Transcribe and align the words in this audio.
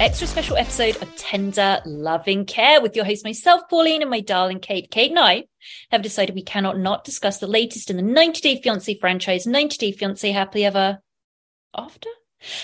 Extra 0.00 0.26
special 0.26 0.56
episode 0.58 1.00
of 1.02 1.16
Tender 1.16 1.80
Loving 1.86 2.44
Care 2.44 2.82
with 2.82 2.94
your 2.94 3.04
host, 3.04 3.24
myself, 3.24 3.62
Pauline, 3.70 4.02
and 4.02 4.10
my 4.10 4.20
darling 4.20 4.60
Kate. 4.60 4.90
Kate 4.90 5.10
and 5.10 5.18
I 5.18 5.44
have 5.90 6.02
decided 6.02 6.34
we 6.34 6.42
cannot 6.42 6.78
not 6.78 7.04
discuss 7.04 7.38
the 7.38 7.46
latest 7.46 7.90
in 7.90 7.96
the 7.96 8.02
90 8.02 8.40
Day 8.40 8.60
Fiancé 8.60 9.00
franchise, 9.00 9.46
90 9.46 9.78
Day 9.78 9.96
Fiancé 9.96 10.32
Happily 10.32 10.64
Ever 10.66 10.98
After? 11.74 12.10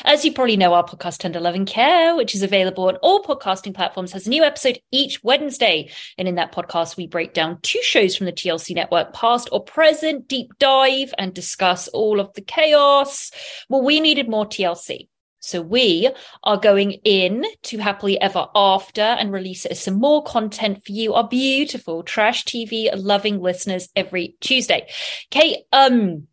As 0.05 0.25
you 0.25 0.33
probably 0.33 0.59
know, 0.59 0.75
our 0.75 0.85
podcast, 0.85 1.19
Tender 1.19 1.41
Loving 1.41 1.65
Care, 1.65 2.15
which 2.15 2.35
is 2.35 2.43
available 2.43 2.89
on 2.89 2.97
all 2.97 3.23
podcasting 3.23 3.75
platforms, 3.75 4.13
has 4.13 4.27
a 4.27 4.31
new 4.31 4.45
episode 4.45 4.79
each 4.91 5.25
Wednesday. 5.25 5.91
And 6.19 6.29
in 6.29 6.35
that 6.35 6.53
podcast, 6.53 6.99
we 6.99 7.07
break 7.07 7.33
down 7.33 7.59
two 7.63 7.83
shows 7.83 8.15
from 8.15 8.27
the 8.27 8.33
TLC 8.33 8.75
network, 8.75 9.15
past 9.15 9.49
or 9.51 9.65
present, 9.65 10.29
deep 10.29 10.51
dive, 10.59 11.15
and 11.17 11.33
discuss 11.33 11.89
all 11.89 12.21
of 12.21 12.33
the 12.35 12.43
chaos. 12.43 13.31
Well, 13.71 13.83
we 13.83 14.01
needed 14.01 14.29
more 14.29 14.45
TLC. 14.45 15.09
So 15.43 15.61
we 15.61 16.09
are 16.45 16.57
going 16.57 16.93
in 17.05 17.45
to 17.65 17.79
Happily 17.79 18.19
Ever 18.21 18.47
After 18.55 19.03
and 19.03 19.33
release 19.33 19.67
some 19.73 19.95
more 19.95 20.23
content 20.23 20.85
for 20.87 20.93
you, 20.93 21.15
our 21.15 21.27
beautiful 21.27 22.05
trash 22.05 22.45
TV 22.45 22.89
loving 22.95 23.41
listeners 23.41 23.89
every 23.97 24.37
Tuesday. 24.41 24.89
Kate, 25.33 25.65
um, 25.73 26.29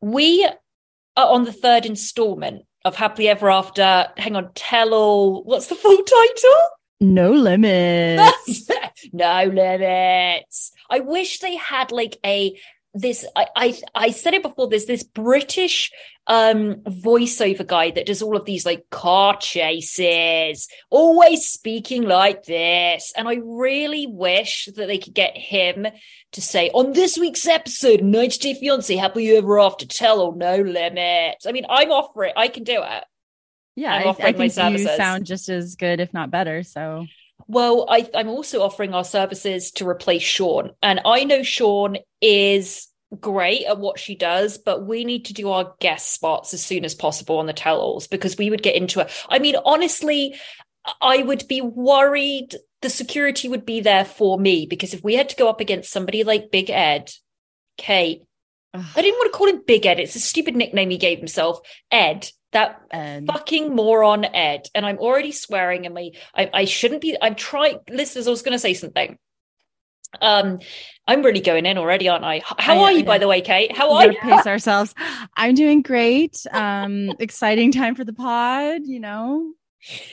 we 0.00 0.42
are 1.18 1.28
on 1.28 1.44
the 1.44 1.52
third 1.52 1.84
installment 1.84 2.62
of 2.82 2.96
Happily 2.96 3.28
Ever 3.28 3.50
After. 3.50 4.08
Hang 4.16 4.36
on, 4.36 4.52
tell 4.54 4.94
all. 4.94 5.44
What's 5.44 5.66
the 5.66 5.74
full 5.74 6.02
title? 6.02 6.60
No 7.00 7.30
limits. 7.30 8.70
no 9.12 9.44
limits. 9.44 10.72
I 10.88 11.00
wish 11.00 11.40
they 11.40 11.56
had 11.56 11.92
like 11.92 12.16
a 12.24 12.58
this 12.94 13.24
I, 13.36 13.46
I 13.54 13.80
I 13.94 14.10
said 14.10 14.34
it 14.34 14.42
before 14.42 14.68
there's 14.68 14.86
this 14.86 15.02
British 15.02 15.90
um 16.26 16.76
voiceover 16.86 17.66
guy 17.66 17.90
that 17.90 18.06
does 18.06 18.22
all 18.22 18.36
of 18.36 18.44
these 18.44 18.64
like 18.64 18.88
car 18.90 19.36
chases 19.38 20.68
always 20.90 21.46
speaking 21.46 22.02
like 22.02 22.44
this. 22.44 23.12
And 23.16 23.28
I 23.28 23.38
really 23.42 24.06
wish 24.06 24.68
that 24.74 24.86
they 24.86 24.98
could 24.98 25.14
get 25.14 25.36
him 25.36 25.86
to 26.32 26.40
say 26.40 26.70
on 26.70 26.92
this 26.92 27.18
week's 27.18 27.46
episode 27.46 28.02
90 28.02 28.38
Day 28.38 28.58
Fiance 28.58 28.96
happily 28.96 29.36
ever 29.36 29.58
after 29.58 29.86
tell 29.86 30.20
or 30.20 30.34
no 30.34 30.56
limits? 30.56 31.46
I 31.46 31.52
mean 31.52 31.66
I'm 31.68 31.90
off 31.90 32.10
for 32.14 32.24
it. 32.24 32.32
I 32.36 32.48
can 32.48 32.64
do 32.64 32.82
it. 32.82 33.04
Yeah, 33.76 33.92
I'm 33.92 34.02
I, 34.02 34.10
offering 34.10 34.34
I 34.34 34.38
my 34.38 34.48
think 34.48 34.78
you 34.80 34.86
sound 34.96 35.24
just 35.24 35.48
as 35.48 35.76
good, 35.76 36.00
if 36.00 36.12
not 36.12 36.32
better. 36.32 36.64
So 36.64 37.06
Well, 37.48 37.86
I, 37.88 38.08
I'm 38.14 38.28
also 38.28 38.62
offering 38.62 38.94
our 38.94 39.04
services 39.04 39.70
to 39.72 39.88
replace 39.88 40.22
Shaun. 40.22 40.70
And 40.82 41.00
I 41.04 41.24
know 41.24 41.42
Shaun 41.42 41.96
is 42.20 42.88
great 43.18 43.64
at 43.64 43.78
what 43.78 43.98
she 43.98 44.14
does, 44.14 44.58
but 44.58 44.86
we 44.86 45.04
need 45.04 45.24
to 45.26 45.32
do 45.32 45.50
our 45.50 45.74
guest 45.80 46.12
spots 46.12 46.52
as 46.52 46.62
soon 46.62 46.84
as 46.84 46.94
possible 46.94 47.38
on 47.38 47.46
the 47.46 47.54
tell 47.54 47.80
alls 47.80 48.06
because 48.06 48.36
we 48.36 48.50
would 48.50 48.62
get 48.62 48.76
into 48.76 49.00
it. 49.00 49.10
I 49.30 49.38
mean, 49.38 49.56
honestly, 49.64 50.34
I 51.00 51.22
would 51.22 51.48
be 51.48 51.60
worried 51.60 52.54
the 52.80 52.90
security 52.90 53.48
would 53.48 53.66
be 53.66 53.80
there 53.80 54.04
for 54.04 54.38
me 54.38 54.66
because 54.66 54.94
if 54.94 55.02
we 55.02 55.14
had 55.14 55.30
to 55.30 55.36
go 55.36 55.48
up 55.48 55.60
against 55.60 55.90
somebody 55.90 56.22
like 56.24 56.52
Big 56.52 56.70
Ed, 56.70 57.10
Kate, 57.76 58.22
I 58.74 59.02
didn't 59.02 59.18
want 59.18 59.32
to 59.32 59.36
call 59.36 59.48
him 59.48 59.62
Big 59.66 59.86
Ed. 59.86 59.98
It's 59.98 60.14
a 60.14 60.20
stupid 60.20 60.54
nickname 60.54 60.90
he 60.90 60.98
gave 60.98 61.18
himself. 61.18 61.60
Ed, 61.90 62.30
that 62.52 62.80
Ed. 62.90 63.26
fucking 63.26 63.74
moron 63.74 64.24
Ed. 64.24 64.66
And 64.74 64.86
I'm 64.86 64.98
already 64.98 65.32
swearing 65.32 65.84
and 65.86 65.94
my 65.94 66.10
I, 66.34 66.50
I 66.52 66.64
shouldn't 66.64 67.00
be 67.02 67.16
I'm 67.20 67.34
trying 67.34 67.78
listeners, 67.90 68.26
I 68.26 68.30
was 68.30 68.42
gonna 68.42 68.58
say 68.58 68.74
something. 68.74 69.18
Um 70.20 70.60
I'm 71.06 71.22
really 71.22 71.40
going 71.40 71.66
in 71.66 71.76
already, 71.78 72.08
aren't 72.08 72.24
I? 72.24 72.40
How 72.58 72.76
I- 72.76 72.78
are 72.78 72.88
I 72.88 72.90
you, 72.92 73.04
by 73.04 73.18
the 73.18 73.28
way, 73.28 73.40
Kate? 73.42 73.76
How 73.76 73.92
are 73.92 74.10
you? 74.10 74.18
pace 74.18 74.46
ourselves. 74.46 74.94
I'm 75.36 75.54
doing 75.54 75.82
great. 75.82 76.36
Um, 76.50 77.12
exciting 77.18 77.72
time 77.72 77.94
for 77.94 78.04
the 78.04 78.12
pod. 78.14 78.82
You 78.84 79.00
know. 79.00 79.52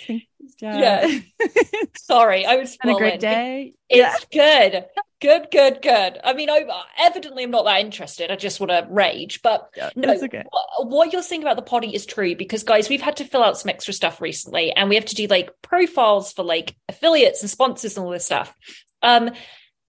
Think- 0.08 0.24
Yeah. 0.62 1.10
Sorry, 1.98 2.46
I 2.46 2.56
was 2.58 2.78
Had 2.80 2.94
a 2.94 2.98
great 2.98 3.20
day. 3.20 3.74
It's 3.90 4.26
good. 4.26 4.86
Good, 5.26 5.48
good, 5.50 5.82
good. 5.82 6.20
I 6.24 6.34
mean, 6.34 6.52
I 6.52 6.68
evidently 7.00 7.42
I'm 7.42 7.50
not 7.50 7.66
that 7.66 7.80
interested. 7.80 8.30
I 8.30 8.36
just 8.36 8.60
want 8.60 8.70
to 8.70 8.86
rage. 8.92 9.42
But 9.42 9.72
Yeah, 9.76 9.90
no, 9.96 10.14
okay. 10.14 10.44
wh- 10.54 10.86
what 10.86 11.12
you're 11.12 11.24
saying 11.24 11.42
about 11.42 11.56
the 11.56 11.64
potty 11.64 11.96
is 11.96 12.06
true 12.06 12.36
because, 12.36 12.62
guys, 12.62 12.90
we've 12.90 13.02
had 13.02 13.18
to 13.18 13.26
fill 13.26 13.42
out 13.42 13.58
some 13.58 13.70
extra 13.70 13.92
stuff 13.92 14.22
recently 14.22 14.72
and 14.72 14.88
we 14.88 14.94
have 14.94 15.06
to 15.06 15.16
do 15.16 15.26
like 15.26 15.50
profiles 15.64 16.32
for 16.32 16.44
like 16.44 16.76
affiliates 16.90 17.42
and 17.42 17.50
sponsors 17.50 17.98
and 17.98 18.06
all 18.06 18.12
this 18.12 18.28
stuff. 18.28 18.54
Um, 19.02 19.32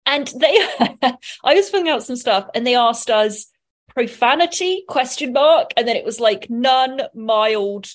and 0.06 0.26
they, 0.40 0.56
I 1.44 1.54
was 1.54 1.68
filling 1.68 1.90
out 1.90 2.02
some 2.02 2.16
stuff 2.16 2.48
and 2.54 2.66
they 2.66 2.74
asked 2.74 3.10
us 3.10 3.44
profanity 3.90 4.84
question 4.88 5.34
mark. 5.34 5.72
And 5.76 5.86
then 5.86 5.96
it 5.96 6.04
was 6.06 6.18
like 6.18 6.48
none 6.48 7.02
mild 7.14 7.88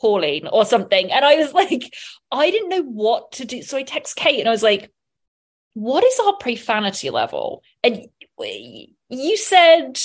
Pauline 0.00 0.46
or 0.46 0.64
something. 0.64 1.10
And 1.10 1.24
I 1.24 1.34
was 1.34 1.52
like, 1.52 1.92
I 2.30 2.52
didn't 2.52 2.68
know 2.68 2.82
what 2.82 3.32
to 3.32 3.44
do. 3.44 3.60
So 3.62 3.76
I 3.76 3.82
text 3.82 4.14
Kate 4.14 4.38
and 4.38 4.48
I 4.48 4.52
was 4.52 4.62
like, 4.62 4.92
what 5.78 6.02
is 6.02 6.18
our 6.18 6.34
profanity 6.38 7.08
level? 7.08 7.62
And 7.84 8.06
you 9.08 9.36
said 9.36 10.00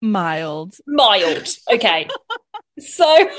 Mild. 0.00 0.76
mild. 0.86 1.48
Okay. 1.70 2.08
so 2.78 3.04
I 3.04 3.30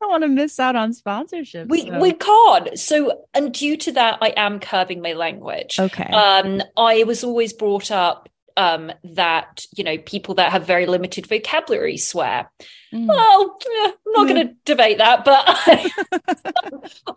don't 0.00 0.10
want 0.10 0.22
to 0.22 0.28
miss 0.28 0.58
out 0.58 0.76
on 0.76 0.92
sponsorships. 0.92 1.68
we 1.68 1.82
so- 1.82 2.00
we 2.00 2.12
can't. 2.14 2.78
So 2.78 3.24
and 3.34 3.52
due 3.52 3.76
to 3.76 3.92
that, 3.92 4.18
I 4.22 4.32
am 4.36 4.60
curbing 4.60 5.02
my 5.02 5.12
language. 5.12 5.78
okay. 5.78 6.04
Um, 6.10 6.62
I 6.78 7.04
was 7.04 7.22
always 7.22 7.52
brought 7.52 7.90
up 7.90 8.30
um, 8.58 8.92
that 9.04 9.64
you 9.76 9.84
know 9.84 9.96
people 9.96 10.34
that 10.34 10.52
have 10.52 10.66
very 10.66 10.84
limited 10.86 11.26
vocabulary 11.26 11.96
swear. 11.96 12.50
Mm. 12.92 13.06
Well, 13.06 13.56
eh, 13.66 13.92
I'm 14.06 14.12
not 14.12 14.28
Yeah. 14.28 14.34
going 14.34 14.48
to 14.48 14.54
debate 14.64 14.98
that, 14.98 15.24
but 15.24 15.44
I, 15.46 15.90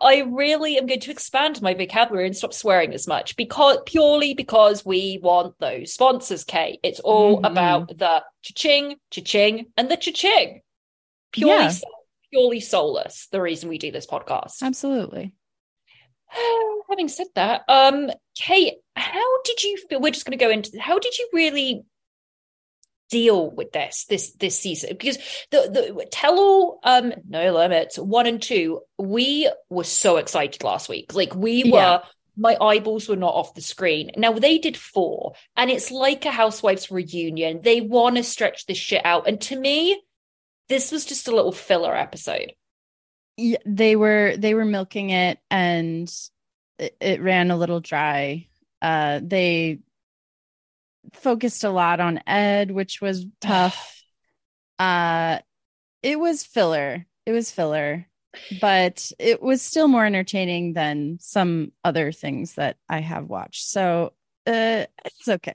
I 0.00 0.18
really 0.20 0.78
am 0.78 0.86
going 0.86 1.00
to 1.00 1.10
expand 1.10 1.60
my 1.60 1.74
vocabulary 1.74 2.26
and 2.26 2.36
stop 2.36 2.52
swearing 2.52 2.94
as 2.94 3.06
much 3.08 3.36
because 3.36 3.78
purely 3.86 4.34
because 4.34 4.84
we 4.84 5.18
want 5.22 5.54
those 5.58 5.92
sponsors, 5.92 6.44
Kate. 6.44 6.78
It's 6.82 7.00
all 7.00 7.40
Mhm. 7.42 7.50
about 7.50 7.88
the 7.88 8.22
cha-ching, 8.42 8.96
cha-ching, 9.10 9.66
and 9.76 9.90
the 9.90 9.96
cha-ching. 9.96 10.60
Purely, 11.32 11.64
Yeah. 11.64 11.72
purely 12.30 12.60
soulless. 12.60 13.26
The 13.32 13.40
reason 13.40 13.68
we 13.68 13.78
do 13.78 13.90
this 13.90 14.06
podcast. 14.06 14.62
Absolutely. 14.62 15.32
Having 16.90 17.08
said 17.08 17.26
that, 17.34 17.62
um, 17.68 18.10
Kate, 18.36 18.74
how 18.96 19.42
did 19.42 19.62
you 19.62 19.76
feel? 19.88 20.00
We're 20.00 20.12
just 20.12 20.24
going 20.24 20.38
to 20.38 20.44
go 20.44 20.50
into 20.50 20.80
how 20.80 20.98
did 20.98 21.16
you 21.18 21.28
really 21.32 21.84
deal 23.10 23.50
with 23.50 23.72
this 23.72 24.06
this 24.06 24.32
this 24.32 24.58
season? 24.58 24.90
Because 24.90 25.18
the 25.50 25.92
the 25.94 26.06
tell 26.10 26.38
all 26.38 26.80
um 26.82 27.12
no 27.28 27.52
limits 27.52 27.98
one 27.98 28.26
and 28.26 28.40
two, 28.40 28.80
we 28.98 29.50
were 29.68 29.84
so 29.84 30.16
excited 30.16 30.64
last 30.64 30.88
week. 30.88 31.14
Like 31.14 31.34
we 31.34 31.64
were. 31.64 31.78
Yeah. 31.78 31.98
My 32.34 32.56
eyeballs 32.58 33.10
were 33.10 33.16
not 33.16 33.34
off 33.34 33.52
the 33.52 33.60
screen. 33.60 34.10
Now 34.16 34.32
they 34.32 34.56
did 34.56 34.74
four, 34.74 35.34
and 35.54 35.70
it's 35.70 35.90
like 35.90 36.24
a 36.24 36.30
housewives 36.30 36.90
reunion. 36.90 37.60
They 37.62 37.82
want 37.82 38.16
to 38.16 38.22
stretch 38.22 38.64
this 38.64 38.78
shit 38.78 39.04
out, 39.04 39.28
and 39.28 39.38
to 39.42 39.60
me, 39.60 40.02
this 40.70 40.90
was 40.90 41.04
just 41.04 41.28
a 41.28 41.36
little 41.36 41.52
filler 41.52 41.94
episode. 41.94 42.54
Yeah, 43.36 43.58
they 43.66 43.96
were 43.96 44.34
they 44.38 44.54
were 44.54 44.64
milking 44.64 45.10
it 45.10 45.40
and 45.50 46.10
it, 46.82 46.96
it 47.00 47.22
ran 47.22 47.50
a 47.50 47.56
little 47.56 47.80
dry. 47.80 48.48
Uh 48.80 49.20
they 49.22 49.80
focused 51.14 51.64
a 51.64 51.70
lot 51.70 52.00
on 52.00 52.20
Ed, 52.26 52.70
which 52.70 53.00
was 53.00 53.26
tough. 53.40 54.02
uh 54.78 55.38
it 56.02 56.18
was 56.20 56.44
filler. 56.44 57.06
It 57.26 57.32
was 57.32 57.50
filler, 57.52 58.06
but 58.60 59.12
it 59.18 59.42
was 59.42 59.62
still 59.62 59.88
more 59.88 60.06
entertaining 60.06 60.74
than 60.74 61.18
some 61.20 61.72
other 61.84 62.12
things 62.12 62.54
that 62.54 62.76
I 62.88 63.00
have 63.00 63.26
watched. 63.28 63.64
So 63.64 64.14
uh 64.46 64.86
it's 65.04 65.28
okay. 65.28 65.54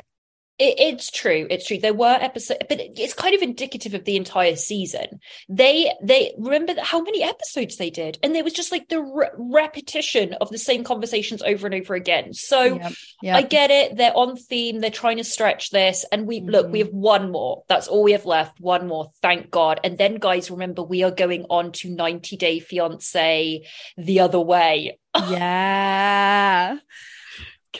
It, 0.60 0.76
it's 0.80 1.12
true. 1.12 1.46
It's 1.50 1.68
true. 1.68 1.78
There 1.78 1.94
were 1.94 2.18
episodes, 2.20 2.62
but 2.68 2.80
it's 2.80 3.14
kind 3.14 3.36
of 3.36 3.42
indicative 3.42 3.94
of 3.94 4.06
the 4.06 4.16
entire 4.16 4.56
season. 4.56 5.20
They, 5.48 5.92
they 6.02 6.34
remember 6.38 6.74
how 6.82 7.02
many 7.02 7.22
episodes 7.24 7.78
they 7.78 7.90
did, 7.90 8.18
and 8.24 8.34
there 8.34 8.44
was 8.44 8.54
just 8.54 8.72
like 8.72 8.90
the 8.90 9.02
re- 9.02 9.30
repetition 9.38 10.34
of 10.42 10.50
the 10.50 10.58
same 10.58 10.84
conversations 10.84 11.42
over 11.44 11.68
and 11.68 11.76
over 11.76 11.94
again. 11.96 12.34
So. 12.34 12.80
I 13.24 13.42
get 13.42 13.72
it. 13.72 13.98
They're 13.98 14.16
on 14.16 14.36
theme. 14.36 14.80
They're 14.80 14.90
trying 14.92 15.18
to 15.18 15.24
stretch 15.24 15.70
this, 15.72 16.06
and 16.12 16.28
we 16.28 16.40
look. 16.42 16.72
We 16.72 16.80
Mhm. 16.82 16.86
have 16.86 16.94
one 16.94 17.32
more. 17.32 17.64
That's 17.68 17.88
all 17.88 18.04
we 18.04 18.12
have 18.14 18.26
left. 18.26 18.60
One 18.60 18.88
more. 18.88 19.12
Thank 19.22 19.50
God. 19.52 19.80
And 19.84 19.98
then, 19.98 20.16
guys, 20.16 20.50
remember 20.52 20.82
we 20.84 21.04
are 21.04 21.12
going 21.12 21.46
on 21.50 21.72
to 21.74 21.90
90 21.90 22.38
Day 22.38 22.60
Fiance 22.60 23.64
the 23.98 24.20
other 24.20 24.40
way. 24.40 24.98
yeah. 25.30 26.78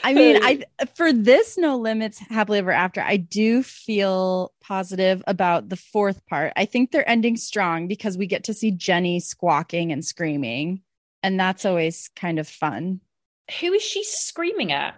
I 0.04 0.14
mean, 0.14 0.38
I 0.42 0.64
for 0.94 1.12
this 1.12 1.58
no 1.58 1.76
limits 1.76 2.18
happily 2.18 2.58
ever 2.58 2.72
after, 2.72 3.00
I 3.00 3.16
do 3.16 3.62
feel 3.62 4.52
positive 4.60 5.22
about 5.26 5.68
the 5.68 5.76
fourth 5.76 6.26
part. 6.26 6.52
I 6.56 6.64
think 6.64 6.90
they're 6.90 7.08
ending 7.08 7.36
strong 7.36 7.88
because 7.88 8.18
we 8.18 8.26
get 8.26 8.44
to 8.44 8.54
see 8.54 8.70
Jenny 8.70 9.20
squawking 9.20 9.92
and 9.92 10.04
screaming, 10.04 10.82
and 11.22 11.38
that's 11.38 11.64
always 11.64 12.10
kind 12.16 12.38
of 12.38 12.48
fun. 12.48 13.00
Who 13.60 13.72
is 13.72 13.82
she 13.82 14.04
screaming 14.04 14.72
at? 14.72 14.94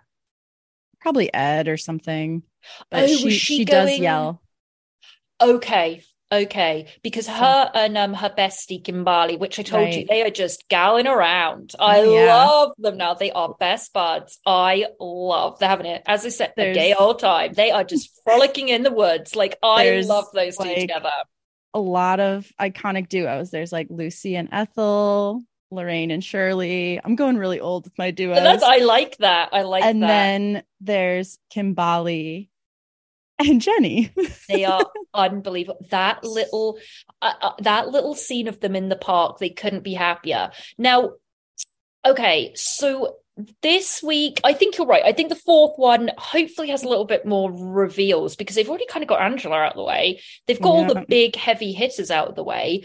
Probably 1.01 1.33
Ed 1.33 1.69
or 1.69 1.77
something. 1.77 2.43
But 2.91 3.05
Oh, 3.05 3.07
she 3.07 3.31
she, 3.31 3.57
she 3.57 3.65
does 3.65 3.99
yell. 3.99 4.43
Okay. 5.41 6.03
Okay. 6.33 6.87
Because 7.03 7.27
her 7.27 7.71
and 7.75 7.99
um 7.99 8.15
her 8.15 8.31
bestie 8.31 8.83
Kimberly, 8.83 9.37
which 9.37 9.59
I 9.59 9.63
told 9.63 9.93
you, 9.93 10.07
they 10.07 10.23
are 10.23 10.31
just 10.31 10.69
galling 10.69 11.07
around. 11.07 11.73
I 11.79 12.03
yeah. 12.03 12.47
love 12.47 12.73
them 12.79 12.97
now. 12.97 13.15
They 13.15 13.33
are 13.33 13.55
best 13.59 13.93
buds. 13.93 14.39
I 14.47 14.87
love 15.01 15.59
they're 15.59 15.69
having 15.69 15.87
it. 15.87 16.03
As 16.07 16.25
I 16.25 16.29
said, 16.29 16.53
There's- 16.57 16.77
gay 16.77 16.95
old 16.95 17.19
time. 17.19 17.53
They 17.53 17.71
are 17.73 17.85
just 17.85 18.11
frolicking 18.25 18.69
in 18.69 18.83
the 18.83 18.93
woods. 18.93 19.35
Like 19.35 19.59
I 19.63 20.01
love 20.01 20.27
those 20.33 20.57
two 20.57 20.75
together. 20.75 21.11
A 21.75 21.81
lot 21.81 22.21
of 22.21 22.51
iconic 22.61 23.09
duos. 23.09 23.51
There's 23.51 23.73
like 23.73 23.89
Lucy 23.91 24.37
and 24.37 24.49
Ethel, 24.51 25.43
Laverne 25.71 26.11
and 26.11 26.23
Shirley. 26.23 27.01
I'm 27.03 27.17
going 27.17 27.39
really 27.39 27.61
old 27.61 27.85
with 27.85 27.97
my 27.99 28.11
duos. 28.11 28.39
I 28.39 28.79
like 28.79 29.17
that. 29.19 29.51
I 29.53 29.63
like 29.63 29.85
and 29.85 30.03
that. 30.03 30.11
And 30.11 30.55
then 30.57 30.63
there's 30.81 31.39
Kimberly 31.51 32.50
and 33.41 33.61
Jenny. 33.61 34.13
They 34.49 34.65
are 34.65 34.85
unbelievable. 35.15 35.85
That 35.91 36.25
little, 36.25 36.79
uh, 37.23 37.33
uh, 37.41 37.53
that 37.61 37.89
little 37.89 38.15
scene 38.15 38.49
of 38.49 38.61
them 38.61 38.77
in 38.77 38.89
the 38.89 38.97
park, 38.97 39.39
they 39.39 39.51
couldn't 39.51 39.85
be 39.85 39.95
happier. 39.95 40.51
Now, 40.79 41.13
okay, 42.07 42.53
so 42.55 43.17
this 43.63 44.03
week, 44.03 44.41
I 44.45 44.53
think 44.53 44.77
you're 44.77 44.87
right. 44.87 45.05
I 45.05 45.13
think 45.13 45.29
the 45.29 45.35
fourth 45.35 45.79
one 45.79 46.11
hopefully 46.19 46.69
has 46.69 46.83
a 46.83 46.89
little 46.89 47.05
bit 47.05 47.25
more 47.25 47.51
reveals 47.51 48.37
because 48.37 48.57
they've 48.57 48.69
already 48.69 48.87
kind 48.87 49.03
of 49.03 49.09
got 49.09 49.23
Angela 49.23 49.57
out 49.57 49.73
of 49.73 49.77
the 49.77 49.85
way. 49.85 50.21
They've 50.47 50.61
got 50.61 50.69
all 50.69 50.87
the 50.87 51.05
big 51.09 51.37
heavy 51.37 51.73
hitters 51.73 52.11
out 52.11 52.29
of 52.29 52.35
the 52.35 52.45
way. 52.45 52.85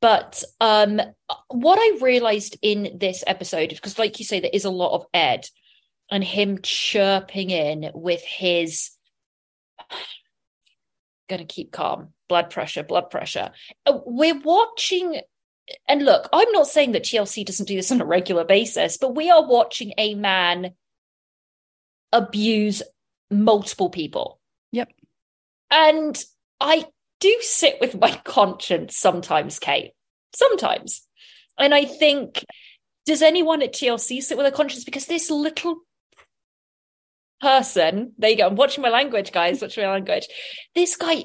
But 0.00 0.44
um, 0.60 1.00
what 1.48 1.78
I 1.78 1.98
realized 2.02 2.58
in 2.60 2.98
this 2.98 3.24
episode, 3.26 3.70
because 3.70 3.98
like 3.98 4.18
you 4.18 4.24
say, 4.24 4.40
there 4.40 4.50
is 4.52 4.66
a 4.66 4.70
lot 4.70 4.94
of 4.94 5.06
Ed 5.14 5.46
and 6.10 6.22
him 6.22 6.60
chirping 6.62 7.48
in 7.50 7.90
with 7.94 8.22
his 8.22 8.90
gonna 11.28 11.44
keep 11.44 11.72
calm. 11.72 12.08
Blood 12.28 12.50
pressure 12.50 12.82
blood 12.82 13.10
pressure. 13.10 13.50
Uh, 13.86 13.98
we're 14.06 14.40
watching 14.40 15.20
and 15.88 16.04
look 16.04 16.28
i'm 16.32 16.50
not 16.52 16.66
saying 16.66 16.92
that 16.92 17.04
tlc 17.04 17.44
doesn't 17.44 17.66
do 17.66 17.76
this 17.76 17.92
on 17.92 18.00
a 18.00 18.04
regular 18.04 18.44
basis 18.44 18.96
but 18.96 19.14
we 19.14 19.30
are 19.30 19.46
watching 19.46 19.92
a 19.98 20.14
man 20.14 20.72
abuse 22.12 22.82
multiple 23.30 23.90
people. 23.90 24.40
Yep. 24.72 24.92
and 25.70 26.22
i 26.60 26.84
do 27.20 27.36
sit 27.40 27.78
with 27.80 27.98
my 27.98 28.10
conscience 28.24 28.96
sometimes 28.96 29.58
kate. 29.58 29.92
Sometimes. 30.34 31.06
And 31.58 31.74
i 31.74 31.84
think 31.84 32.44
does 33.06 33.22
anyone 33.22 33.62
at 33.62 33.72
tlc 33.72 34.22
sit 34.22 34.36
with 34.36 34.46
a 34.46 34.52
conscience? 34.52 34.84
Because 34.84 35.06
this 35.06 35.30
little 35.30 35.78
person 37.44 38.12
there 38.18 38.30
you 38.30 38.36
go 38.38 38.46
i'm 38.46 38.56
watching 38.56 38.82
my 38.82 38.88
language 38.88 39.32
guys 39.32 39.60
watching 39.60 39.84
my 39.84 39.90
language 39.90 40.26
this 40.74 40.96
guy 40.96 41.24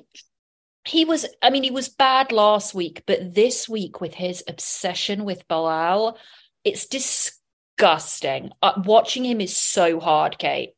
he 0.85 1.05
was 1.05 1.25
i 1.41 1.49
mean 1.49 1.63
he 1.63 1.71
was 1.71 1.87
bad 1.87 2.31
last 2.31 2.73
week 2.73 3.03
but 3.07 3.33
this 3.33 3.69
week 3.69 4.01
with 4.01 4.13
his 4.13 4.43
obsession 4.47 5.23
with 5.23 5.47
bilal 5.47 6.17
it's 6.63 6.87
disgusting 6.87 8.51
uh, 8.61 8.73
watching 8.85 9.23
him 9.23 9.39
is 9.39 9.55
so 9.55 9.99
hard 9.99 10.37
kate 10.37 10.73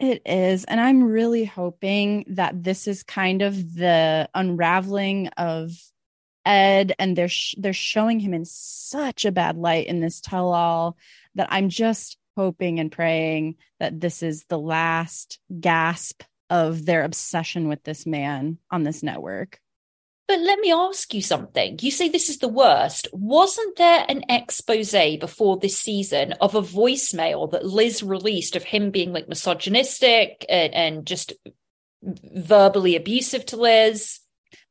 It 0.00 0.22
is. 0.26 0.64
And 0.64 0.80
I'm 0.80 1.04
really 1.04 1.44
hoping 1.44 2.24
that 2.34 2.64
this 2.68 2.88
is 2.88 3.04
kind 3.04 3.40
of 3.42 3.54
the 3.74 4.28
unraveling 4.34 5.28
of 5.36 5.70
Ed 6.44 6.92
and 6.98 7.14
they're 7.16 7.28
sh- 7.28 7.54
they're 7.56 7.72
showing 7.72 8.18
him 8.18 8.34
in 8.34 8.44
such 8.44 9.24
a 9.24 9.30
bad 9.30 9.56
light 9.56 9.86
in 9.86 10.00
this 10.00 10.20
tell 10.20 10.52
all 10.52 10.96
that 11.36 11.48
I'm 11.52 11.68
just 11.68 12.18
hoping 12.36 12.80
and 12.80 12.90
praying 12.90 13.56
that 13.80 14.00
this 14.00 14.22
is 14.22 14.44
the 14.48 14.58
last 14.58 15.38
gasp 15.60 16.22
of 16.50 16.84
their 16.84 17.04
obsession 17.04 17.68
with 17.68 17.82
this 17.84 18.06
man 18.06 18.58
on 18.70 18.82
this 18.82 19.02
network. 19.02 19.58
But 20.28 20.40
let 20.40 20.60
me 20.60 20.72
ask 20.72 21.12
you 21.12 21.20
something. 21.20 21.78
You 21.82 21.90
say 21.90 22.08
this 22.08 22.28
is 22.30 22.38
the 22.38 22.48
worst. 22.48 23.08
Wasn't 23.12 23.76
there 23.76 24.04
an 24.08 24.22
expose 24.28 24.92
before 24.92 25.58
this 25.58 25.78
season 25.78 26.32
of 26.40 26.54
a 26.54 26.62
voicemail 26.62 27.50
that 27.50 27.66
Liz 27.66 28.02
released 28.02 28.56
of 28.56 28.62
him 28.62 28.90
being 28.90 29.12
like 29.12 29.28
misogynistic 29.28 30.46
and, 30.48 30.72
and 30.74 31.06
just 31.06 31.32
verbally 32.02 32.96
abusive 32.96 33.44
to 33.46 33.56
Liz? 33.56 34.20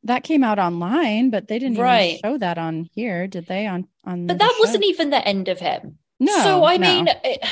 That 0.03 0.23
came 0.23 0.43
out 0.43 0.57
online, 0.57 1.29
but 1.29 1.47
they 1.47 1.59
didn't 1.59 1.77
Right. 1.77 2.17
even 2.23 2.31
show 2.31 2.37
that 2.39 2.57
on 2.57 2.89
here, 2.93 3.27
did 3.27 3.45
they? 3.47 3.67
On 3.67 3.87
on 4.03 4.27
But 4.27 4.39
that 4.39 4.51
show? 4.51 4.59
wasn't 4.59 4.85
even 4.85 5.09
the 5.11 5.27
end 5.27 5.47
of 5.47 5.59
him. 5.59 5.99
No. 6.21 6.43
So 6.43 6.63
I 6.63 6.77
no. 6.77 6.87
mean, 6.87 7.07
it, 7.23 7.43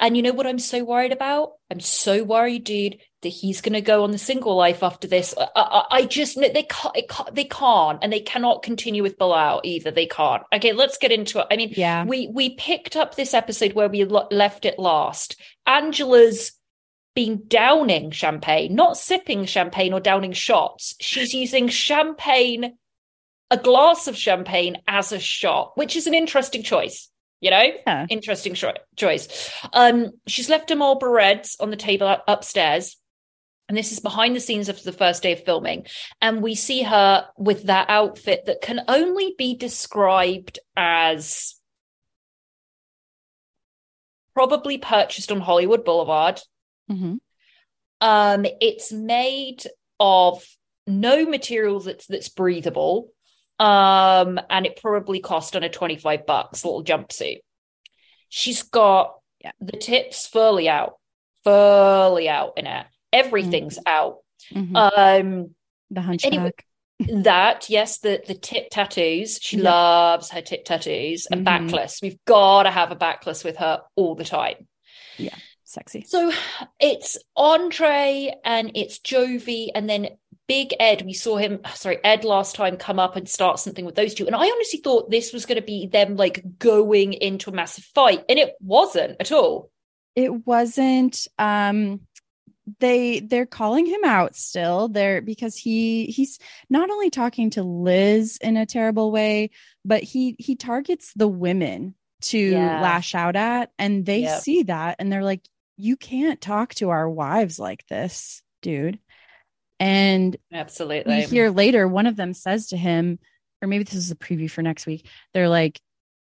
and 0.00 0.16
you 0.16 0.22
know 0.22 0.32
what 0.32 0.46
I'm 0.46 0.58
so 0.58 0.82
worried 0.82 1.12
about? 1.12 1.52
I'm 1.70 1.78
so 1.78 2.24
worried, 2.24 2.64
dude, 2.64 2.98
that 3.20 3.28
he's 3.28 3.60
going 3.60 3.74
to 3.74 3.82
go 3.82 4.02
on 4.02 4.12
the 4.12 4.18
single 4.18 4.56
life 4.56 4.82
after 4.82 5.06
this. 5.06 5.34
I, 5.38 5.46
I, 5.54 5.84
I 5.90 6.04
just 6.06 6.34
they 6.40 6.62
can't, 6.62 6.96
it 6.96 7.10
can't, 7.10 7.34
they 7.34 7.44
can't, 7.44 7.98
and 8.02 8.10
they 8.10 8.20
cannot 8.20 8.62
continue 8.62 9.02
with 9.02 9.18
Bilal 9.18 9.60
either. 9.62 9.90
They 9.90 10.06
can't. 10.06 10.42
Okay, 10.54 10.72
let's 10.72 10.96
get 10.96 11.12
into 11.12 11.38
it. 11.40 11.46
I 11.50 11.56
mean, 11.56 11.74
Yeah. 11.76 12.06
we 12.06 12.28
we 12.28 12.54
picked 12.56 12.96
up 12.96 13.14
this 13.14 13.34
episode 13.34 13.74
where 13.74 13.90
we 13.90 14.04
lo- 14.04 14.28
left 14.30 14.64
it 14.64 14.78
last. 14.78 15.36
Angela's 15.66 16.52
been 17.14 17.42
downing 17.46 18.10
champagne, 18.10 18.74
not 18.74 18.96
sipping 18.96 19.44
champagne 19.44 19.92
or 19.92 20.00
downing 20.00 20.32
shots. 20.32 20.94
She's 20.98 21.34
using 21.34 21.68
champagne, 21.68 22.78
a 23.50 23.58
glass 23.58 24.08
of 24.08 24.16
champagne 24.16 24.78
as 24.88 25.12
a 25.12 25.20
shot, 25.20 25.72
which 25.76 25.94
is 25.94 26.06
an 26.06 26.14
interesting 26.14 26.62
choice. 26.62 27.10
You 27.44 27.50
know, 27.50 27.62
Yeah. 27.86 28.06
interesting 28.08 28.54
cho- 28.54 28.72
choice. 28.96 29.52
Um, 29.74 30.12
she's 30.26 30.48
left 30.48 30.70
a 30.70 30.76
Marlboro 30.76 31.10
Reds 31.10 31.58
on 31.60 31.68
the 31.68 31.76
table 31.76 32.06
up- 32.06 32.24
upstairs. 32.26 32.96
And 33.68 33.76
this 33.76 33.92
is 33.92 34.00
behind 34.00 34.34
the 34.34 34.40
scenes 34.40 34.70
of 34.70 34.82
the 34.82 34.92
first 34.92 35.22
day 35.22 35.32
of 35.32 35.44
filming. 35.44 35.86
And 36.22 36.42
we 36.42 36.54
see 36.54 36.82
her 36.84 37.28
with 37.36 37.64
that 37.64 37.90
outfit 37.90 38.46
that 38.46 38.62
can 38.62 38.80
only 38.88 39.34
be 39.36 39.54
described 39.56 40.58
as 40.74 41.54
probably 44.32 44.78
purchased 44.78 45.30
on 45.30 45.40
Hollywood 45.40 45.84
Boulevard. 45.84 46.40
Mhm. 46.90 47.18
Um, 48.00 48.46
it's 48.62 48.90
made 48.90 49.64
of 50.00 50.46
no 50.86 51.26
material 51.26 51.80
that's 51.80 52.06
that's 52.06 52.30
breathable. 52.30 53.10
Um, 53.58 54.40
and 54.50 54.66
it 54.66 54.80
probably 54.80 55.20
cost 55.20 55.54
under 55.54 55.68
25 55.68 56.26
bucks, 56.26 56.64
little 56.64 56.84
jumpsuit. 56.84 57.38
She's 58.28 58.62
got 58.62 59.14
Yeah. 59.40 59.52
the 59.60 59.76
tips 59.76 60.26
fully 60.26 60.68
out, 60.68 60.98
fully 61.44 62.28
out 62.28 62.54
in 62.56 62.66
it. 62.66 62.86
Everything's 63.12 63.78
out. 63.86 64.18
Mhm. 64.52 64.76
Um, 64.76 65.54
the 65.90 66.00
hunchback. 66.00 66.64
that 67.00 67.68
yes 67.68 67.98
the 67.98 68.22
the 68.26 68.34
tip 68.34 68.68
tattoos 68.70 69.38
she 69.42 69.56
Yep. 69.56 69.64
loves 69.64 70.30
her 70.30 70.40
tip 70.40 70.64
tattoos 70.64 71.26
and 71.30 71.40
Mhm. 71.40 71.44
backless 71.44 71.98
we've 72.00 72.24
got 72.24 72.62
to 72.62 72.70
have 72.70 72.92
a 72.92 72.94
backless 72.94 73.42
with 73.42 73.56
her 73.56 73.82
all 73.96 74.14
the 74.14 74.24
time 74.24 74.68
yeah 75.18 75.34
Sexy. 75.64 76.02
so 76.06 76.32
it's 76.78 77.18
andrei 77.36 78.32
and 78.44 78.70
it's 78.76 79.00
jovi 79.00 79.68
and 79.74 79.90
then 79.90 80.16
big 80.46 80.74
ed 80.78 81.02
we 81.06 81.12
saw 81.14 81.36
him 81.36 81.60
sorry 81.74 81.98
ed 82.04 82.24
last 82.24 82.54
time 82.54 82.76
come 82.76 82.98
up 82.98 83.16
and 83.16 83.28
start 83.28 83.58
something 83.58 83.84
with 83.84 83.94
those 83.94 84.14
two 84.14 84.26
and 84.26 84.36
i 84.36 84.46
honestly 84.46 84.80
thought 84.80 85.10
this 85.10 85.32
was 85.32 85.46
going 85.46 85.56
to 85.60 85.64
be 85.66 85.86
them 85.86 86.16
like 86.16 86.42
going 86.58 87.12
into 87.14 87.50
a 87.50 87.52
massive 87.54 87.84
fight 87.94 88.22
and 88.28 88.38
it 88.38 88.54
wasn't 88.60 89.16
at 89.20 89.32
all 89.32 89.70
it 90.14 90.46
wasn't 90.46 91.26
um 91.38 92.00
they 92.80 93.20
they're 93.20 93.44
calling 93.46 93.84
him 93.86 94.04
out 94.04 94.34
still 94.34 94.88
there 94.88 95.20
because 95.20 95.56
he 95.56 96.06
he's 96.06 96.38
not 96.70 96.90
only 96.90 97.10
talking 97.10 97.50
to 97.50 97.62
Liz 97.62 98.38
in 98.40 98.56
a 98.56 98.64
terrible 98.66 99.12
way 99.12 99.50
but 99.84 100.02
he 100.02 100.34
he 100.38 100.56
targets 100.56 101.12
the 101.14 101.28
women 101.28 101.94
to 102.22 102.38
Yeah. 102.38 102.80
lash 102.80 103.14
out 103.14 103.36
at 103.36 103.70
and 103.78 104.06
they 104.06 104.20
Yep. 104.20 104.40
see 104.40 104.62
that 104.64 104.96
and 104.98 105.12
they're 105.12 105.24
like 105.24 105.42
you 105.76 105.96
can't 105.96 106.40
talk 106.40 106.74
to 106.76 106.88
our 106.90 107.08
wives 107.08 107.58
like 107.58 107.86
this 107.88 108.42
dude 108.62 108.98
and 109.80 110.36
absolutely. 110.52 111.22
hear 111.24 111.50
later 111.50 111.86
one 111.88 112.06
of 112.06 112.16
them 112.16 112.32
says 112.32 112.68
to 112.68 112.76
him 112.76 113.18
or 113.62 113.68
maybe 113.68 113.84
this 113.84 113.94
is 113.94 114.10
a 114.10 114.16
preview 114.16 114.50
for 114.50 114.62
next 114.62 114.86
week 114.86 115.06
they're 115.32 115.48
like 115.48 115.80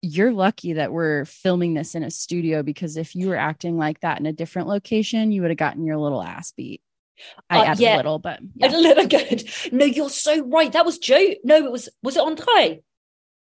you're 0.01 0.33
lucky 0.33 0.73
that 0.73 0.91
we're 0.91 1.23
filming 1.25 1.73
this 1.73 1.95
in 1.95 2.03
a 2.03 2.11
studio 2.11 2.61
because 2.61 2.97
if 2.97 3.15
you 3.15 3.29
were 3.29 3.37
acting 3.37 3.77
like 3.77 3.99
that 4.01 4.19
in 4.19 4.25
a 4.25 4.33
different 4.33 4.67
location 4.67 5.31
you 5.31 5.41
would 5.41 5.51
have 5.51 5.57
gotten 5.57 5.85
your 5.85 5.97
little 5.97 6.21
ass 6.21 6.51
beat. 6.57 6.81
I 7.49 7.59
Uh, 7.59 7.63
added 7.65 7.81
yeah. 7.81 7.95
a 7.95 7.97
little 7.97 8.19
but 8.19 8.39
a 8.61 8.67
little 8.69 9.07
good. 9.07 9.43
No 9.71 9.85
you're 9.85 10.09
so 10.09 10.43
right. 10.45 10.71
That 10.73 10.85
was 10.85 10.97
joe 10.97 11.35
no 11.43 11.55
it 11.55 11.71
was 11.71 11.87
was 12.01 12.17
it 12.17 12.23
andrei? 12.23 12.81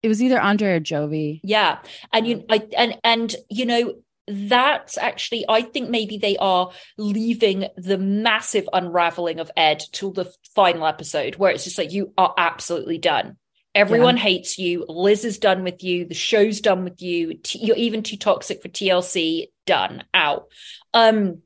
It 0.04 0.08
was 0.10 0.22
either 0.22 0.40
andrei 0.40 0.74
or 0.74 0.80
jovi. 0.80 1.40
Yeah. 1.44 1.80
And 2.12 2.28
you 2.28 2.44
I 2.50 2.68
and 2.78 3.00
and 3.04 3.36
you 3.50 3.66
know 3.66 3.96
that's 4.28 4.98
actually 4.98 5.46
I 5.50 5.62
think 5.62 5.90
maybe 5.90 6.18
they 6.18 6.38
are 6.38 6.72
leaving 6.98 7.66
the 7.76 7.98
massive 7.98 8.68
unraveling 8.72 9.40
of 9.40 9.52
Ed 9.58 9.84
till 9.92 10.12
the 10.12 10.32
final 10.56 10.86
episode 10.86 11.36
where 11.36 11.52
it's 11.52 11.66
just 11.66 11.78
like 11.78 11.92
you 11.92 12.14
are 12.18 12.34
absolutely 12.38 12.98
done. 12.98 13.38
Everyone 13.76 14.18
hates 14.18 14.60
you. 14.60 14.86
Liz 14.88 15.26
is 15.26 15.40
done 15.40 15.64
with 15.64 15.84
you. 15.84 16.06
The 16.06 16.14
show's 16.14 16.62
done 16.62 16.84
with 16.84 17.02
you. 17.02 17.40
You're 17.54 17.76
even 17.76 18.04
too 18.04 18.18
toxic 18.18 18.62
for 18.62 18.70
TLC. 18.70 19.48
Done. 19.66 20.04
Out. 20.14 20.46
Um, 20.94 21.42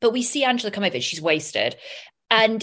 but 0.00 0.12
we 0.12 0.22
see 0.22 0.44
Angela 0.44 0.70
come 0.70 0.84
over. 0.84 1.00
She's 1.00 1.22
wasted, 1.22 1.76
and 2.30 2.62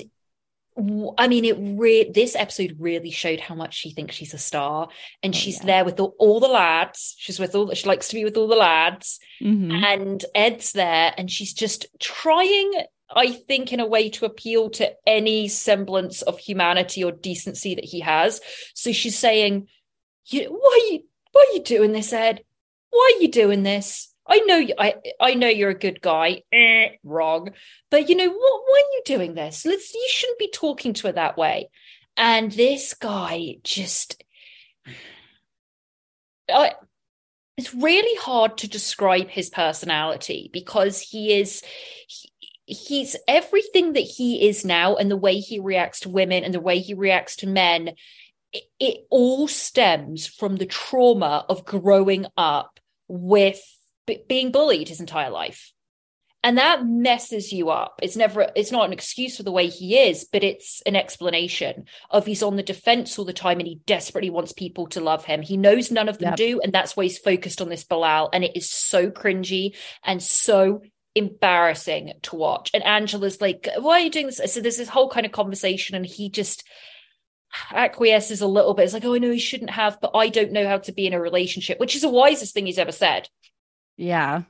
I 1.17 1.27
mean, 1.27 1.45
it. 1.45 1.57
Re- 1.59 2.09
this 2.09 2.35
episode 2.35 2.75
really 2.79 3.11
showed 3.11 3.39
how 3.39 3.55
much 3.55 3.73
she 3.75 3.91
thinks 3.91 4.15
she's 4.15 4.33
a 4.33 4.37
star, 4.37 4.87
and 5.21 5.33
Oh, 5.33 5.37
she's 5.37 5.59
yeah. 5.59 5.65
there 5.65 5.85
with 5.85 5.99
all, 5.99 6.15
all 6.19 6.39
the 6.39 6.47
lads. 6.47 7.15
She's 7.17 7.39
with 7.39 7.53
all. 7.55 7.73
She 7.73 7.87
likes 7.87 8.07
to 8.09 8.15
be 8.15 8.23
with 8.23 8.37
all 8.37 8.47
the 8.47 8.55
lads, 8.55 9.19
Mhm. 9.41 9.71
and 9.83 10.25
Ed's 10.33 10.71
there, 10.71 11.13
and 11.17 11.29
she's 11.29 11.53
just 11.53 11.85
trying. 11.99 12.71
I 13.11 13.31
think 13.31 13.73
in 13.73 13.79
a 13.79 13.87
way 13.87 14.09
to 14.11 14.25
appeal 14.25 14.69
to 14.71 14.93
any 15.07 15.47
semblance 15.47 16.21
of 16.21 16.37
humanity 16.37 17.03
or 17.03 17.11
decency 17.11 17.73
that 17.73 17.85
he 17.85 18.01
has. 18.01 18.39
So 18.75 18.91
she's 18.91 19.17
saying, 19.17 19.67
"You, 20.27 20.43
why 20.51 20.79
are 20.83 20.93
you, 20.93 21.03
why 21.31 21.45
are 21.49 21.53
you 21.55 21.63
doing 21.63 21.91
this, 21.91 22.13
Ed? 22.13 22.43
Why 22.91 23.13
are 23.15 23.21
you 23.21 23.27
doing 23.29 23.63
this? 23.63 24.13
I 24.29 24.39
know 24.39 24.67
I, 24.77 24.95
I 25.19 25.33
know 25.33 25.47
you're 25.47 25.71
a 25.71 25.75
good 25.77 26.01
guy. 26.01 26.43
Eh, 26.51 26.89
wrong, 27.03 27.49
but 27.89 28.09
you 28.09 28.15
know 28.15 28.29
what? 28.29 28.37
Why 28.37 28.83
are 28.83 28.93
you 28.93 29.01
doing 29.05 29.33
this? 29.33 29.65
Let's. 29.65 29.93
You 29.93 30.07
shouldn't 30.09 30.39
be 30.39 30.51
talking 30.53 30.93
to 30.93 31.07
her 31.07 31.13
that 31.13 31.37
way." 31.37 31.69
And 32.15 32.51
this 32.51 32.93
guy 32.93 33.55
just, 33.63 34.21
I, 36.53 36.73
it's 37.57 37.73
really 37.73 38.17
hard 38.19 38.57
to 38.57 38.67
describe 38.67 39.29
his 39.29 39.49
personality 39.49 40.49
because 40.51 40.99
he 40.99 41.39
is 41.39 41.63
he, 42.07 42.29
he's 42.65 43.15
everything 43.27 43.93
that 43.93 44.01
he 44.01 44.47
is 44.47 44.65
now 44.65 44.95
and 44.95 45.09
the 45.09 45.17
way 45.17 45.39
he 45.39 45.59
reacts 45.59 46.01
to 46.01 46.09
women 46.09 46.43
and 46.43 46.53
the 46.53 46.59
way 46.59 46.79
he 46.79 46.93
reacts 46.93 47.37
to 47.37 47.47
men 47.47 47.91
it, 48.51 48.63
it 48.79 48.97
all 49.09 49.47
stems 49.47 50.27
from 50.27 50.55
the 50.55 50.65
trauma 50.65 51.45
of 51.49 51.65
growing 51.65 52.25
up 52.37 52.79
with 53.07 53.61
b- 54.09 54.23
being 54.27 54.51
bullied 54.51 54.89
his 54.89 54.99
entire 54.99 55.29
life. 55.29 55.71
And 56.41 56.57
that 56.57 56.85
messes 56.85 57.51
you 57.51 57.69
up. 57.69 57.99
It's 58.01 58.15
never 58.15 58.49
it's 58.55 58.71
not 58.71 58.85
an 58.85 58.93
excuse 58.93 59.37
for 59.37 59.43
the 59.43 59.51
way 59.51 59.67
he 59.67 59.97
is 59.99 60.25
but 60.31 60.43
it's 60.43 60.81
an 60.85 60.95
explanation 60.95 61.83
of 62.09 62.25
he's 62.25 62.43
on 62.43 62.55
the 62.55 62.63
defense 62.63 63.19
all 63.19 63.25
the 63.25 63.33
time 63.33 63.59
and 63.59 63.67
he 63.67 63.81
desperately 63.85 64.29
wants 64.29 64.53
people 64.53 64.87
to 64.87 65.01
love 65.01 65.25
him. 65.25 65.41
He 65.41 65.57
knows 65.57 65.91
none 65.91 66.07
of 66.09 66.17
them 66.17 66.29
Yep. 66.29 66.37
do 66.37 66.61
and 66.63 66.71
that's 66.71 66.95
why 66.95 67.03
he's 67.03 67.17
focused 67.17 67.61
on 67.61 67.69
this 67.69 67.83
bilal 67.83 68.29
and 68.31 68.43
it 68.45 68.55
is 68.55 68.69
so 68.69 69.11
cringy 69.11 69.75
and 70.03 70.23
so 70.23 70.81
embarrassing 71.13 72.13
to 72.21 72.35
watch. 72.37 72.71
And 72.73 72.83
Angela's 72.85 73.41
like 73.41 73.67
why 73.77 73.99
are 73.99 74.03
you 74.05 74.09
doing 74.09 74.27
this? 74.27 74.41
So 74.53 74.61
there's 74.61 74.77
this 74.77 74.87
whole 74.87 75.09
kind 75.09 75.25
of 75.25 75.33
conversation 75.33 75.97
and 75.97 76.05
he 76.05 76.29
just 76.29 76.63
acquiesces 77.71 78.39
a 78.39 78.47
little 78.47 78.73
bit. 78.73 78.83
It's 78.85 78.93
like 78.93 79.03
oh 79.03 79.15
I 79.15 79.17
know 79.17 79.31
he 79.31 79.39
shouldn't 79.39 79.71
have 79.71 79.99
but 79.99 80.11
I 80.15 80.29
don't 80.29 80.53
know 80.53 80.67
how 80.67 80.77
to 80.77 80.93
be 80.93 81.05
in 81.05 81.13
a 81.13 81.19
relationship 81.19 81.81
which 81.81 81.97
is 81.97 82.03
the 82.03 82.09
wisest 82.09 82.53
thing 82.53 82.65
he's 82.65 82.79
ever 82.79 82.93
said 82.93 83.27
yeah. 83.99 84.43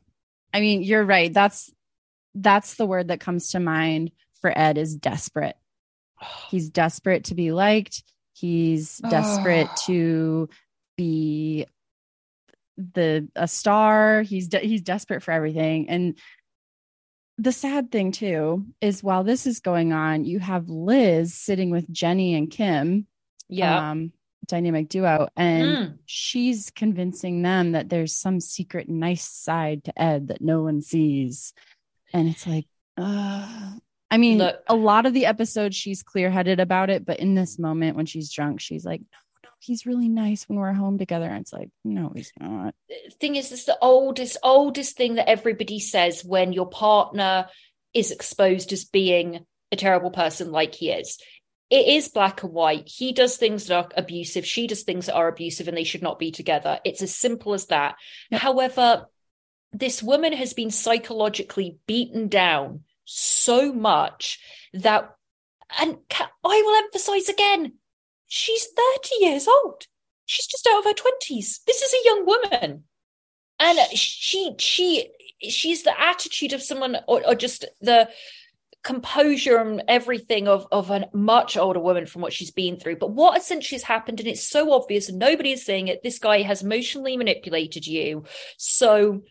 I 0.54 0.62
mean 0.62 0.84
you're 0.84 1.04
right. 1.04 1.34
That's 1.34 1.72
that's 2.36 2.76
the 2.76 2.86
word 2.86 3.08
that 3.08 3.20
comes 3.20 3.52
to 3.52 3.60
mind 3.60 4.12
for 4.42 4.56
ed 4.56 4.78
is 4.78 4.96
desperate. 4.96 5.56
He's 6.50 6.70
desperate 6.70 7.26
to 7.26 7.36
be 7.36 7.52
liked. 7.52 8.04
He's 8.34 8.98
desperate 9.10 9.70
to 9.86 10.50
be 10.98 11.66
the 12.78 13.28
a 13.36 13.48
star. 13.48 14.22
He's 14.22 14.48
de- 14.48 14.60
he's 14.60 14.82
desperate 14.82 15.24
for 15.24 15.32
everything. 15.32 15.90
And 15.90 16.18
the 17.38 17.52
sad 17.52 17.92
thing 17.92 18.12
too 18.12 18.66
is 18.82 19.04
while 19.04 19.24
this 19.24 19.48
is 19.48 19.62
going 19.62 19.94
on 19.94 20.26
you 20.26 20.40
have 20.40 20.70
liz 20.70 21.34
sitting 21.34 21.72
with 21.72 21.90
jenny 21.92 22.36
and 22.36 22.52
kim. 22.52 23.08
Yeah 23.48 23.90
um 23.90 24.14
dynamic 24.50 24.90
duo 24.90 25.28
and 25.38 25.66
Mm. 25.68 25.98
she's 26.06 26.70
convincing 26.72 27.42
them 27.42 27.72
that 27.72 27.88
there's 27.90 28.16
some 28.16 28.40
secret 28.42 28.90
nice 28.90 29.26
side 29.26 29.84
to 29.86 30.02
ed 30.02 30.28
that 30.28 30.42
no 30.42 30.62
one 30.64 30.82
sees. 30.82 31.54
And 32.14 32.28
it's 32.28 32.46
like 32.46 32.66
uh 32.98 33.72
i 34.12 34.18
mean 34.18 34.40
Look- 34.40 34.62
a 34.68 34.76
lot 34.76 35.06
of 35.06 35.14
the 35.14 35.26
episodes 35.28 35.76
she's 35.76 36.04
clear-headed 36.04 36.60
about 36.60 36.90
it 36.90 37.06
but 37.06 37.20
in 37.20 37.36
this 37.36 37.58
moment 37.60 37.96
when 37.96 38.08
she's 38.08 38.32
drunk 38.32 38.60
she's 38.60 38.84
like 38.84 39.00
no 39.02 39.20
no 39.44 39.50
he's 39.60 39.86
really 39.86 40.10
nice 40.10 40.50
when 40.50 40.58
we're 40.60 40.74
home 40.74 40.98
together. 40.98 41.26
And 41.28 41.42
it's 41.42 41.54
like 41.54 41.70
no 41.86 42.12
he's 42.16 42.32
not. 42.40 42.74
Thing 43.20 43.36
is 43.38 43.52
it's 43.52 43.66
the 43.66 43.78
oldest 43.82 44.38
oldest 44.44 44.98
thing 44.98 45.16
that 45.16 45.30
everybody 45.30 45.80
says 45.80 46.26
when 46.26 46.52
your 46.54 46.68
partner 46.68 47.48
is 47.94 48.12
exposed 48.12 48.74
as 48.74 48.86
being 48.86 49.46
a 49.72 49.76
terrible 49.76 50.12
person 50.12 50.52
like 50.52 50.74
he 50.76 50.90
is 50.90 51.20
it 51.70 51.88
is 51.88 52.08
black 52.10 52.44
and 52.44 52.52
white. 52.52 52.88
He 52.88 53.14
does 53.14 53.38
things 53.38 53.68
that 53.68 53.76
are 53.76 53.90
abusive. 53.96 54.46
She 54.46 54.66
does 54.68 54.84
things 54.84 55.06
that 55.06 55.16
are 55.16 55.28
abusive 55.28 55.68
and 55.68 55.78
they 55.78 55.84
should 55.84 56.02
not 56.02 56.18
be 56.20 56.32
together. 56.32 56.80
It's 56.84 57.02
as 57.02 57.16
simple 57.16 57.54
as 57.54 57.68
that. 57.68 57.96
Yep. 58.32 58.42
however 58.42 59.06
this 59.72 60.02
woman 60.02 60.34
has 60.34 60.54
been 60.54 60.72
psychologically 60.72 61.78
beaten 61.86 62.28
down 62.28 62.82
so 63.06 63.72
much 63.72 64.40
that 64.74 65.16
and 65.80 65.98
i 66.12 66.64
will 66.66 66.84
emphasize 66.84 67.30
again 67.30 67.74
she's 68.28 68.66
30 68.66 69.26
years 69.26 69.48
old. 69.48 69.86
She's 70.26 70.48
just 70.48 70.68
out 70.72 70.80
of 70.80 70.86
her 70.86 70.94
20s 70.94 71.60
this 71.66 71.82
is 71.82 71.94
a 71.94 72.06
young 72.06 72.26
woman. 72.26 72.84
And 73.60 73.80
she 73.96 74.56
she 74.58 75.10
she's 75.42 75.84
the 75.84 76.00
attitude 76.00 76.54
of 76.54 76.62
someone 76.62 76.98
or, 77.08 77.26
or 77.28 77.36
just 77.36 77.66
the 77.82 78.10
composure 78.84 79.58
and 79.58 79.84
everything 79.88 80.48
of 80.48 80.66
of 80.72 80.90
a 80.90 81.10
much 81.14 81.58
older 81.58 81.80
woman 81.80 82.06
from 82.06 82.22
what 82.22 82.32
she's 82.32 82.52
been 82.52 82.78
through 82.78 82.96
but 82.96 83.12
what 83.12 83.38
essentially 83.38 83.76
has 83.76 83.84
happened 83.84 84.22
and 84.22 84.30
it's 84.30 84.48
so 84.48 84.72
obvious 84.72 85.10
and 85.10 85.20
nobody 85.20 85.52
is 85.52 85.66
saying 85.66 85.90
it 85.90 86.02
this 86.02 86.18
guy 86.18 86.42
has 86.42 86.64
emotionally 86.64 87.18
manipulated 87.18 87.86
you 87.86 88.24
so 88.58 89.22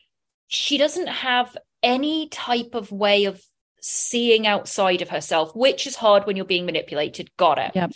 she 0.49 0.77
doesn't 0.77 1.07
have 1.07 1.57
any 1.83 2.29
type 2.29 2.75
of 2.75 2.91
way 2.91 3.25
of 3.25 3.43
seeing 3.81 4.47
outside 4.47 5.03
of 5.03 5.11
herself, 5.11 5.55
which 5.55 5.87
is 5.87 5.97
hard 5.97 6.27
when 6.27 6.37
you're 6.37 6.45
being 6.45 6.67
manipulated. 6.67 7.31
Got 7.37 7.59
it. 7.59 7.73
Yep. 7.75 7.93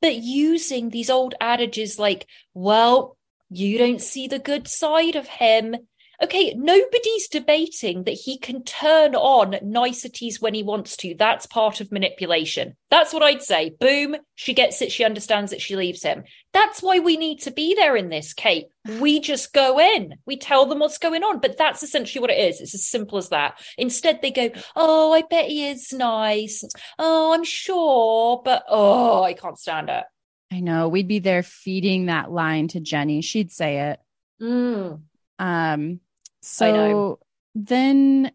But 0.00 0.16
using 0.16 0.90
these 0.90 1.10
old 1.10 1.34
adages 1.40 1.98
like, 1.98 2.26
well, 2.52 3.16
you 3.50 3.78
don't 3.78 4.00
see 4.00 4.28
the 4.28 4.38
good 4.38 4.68
side 4.68 5.16
of 5.16 5.26
him. 5.26 5.76
Okay, 6.24 6.54
nobody's 6.56 7.28
debating 7.28 8.04
that 8.04 8.12
he 8.12 8.38
can 8.38 8.64
turn 8.64 9.14
on 9.14 9.56
niceties 9.62 10.40
when 10.40 10.54
he 10.54 10.62
wants 10.62 10.96
to. 10.96 11.14
That's 11.18 11.44
part 11.44 11.82
of 11.82 11.92
manipulation. 11.92 12.76
That's 12.88 13.12
what 13.12 13.22
I'd 13.22 13.42
say. 13.42 13.76
Boom, 13.78 14.16
she 14.34 14.54
gets 14.54 14.80
it, 14.80 14.90
she 14.90 15.04
understands 15.04 15.52
it, 15.52 15.60
she 15.60 15.76
leaves 15.76 16.02
him. 16.02 16.24
That's 16.54 16.82
why 16.82 16.98
we 16.98 17.18
need 17.18 17.42
to 17.42 17.50
be 17.50 17.74
there 17.74 17.94
in 17.94 18.08
this, 18.08 18.32
Kate. 18.32 18.68
We 19.00 19.20
just 19.20 19.52
go 19.52 19.78
in, 19.78 20.14
we 20.24 20.38
tell 20.38 20.64
them 20.64 20.78
what's 20.78 20.96
going 20.96 21.22
on. 21.24 21.40
But 21.40 21.58
that's 21.58 21.82
essentially 21.82 22.22
what 22.22 22.30
it 22.30 22.38
is. 22.38 22.58
It's 22.58 22.74
as 22.74 22.86
simple 22.86 23.18
as 23.18 23.28
that. 23.28 23.60
Instead, 23.76 24.22
they 24.22 24.30
go, 24.30 24.48
Oh, 24.74 25.12
I 25.12 25.24
bet 25.28 25.50
he 25.50 25.68
is 25.68 25.92
nice. 25.92 26.64
Oh, 26.98 27.34
I'm 27.34 27.44
sure, 27.44 28.40
but 28.42 28.64
oh, 28.66 29.22
I 29.22 29.34
can't 29.34 29.58
stand 29.58 29.90
it. 29.90 30.04
I 30.50 30.60
know. 30.60 30.88
We'd 30.88 31.06
be 31.06 31.18
there 31.18 31.42
feeding 31.42 32.06
that 32.06 32.32
line 32.32 32.68
to 32.68 32.80
Jenny. 32.80 33.20
She'd 33.20 33.52
say 33.52 33.90
it. 33.90 34.00
Mm. 34.40 35.02
Um. 35.38 36.00
So 36.44 37.18
then 37.54 38.32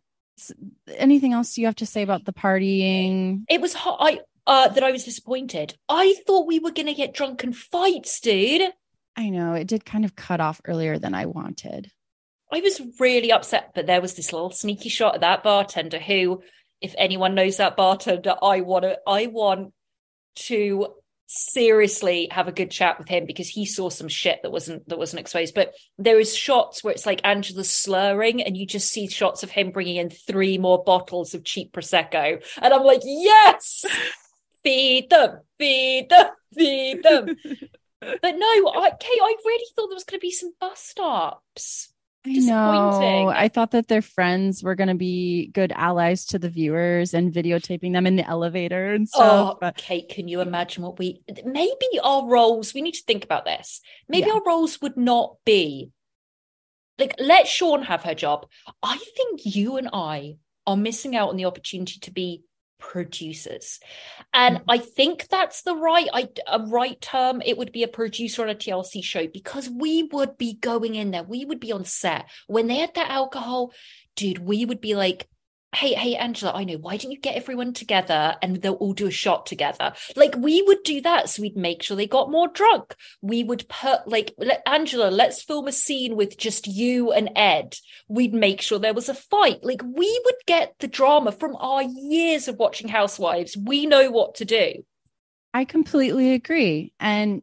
anything 0.95 1.33
else 1.33 1.57
you 1.57 1.65
have 1.65 1.75
to 1.75 1.85
say 1.85 2.01
about 2.01 2.25
the 2.25 2.33
partying? 2.33 3.43
It 3.49 3.61
was 3.61 3.73
hot. 3.73 3.97
I 3.99 4.19
uh, 4.47 4.67
that 4.69 4.83
I 4.83 4.91
was 4.91 5.03
disappointed. 5.03 5.75
I 5.87 6.15
thought 6.25 6.47
we 6.47 6.59
were 6.59 6.71
going 6.71 6.87
to 6.87 6.93
get 6.93 7.13
drunk 7.13 7.43
and 7.43 7.55
fights, 7.55 8.19
dude. 8.19 8.71
I 9.15 9.29
know 9.29 9.53
it 9.53 9.67
did 9.67 9.85
kind 9.85 10.05
of 10.05 10.15
cut 10.15 10.41
off 10.41 10.59
earlier 10.65 10.97
than 10.97 11.13
I 11.13 11.27
wanted. 11.27 11.91
I 12.51 12.61
was 12.61 12.81
really 12.99 13.31
upset, 13.31 13.71
but 13.75 13.85
there 13.85 14.01
was 14.01 14.15
this 14.15 14.33
little 14.33 14.49
sneaky 14.49 14.89
shot 14.89 15.15
of 15.15 15.21
that 15.21 15.43
bartender 15.43 15.99
who, 15.99 16.41
if 16.81 16.95
anyone 16.97 17.35
knows 17.35 17.57
that 17.57 17.77
bartender, 17.77 18.35
I 18.41 18.61
want 18.61 18.83
to, 18.85 18.97
I 19.05 19.27
want 19.27 19.71
to 20.47 20.95
seriously 21.31 22.27
have 22.31 22.47
a 22.47 22.51
good 22.51 22.71
chat 22.71 22.97
with 22.97 23.07
him 23.07 23.25
because 23.25 23.47
he 23.47 23.63
saw 23.65 23.87
some 23.89 24.07
shit 24.07 24.39
that 24.41 24.51
wasn't 24.51 24.87
that 24.89 24.97
wasn't 24.97 25.19
exposed. 25.19 25.53
But 25.53 25.73
there 25.97 26.19
is 26.19 26.35
shots 26.35 26.83
where 26.83 26.93
it's 26.93 27.05
like 27.05 27.21
Angela 27.23 27.63
slurring, 27.63 28.41
and 28.41 28.57
you 28.57 28.65
just 28.65 28.89
see 28.89 29.07
shots 29.07 29.43
of 29.43 29.51
him 29.51 29.71
bringing 29.71 29.97
in 29.97 30.09
three 30.09 30.57
more 30.57 30.83
bottles 30.83 31.33
of 31.33 31.43
cheap 31.43 31.71
prosecco, 31.71 32.43
and 32.61 32.73
I'm 32.73 32.83
like, 32.83 33.01
yes, 33.03 33.85
feed 34.63 35.09
them, 35.09 35.41
feed 35.57 36.09
them, 36.09 36.27
feed 36.55 37.03
them. 37.03 37.25
but 38.01 38.35
no, 38.35 38.71
I, 38.75 38.91
Kate, 38.99 39.19
I 39.21 39.35
really 39.45 39.65
thought 39.75 39.87
there 39.87 39.95
was 39.95 40.05
going 40.05 40.19
to 40.19 40.21
be 40.21 40.31
some 40.31 40.53
bus 40.59 40.79
stops. 40.79 41.93
Know. 42.37 43.29
I 43.29 43.47
thought 43.47 43.71
that 43.71 43.87
their 43.87 44.01
friends 44.01 44.63
were 44.63 44.75
going 44.75 44.89
to 44.89 44.95
be 44.95 45.47
good 45.47 45.71
allies 45.75 46.25
to 46.25 46.39
the 46.39 46.49
viewers 46.49 47.13
and 47.13 47.33
videotaping 47.33 47.93
them 47.93 48.05
in 48.05 48.15
the 48.15 48.27
elevator 48.27 48.93
and 48.93 49.07
oh, 49.15 49.17
stuff. 49.17 49.53
Oh, 49.55 49.57
but 49.59 49.77
Kate, 49.77 50.09
can 50.09 50.27
you 50.27 50.41
imagine 50.41 50.83
what 50.83 50.99
we 50.99 51.21
maybe 51.45 51.99
our 52.03 52.27
roles? 52.27 52.73
We 52.73 52.81
need 52.81 52.93
to 52.93 53.03
think 53.05 53.23
about 53.23 53.45
this. 53.45 53.81
Maybe 54.07 54.27
Yeah. 54.27 54.35
our 54.35 54.43
roles 54.45 54.81
would 54.81 54.97
not 54.97 55.37
be 55.45 55.91
like 56.97 57.15
let 57.19 57.47
Shaun 57.47 57.83
have 57.83 58.03
her 58.03 58.15
job. 58.15 58.45
I 58.83 58.97
think 58.97 59.41
you 59.43 59.77
and 59.77 59.89
I 59.93 60.35
are 60.67 60.77
missing 60.77 61.15
out 61.15 61.29
on 61.29 61.37
the 61.37 61.45
opportunity 61.45 61.99
to 61.99 62.11
be 62.11 62.43
producers, 62.79 63.79
and 64.33 64.57
Mhm. 64.59 64.63
I 64.67 64.77
think 64.79 65.27
that's 65.27 65.61
the 65.63 65.75
right 65.75 66.07
I, 66.13 66.29
a 66.47 66.59
right 66.59 66.99
term. 67.01 67.41
It 67.45 67.57
would 67.57 67.71
be 67.71 67.83
a 67.83 67.87
producer 67.87 68.41
on 68.43 68.49
a 68.49 68.55
TLC 68.55 69.01
show 69.03 69.27
because 69.27 69.69
we 69.69 70.03
would 70.11 70.37
be 70.37 70.53
going 70.53 70.95
in 70.95 71.11
there. 71.11 71.23
We 71.23 71.45
would 71.45 71.59
be 71.59 71.71
on 71.71 71.85
set 71.85 72.25
when 72.47 72.67
they 72.67 72.77
had 72.77 72.95
that 72.95 73.11
alcohol, 73.11 73.73
dude. 74.15 74.39
We 74.39 74.65
would 74.65 74.81
be 74.81 74.95
like 74.95 75.27
hey 75.75 75.93
hey 75.93 76.15
angela 76.15 76.51
i 76.53 76.63
know. 76.63 76.77
Why 76.77 76.97
don't 76.97 77.11
you 77.11 77.19
get 77.19 77.35
everyone 77.35 77.73
together 77.73 78.35
and 78.41 78.61
they'll 78.61 78.73
all 78.73 78.93
do 78.93 79.07
a 79.07 79.11
shot 79.11 79.45
together? 79.45 79.93
Like 80.15 80.35
we 80.37 80.61
would 80.63 80.83
do 80.83 81.01
that 81.01 81.29
so 81.29 81.41
we'd 81.41 81.57
make 81.57 81.83
sure 81.83 81.95
they 81.95 82.07
got 82.07 82.31
more 82.31 82.47
drunk. 82.47 82.95
We 83.21 83.43
would 83.43 83.67
put 83.69 84.07
like 84.07 84.33
let, 84.37 84.61
angela 84.65 85.09
let's 85.09 85.43
film 85.43 85.67
a 85.67 85.71
scene 85.71 86.15
with 86.15 86.37
just 86.37 86.67
you 86.67 87.11
and 87.11 87.29
ed. 87.35 87.75
We'd 88.07 88.33
make 88.33 88.61
sure 88.61 88.79
there 88.79 88.93
was 88.93 89.09
a 89.09 89.13
fight. 89.13 89.63
Like 89.63 89.83
we 89.83 90.21
would 90.25 90.35
get 90.45 90.75
the 90.79 90.87
drama 90.87 91.31
from 91.31 91.55
our 91.57 91.83
years 91.83 92.47
of 92.47 92.57
watching 92.57 92.87
housewives. 92.87 93.55
We 93.55 93.85
know 93.85 94.09
what 94.09 94.35
to 94.35 94.45
do. 94.45 94.85
I 95.53 95.65
completely 95.65 96.33
agree. 96.33 96.93
And 96.99 97.41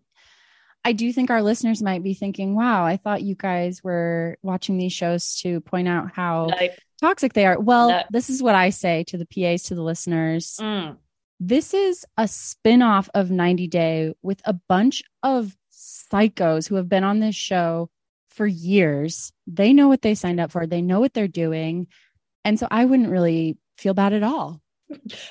I 0.84 0.92
do 0.92 1.12
think 1.12 1.30
our 1.30 1.42
listeners 1.42 1.82
might 1.82 2.04
be 2.04 2.14
thinking, 2.14 2.54
wow, 2.54 2.84
I 2.84 2.96
thought 2.96 3.22
you 3.22 3.34
guys 3.34 3.82
were 3.82 4.38
watching 4.42 4.78
these 4.78 4.92
shows 4.92 5.40
to 5.40 5.60
point 5.60 5.88
out 5.88 6.12
how 6.12 6.46
no. 6.46 6.68
Toxic 7.00 7.32
they 7.32 7.46
are. 7.46 7.58
Well, 7.58 7.88
No. 7.90 8.02
this 8.10 8.30
is 8.30 8.42
what 8.42 8.54
I 8.54 8.70
say 8.70 9.04
to 9.04 9.18
the 9.18 9.26
PAs, 9.26 9.64
to 9.64 9.74
the 9.74 9.82
listeners. 9.82 10.58
Mm. 10.60 10.96
This 11.38 11.74
is 11.74 12.06
a 12.16 12.26
spin 12.26 12.82
off 12.82 13.10
of 13.14 13.30
90 13.30 13.66
Day 13.68 14.14
with 14.22 14.40
a 14.44 14.54
bunch 14.54 15.02
of 15.22 15.56
psychos 15.72 16.68
who 16.68 16.76
have 16.76 16.88
been 16.88 17.04
on 17.04 17.20
this 17.20 17.34
show 17.36 17.90
for 18.30 18.46
years. 18.46 19.32
They 19.46 19.72
know 19.72 19.88
what 19.88 20.02
they 20.02 20.14
signed 20.14 20.40
up 20.40 20.50
for, 20.52 20.66
they 20.66 20.82
know 20.82 21.00
what 21.00 21.12
they're 21.14 21.28
doing. 21.28 21.88
And 22.44 22.58
so 22.58 22.68
I 22.70 22.84
wouldn't 22.84 23.10
really 23.10 23.58
feel 23.76 23.92
bad 23.94 24.12
at 24.12 24.22
all. 24.22 24.60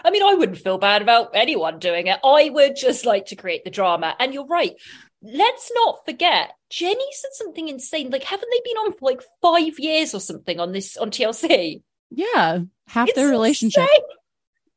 I 0.03 0.11
mean, 0.11 0.21
I 0.21 0.33
wouldn't 0.33 0.57
feel 0.57 0.77
bad 0.77 1.01
about 1.01 1.31
anyone 1.33 1.79
doing 1.79 2.07
it. 2.07 2.19
I 2.25 2.49
would 2.49 2.75
just 2.75 3.05
like 3.05 3.27
to 3.27 3.35
create 3.37 3.63
the 3.63 3.69
drama. 3.69 4.13
And 4.19 4.33
you're 4.33 4.45
right. 4.45 4.75
Let's 5.21 5.71
not 5.73 6.05
forget, 6.05 6.51
Jenny 6.75 7.07
said 7.11 7.29
something 7.31 7.69
insane. 7.69 8.09
Like, 8.09 8.23
haven't 8.23 8.49
they 8.51 8.69
been 8.69 8.77
on 8.77 8.91
for 8.91 9.05
like 9.09 9.21
five 9.41 9.79
years 9.79 10.13
or 10.13 10.19
something 10.19 10.59
on 10.59 10.73
this 10.73 10.97
on 10.97 11.09
TLC? 11.09 11.81
Yeah. 12.11 12.59
Half 12.87 13.07
It's 13.07 13.15
their 13.15 13.29
relationship. 13.29 13.83
insane. 13.83 14.01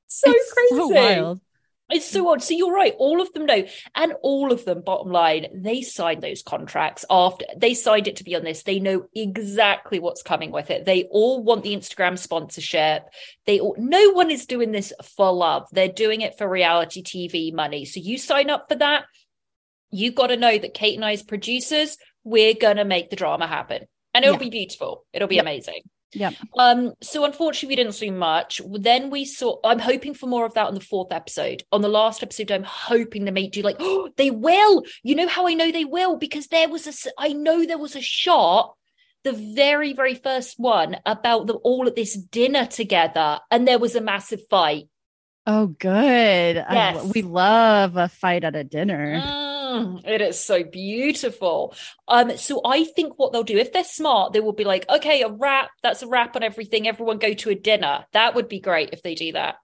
So 0.06 0.30
It's 0.30 0.52
crazy. 0.52 0.76
So 0.76 0.88
wild. 0.88 1.40
It's 1.90 2.08
so 2.08 2.28
odd. 2.28 2.40
So 2.40 2.54
you're 2.54 2.72
right. 2.72 2.94
All 2.98 3.20
of 3.20 3.32
them 3.32 3.46
know. 3.46 3.64
And 3.96 4.12
all 4.22 4.52
of 4.52 4.64
them, 4.64 4.82
bottom 4.82 5.10
line, 5.10 5.46
they 5.52 5.82
signed 5.82 6.22
those 6.22 6.42
contracts 6.42 7.04
after 7.10 7.46
they 7.56 7.74
signed 7.74 8.06
it 8.06 8.16
to 8.16 8.24
be 8.24 8.36
on 8.36 8.44
this. 8.44 8.62
They 8.62 8.78
know 8.78 9.06
exactly 9.12 9.98
what's 9.98 10.22
coming 10.22 10.52
with 10.52 10.70
it. 10.70 10.84
They 10.84 11.04
all 11.10 11.42
want 11.42 11.64
the 11.64 11.74
Instagram 11.74 12.16
sponsorship. 12.16 13.08
They 13.44 13.58
all, 13.58 13.74
no 13.76 14.10
one 14.12 14.30
is 14.30 14.46
doing 14.46 14.70
this 14.70 14.92
for 15.16 15.32
love. 15.32 15.66
They're 15.72 15.88
doing 15.88 16.20
it 16.20 16.38
for 16.38 16.48
reality 16.48 17.02
TV 17.02 17.52
money. 17.52 17.86
So 17.86 17.98
you 17.98 18.18
sign 18.18 18.50
up 18.50 18.66
for 18.68 18.76
that. 18.76 19.06
You 19.90 20.12
got 20.12 20.28
to 20.28 20.36
know 20.36 20.56
that 20.58 20.74
Kate 20.74 20.94
and 20.96 21.04
I, 21.04 21.12
as 21.12 21.22
producers, 21.22 21.96
we're 22.24 22.54
going 22.54 22.76
to 22.76 22.84
make 22.84 23.10
the 23.10 23.16
drama 23.16 23.46
happen. 23.46 23.84
And 24.14 24.24
it'll 24.24 24.34
Yeah. 24.36 24.38
be 24.44 24.50
beautiful. 24.50 25.04
It'll 25.12 25.28
be 25.28 25.36
Yep. 25.36 25.44
amazing. 25.44 25.82
Yeah. 26.14 26.30
Um, 26.58 26.94
so 27.02 27.24
unfortunately, 27.26 27.68
we 27.68 27.76
didn't 27.76 27.92
see 27.94 28.10
much. 28.10 28.62
Then 28.66 29.10
we 29.10 29.26
saw. 29.26 29.58
I'm 29.62 29.78
hoping 29.78 30.14
for 30.14 30.26
more 30.26 30.46
of 30.46 30.54
that 30.54 30.66
on 30.66 30.74
the 30.74 30.80
fourth 30.80 31.12
episode. 31.12 31.64
On 31.70 31.82
the 31.82 31.88
last 31.90 32.22
episode, 32.22 32.50
I'm 32.50 32.62
hoping 32.64 33.24
they 33.26 33.30
may 33.30 33.46
do 33.48 33.60
like, 33.60 33.76
oh, 33.78 34.08
they 34.16 34.30
will. 34.30 34.84
You 35.02 35.14
know 35.14 35.28
how 35.28 35.46
I 35.46 35.52
know 35.54 35.70
they 35.70 35.84
will 35.84 36.16
because 36.16 36.46
there 36.46 36.68
was 36.68 36.86
a, 36.86 37.10
I 37.18 37.34
know 37.34 37.66
there 37.66 37.76
was 37.78 37.94
a 37.94 38.00
shot, 38.00 38.74
the 39.24 39.32
very 39.32 39.92
very 39.92 40.14
first 40.14 40.54
one 40.58 40.96
about 41.04 41.46
them 41.46 41.58
all 41.62 41.86
at 41.86 41.94
this 41.94 42.14
dinner 42.14 42.64
together, 42.64 43.40
and 43.50 43.68
there 43.68 43.78
was 43.78 43.94
a 43.94 44.00
massive 44.00 44.40
fight. 44.48 44.88
Oh, 45.46 45.66
good. 45.66 46.56
I- 46.58 46.74
Yes. 46.74 47.12
we 47.14 47.20
love 47.22 47.96
a 47.98 48.08
fight 48.08 48.44
at 48.44 48.56
a 48.56 48.64
dinner. 48.64 49.20
Mm, 49.20 49.57
it 50.04 50.20
is 50.20 50.38
so 50.38 50.64
beautiful. 50.64 51.74
Um, 52.06 52.36
so 52.36 52.60
I 52.64 52.84
think 52.84 53.18
what 53.18 53.32
they'll 53.32 53.42
do, 53.42 53.58
if 53.58 53.72
they're 53.72 53.84
smart, 53.84 54.32
they 54.32 54.40
will 54.40 54.52
be 54.52 54.64
like, 54.64 54.88
okay, 54.88 55.22
a 55.22 55.28
wrap, 55.28 55.70
that's 55.82 56.02
a 56.02 56.08
wrap 56.08 56.36
on 56.36 56.42
everything. 56.42 56.88
Everyone 56.88 57.18
go 57.18 57.34
to 57.34 57.50
a 57.50 57.54
dinner. 57.54 58.06
That 58.12 58.34
would 58.34 58.48
be 58.48 58.60
great 58.60 58.90
if 58.92 59.02
they 59.02 59.14
do 59.14 59.32
that. 59.32 59.56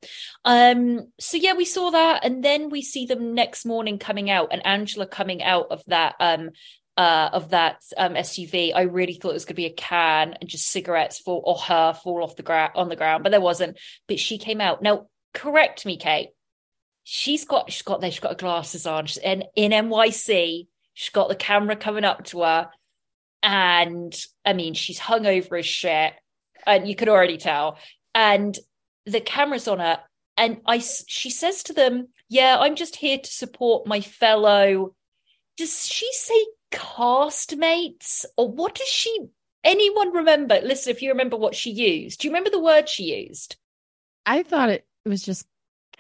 Um, 0.45 1.09
so 1.19 1.37
yeah, 1.37 1.55
we 1.55 1.65
saw 1.65 1.91
that, 1.91 2.25
and 2.25 2.45
then 2.45 2.71
we 2.71 2.83
see 2.83 3.07
them 3.07 3.35
next 3.35 3.65
morning 3.65 3.99
coming 3.99 4.31
out, 4.31 4.49
and 4.53 4.67
Angela 4.67 5.07
coming 5.07 5.43
out 5.43 5.69
of 5.71 5.83
that 5.87 6.15
um 6.21 6.51
uh 6.97 7.31
of 7.33 7.51
that 7.51 7.83
um 7.97 8.15
SUV. 8.15 8.73
I 8.75 8.83
really 8.83 9.15
thought 9.15 9.31
it 9.31 9.35
was 9.35 9.47
gonna 9.47 9.55
be 9.55 9.67
a 9.67 9.73
can 9.73 10.35
and 10.35 10.49
just 10.49 10.71
cigarettes 10.71 11.19
fall 11.19 11.43
or 11.45 11.57
her 11.57 11.95
fall 11.95 12.23
off 12.23 12.37
the 12.37 12.43
ground 12.43 12.73
on 12.77 12.89
the 12.89 12.97
ground, 12.97 13.23
but 13.23 13.31
there 13.31 13.41
wasn't. 13.41 13.79
But 14.07 14.21
she 14.21 14.39
came 14.39 14.61
out. 14.61 14.83
Now, 14.83 15.07
correct 15.33 15.87
me, 15.87 15.97
Kate 15.97 16.31
she's 17.05 17.45
got 17.45 17.71
she's 17.71 17.83
got 17.83 18.01
there 18.01 18.11
she's 18.11 18.21
got 18.21 18.33
her 18.33 18.37
glasses 18.37 18.87
on. 18.87 19.07
She's 19.07 19.19
in 19.19 19.45
in 19.55 19.71
NYC 19.71 20.67
she's 20.95 21.11
got 21.11 21.29
the 21.29 21.37
camera 21.37 21.77
coming 21.77 22.05
up 22.05 22.25
to 22.27 22.43
her. 22.43 22.71
And 23.43 24.15
I 24.45 24.55
mean 24.55 24.75
she's 24.75 24.99
hung 24.99 25.27
over 25.27 25.57
as 25.57 25.67
shit. 25.67 26.15
And 26.67 26.89
you 26.89 26.97
could 26.97 27.11
already 27.11 27.37
tell. 27.37 27.79
And 28.15 28.59
the 29.05 29.21
camera's 29.21 29.69
on 29.69 29.81
her. 29.81 30.01
And 30.37 30.61
I 30.67 30.79
she 30.79 31.31
says 31.31 31.63
to 31.65 31.73
them 31.75 32.09
yeah 32.29 32.57
I'm 32.59 32.75
just 32.75 32.97
here 32.97 33.19
to 33.19 33.31
support 33.31 33.87
my 33.87 34.01
fellow. 34.01 34.95
Does 35.57 35.87
she 35.87 36.09
say 36.13 36.47
castmates 36.73 38.25
or 38.37 38.51
what 38.51 38.75
does 38.75 38.89
she 38.89 39.27
anyone 39.63 40.13
remember? 40.13 40.61
Listen 40.63 40.91
if 40.91 41.03
you 41.03 41.11
remember 41.11 41.37
what 41.37 41.55
she 41.55 41.71
used. 41.71 42.21
Do 42.21 42.29
you 42.29 42.33
remember 42.33 42.51
the 42.51 42.61
word 42.61 42.89
she 42.89 43.27
used? 43.27 43.57
I 44.27 44.43
thought 44.43 44.71
it 44.71 44.87
was 45.05 45.23
just 45.23 45.47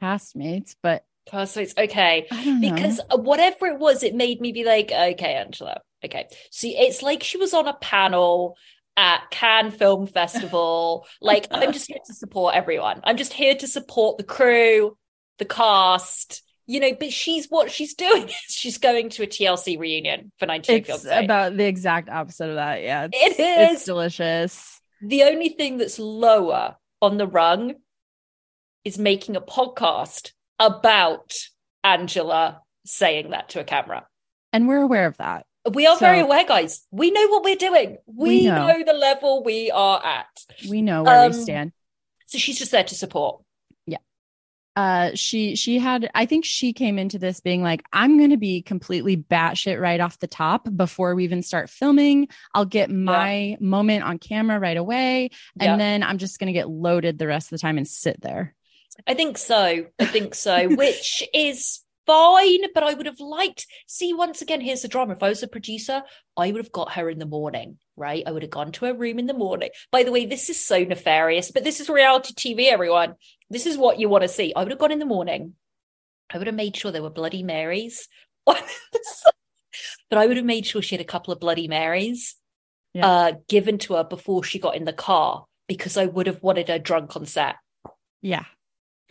castmates, 0.00 0.74
but 0.82 1.04
castmates 1.30 1.72
okay 1.78 2.26
because 2.60 3.00
uh, 3.10 3.16
whatever 3.16 3.66
it 3.66 3.78
was, 3.78 4.02
it 4.02 4.14
made 4.14 4.40
me 4.40 4.52
be 4.52 4.64
like, 4.64 4.92
okay, 4.92 5.34
Angela, 5.34 5.80
okay. 6.04 6.26
See, 6.50 6.76
it's 6.76 7.02
like 7.02 7.22
she 7.22 7.38
was 7.38 7.54
on 7.54 7.66
a 7.66 7.74
panel 7.74 8.56
at 8.96 9.30
Cannes 9.30 9.72
Film 9.72 10.06
Festival. 10.06 11.06
like, 11.20 11.48
I'm 11.50 11.72
just 11.72 11.88
here 11.88 11.98
to 12.06 12.14
support 12.14 12.54
everyone. 12.54 13.00
I'm 13.04 13.16
just 13.16 13.32
here 13.32 13.54
to 13.56 13.66
support 13.66 14.18
the 14.18 14.24
crew, 14.24 14.96
the 15.38 15.44
cast. 15.44 16.42
You 16.66 16.80
know, 16.80 16.92
but 16.98 17.12
she's 17.12 17.46
what 17.50 17.70
she's 17.70 17.94
doing. 17.94 18.30
she's 18.48 18.78
going 18.78 19.10
to 19.10 19.22
a 19.24 19.26
TLC 19.26 19.78
reunion 19.78 20.32
for 20.38 20.46
90 20.46 20.66
Day 20.66 20.78
It's 20.78 21.04
Fiancé. 21.04 21.24
about 21.24 21.56
the 21.56 21.66
exact 21.66 22.08
opposite 22.08 22.48
of 22.48 22.54
that. 22.54 22.82
Yeah. 22.82 23.04
It 23.06 23.10
It's. 23.12 23.72
It's 23.72 23.84
delicious. 23.84 24.80
the 25.02 25.24
only 25.24 25.50
thing 25.50 25.76
that's 25.76 25.98
lower 25.98 26.76
on 27.02 27.18
the 27.18 27.26
rung 27.26 27.74
is 28.84 28.98
making 28.98 29.36
a 29.36 29.40
podcast 29.40 30.32
about 30.58 31.32
Angela 31.82 32.60
saying 32.84 33.30
that 33.30 33.48
to 33.50 33.60
a 33.60 33.64
camera. 33.64 34.06
And 34.52 34.68
we're 34.68 34.82
aware 34.82 35.06
of 35.06 35.16
that. 35.18 35.46
We 35.72 35.86
are 35.86 35.96
very 35.96 36.20
aware, 36.20 36.44
guys. 36.44 36.86
We 36.90 37.10
know 37.10 37.26
what 37.28 37.42
we're 37.44 37.56
doing. 37.56 37.96
We, 38.06 38.28
We 38.28 38.44
know. 38.46 38.66
know. 38.66 38.84
the 38.84 38.92
level 38.92 39.42
we 39.42 39.70
are 39.70 40.04
at. 40.04 40.26
We 40.68 40.82
know 40.82 41.02
where 41.02 41.24
Um, 41.24 41.32
we 41.32 41.38
stand. 41.42 41.72
So 42.26 42.36
she's 42.38 42.58
just 42.58 42.70
there 42.70 42.84
to 42.84 42.94
support. 42.94 43.42
Yeah. 43.86 43.98
Uh 44.76 45.12
she 45.14 45.54
she 45.56 45.78
had 45.78 46.10
i 46.14 46.26
think 46.26 46.44
she 46.44 46.72
came 46.72 46.98
into 46.98 47.18
this 47.18 47.40
being 47.40 47.62
like 47.62 47.82
i'm 47.92 48.18
gonna 48.18 48.36
be 48.36 48.60
completely 48.60 49.16
batshit 49.16 49.80
right 49.80 50.00
off 50.00 50.18
the 50.18 50.26
top 50.26 50.66
before 50.76 51.14
we 51.14 51.22
even 51.24 51.42
start 51.42 51.70
filming 51.70 52.26
i'll 52.54 52.64
get 52.64 52.90
my 52.90 53.56
moment 53.60 54.02
on 54.04 54.18
camera 54.18 54.58
right 54.58 54.76
away 54.76 55.30
and 55.60 55.70
Yeah. 55.72 55.76
then 55.76 56.02
i'm 56.02 56.18
just 56.18 56.40
gonna 56.40 56.52
get 56.52 56.68
loaded 56.68 57.18
the 57.18 57.26
rest 57.28 57.46
of 57.46 57.50
the 57.50 57.62
time 57.62 57.78
and 57.78 57.86
sit 57.86 58.20
there 58.20 58.54
I 59.06 59.14
think 59.14 59.38
so. 59.38 59.86
I 59.98 60.04
think 60.06 60.34
so, 60.34 60.68
which 60.68 61.22
is 61.34 61.80
fine, 62.06 62.60
but 62.74 62.82
I 62.82 62.94
would 62.94 63.06
have 63.06 63.20
liked 63.20 63.66
see 63.86 64.12
once 64.12 64.42
again 64.42 64.60
here's 64.60 64.82
the 64.82 64.88
drama. 64.88 65.12
If 65.14 65.22
I 65.22 65.28
was 65.30 65.42
a 65.42 65.48
producer, 65.48 66.02
I 66.36 66.52
would 66.52 66.62
have 66.62 66.72
got 66.72 66.92
her 66.92 67.08
in 67.10 67.18
the 67.18 67.26
morning, 67.26 67.78
right? 67.96 68.22
I 68.26 68.30
would 68.32 68.42
have 68.42 68.50
gone 68.50 68.72
to 68.72 68.84
her 68.86 68.94
room 68.94 69.18
in 69.18 69.26
the 69.26 69.34
morning. 69.34 69.70
By 69.90 70.02
the 70.02 70.12
way, 70.12 70.26
this 70.26 70.50
is 70.50 70.64
so 70.64 70.84
nefarious, 70.84 71.50
but 71.50 71.64
this 71.64 71.80
is 71.80 71.88
reality 71.88 72.34
TV, 72.34 72.66
everyone. 72.70 73.14
This 73.50 73.66
is 73.66 73.76
what 73.78 73.98
you 73.98 74.08
want 74.08 74.22
to 74.22 74.28
see. 74.28 74.52
I 74.54 74.62
would 74.62 74.70
have 74.72 74.78
gone 74.78 74.92
in 74.92 74.98
the 74.98 75.06
morning. 75.06 75.54
I 76.32 76.38
would 76.38 76.46
have 76.46 76.56
made 76.56 76.76
sure 76.76 76.90
there 76.90 77.02
were 77.02 77.10
Bloody 77.10 77.42
Marys. 77.42 78.08
but 78.46 78.62
I 80.12 80.26
would 80.26 80.36
have 80.36 80.46
made 80.46 80.66
sure 80.66 80.82
she 80.82 80.94
had 80.94 81.00
a 81.04 81.08
couple 81.08 81.32
of 81.32 81.40
Bloody 81.40 81.68
Marys 81.68 82.36
Yeah. 82.92 83.06
uh, 83.06 83.32
given 83.48 83.78
to 83.78 83.94
her 83.94 84.04
before 84.04 84.44
she 84.44 84.58
got 84.58 84.76
in 84.76 84.84
the 84.84 84.92
car 84.92 85.46
because 85.68 85.96
I 85.96 86.06
would 86.06 86.26
have 86.26 86.42
wanted 86.42 86.68
her 86.68 86.78
drunk 86.78 87.16
on 87.16 87.24
set. 87.26 87.56
yeah 88.20 88.44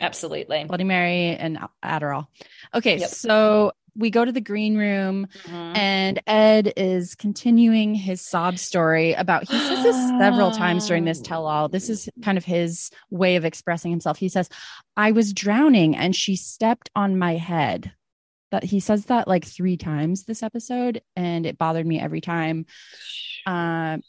Absolutely. 0.00 0.64
bloody 0.64 0.84
mary 0.84 1.36
and 1.36 1.58
adderall. 1.84 2.26
Okay 2.74 2.98
Yep. 2.98 3.08
so 3.10 3.72
we 3.96 4.10
go 4.10 4.24
to 4.24 4.32
the 4.32 4.40
green 4.40 4.76
room 4.76 5.28
Mhm. 5.44 5.76
and 5.76 6.20
ed 6.26 6.72
is 6.76 7.14
continuing 7.14 7.94
his 7.94 8.20
sob 8.26 8.58
story 8.58 9.12
about 9.12 9.48
he 9.48 9.56
says 9.56 9.82
this 9.84 9.96
several 10.18 10.50
times 10.50 10.88
during 10.88 11.04
this 11.04 11.20
tell 11.20 11.46
all 11.46 11.68
this 11.68 11.88
is 11.88 12.08
kind 12.22 12.36
of 12.36 12.44
his 12.44 12.90
way 13.10 13.36
of 13.36 13.44
expressing 13.44 13.92
himself. 13.92 14.18
He 14.18 14.28
says 14.28 14.48
i 14.96 15.12
was 15.12 15.32
drowning 15.32 15.96
and 15.96 16.14
she 16.16 16.34
stepped 16.36 16.90
on 16.96 17.18
my 17.18 17.36
head. 17.36 17.92
That 18.50 18.62
he 18.64 18.78
says 18.80 19.06
that 19.06 19.26
like 19.28 19.44
three 19.44 19.76
times 19.76 20.24
this 20.24 20.42
episode 20.42 21.00
and 21.16 21.44
it 21.46 21.56
bothered 21.58 21.86
me 21.86 21.98
every 22.00 22.20
time. 22.20 22.66
Um 23.46 24.02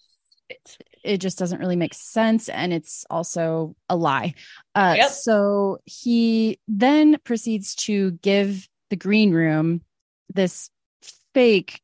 it 1.04 1.18
just 1.20 1.38
doesn't 1.38 1.60
really 1.60 1.76
make 1.76 1.94
sense 1.94 2.50
and 2.50 2.72
it's 2.74 3.06
also 3.10 3.76
a 3.90 3.96
lie 3.96 4.34
uh 4.76 4.94
Yep. 4.98 5.10
so 5.12 5.78
he 5.86 6.60
then 6.68 7.18
proceeds 7.24 7.76
to 7.76 8.12
give 8.22 8.68
the 8.90 8.96
green 8.96 9.32
room 9.34 9.82
this 10.34 10.70
fake 11.34 11.82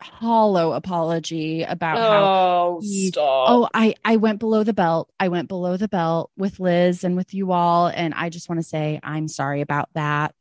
hollow 0.00 0.72
apology 0.72 1.62
about 1.62 1.98
how 1.98 2.24
Oh, 2.24 2.80
he- 2.82 3.08
stop. 3.08 3.46
oh 3.50 3.68
i 3.72 3.94
i 4.04 4.16
went 4.16 4.40
below 4.40 4.64
the 4.64 4.72
belt 4.72 5.08
i 5.20 5.28
went 5.28 5.48
below 5.48 5.76
the 5.76 5.88
belt 5.88 6.30
with 6.36 6.58
liz 6.58 7.04
and 7.04 7.16
with 7.16 7.32
you 7.34 7.52
all 7.52 7.86
and 7.86 8.12
i 8.14 8.28
just 8.28 8.48
want 8.48 8.58
to 8.58 8.66
say 8.66 8.98
i'm 9.02 9.28
sorry 9.28 9.60
about 9.60 9.88
that 9.94 10.34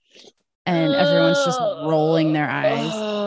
and 0.65 0.93
everyone's 0.93 1.43
just 1.45 1.59
rolling 1.59 2.33
their 2.33 2.49
eyes 2.49 2.91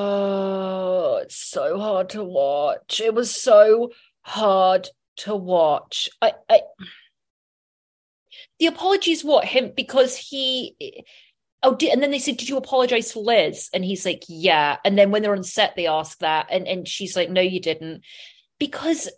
Oh, 0.96 1.18
it's 1.22 1.36
so 1.36 1.78
hard 1.78 2.08
to 2.10 2.24
watch. 2.24 3.00
It 3.00 3.14
was 3.14 3.30
so 3.34 3.92
hard 4.24 4.88
to 5.18 5.36
watch. 5.36 6.08
I, 6.20 6.32
I 6.48 6.62
the 8.58 8.66
apologies 8.66 9.24
what 9.24 9.44
him 9.44 9.72
because 9.76 10.16
he 10.16 11.04
oh 11.62 11.74
did, 11.74 11.92
and 11.92 12.02
then 12.02 12.10
they 12.10 12.18
said 12.18 12.36
did 12.36 12.48
you 12.48 12.56
apologize 12.56 13.12
for 13.12 13.22
Liz? 13.22 13.70
And 13.72 13.84
he's 13.84 14.04
like 14.04 14.24
yeah. 14.28 14.78
And 14.84 14.98
then 14.98 15.10
when 15.10 15.22
they're 15.22 15.36
on 15.36 15.44
set 15.44 15.76
they 15.76 15.86
ask 15.86 16.18
that 16.18 16.48
and 16.50 16.66
and 16.66 16.88
she's 16.88 17.16
like 17.16 17.30
no 17.30 17.40
you 17.40 17.60
didn't. 17.60 18.02
Because 18.58 19.08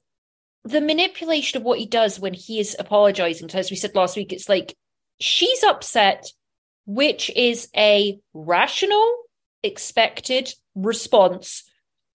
the 0.64 0.80
manipulation 0.80 1.58
of 1.58 1.62
what 1.62 1.78
he 1.78 1.86
does 1.86 2.18
when 2.18 2.34
he 2.34 2.58
is 2.58 2.76
apologizing 2.78 3.46
to 3.46 3.60
us 3.60 3.70
we 3.70 3.76
said 3.76 3.94
last 3.94 4.16
week 4.16 4.32
it's 4.32 4.48
like 4.48 4.74
she's 5.20 5.62
upset 5.62 6.26
which 6.86 7.30
is 7.30 7.68
a 7.76 8.18
rational 8.34 9.16
expected 9.62 10.52
response 10.74 11.62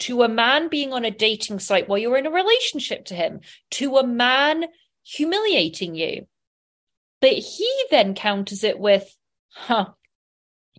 to 0.02 0.24
a 0.24 0.30
man 0.30 0.68
being 0.68 0.94
on 0.94 1.06
a 1.06 1.12
dating 1.12 1.60
site 1.60 1.90
while 1.90 1.98
you're 1.98 2.18
in 2.18 2.28
a 2.28 2.32
relationship 2.32 3.06
to 3.06 3.16
him 3.16 3.40
to 3.72 3.98
a 3.98 4.06
man 4.06 4.66
humiliating 5.04 5.96
you 5.96 6.28
but 7.22 7.34
he 7.34 7.86
then 7.92 8.16
counters 8.16 8.64
it 8.64 8.80
with, 8.80 9.16
huh, 9.52 9.90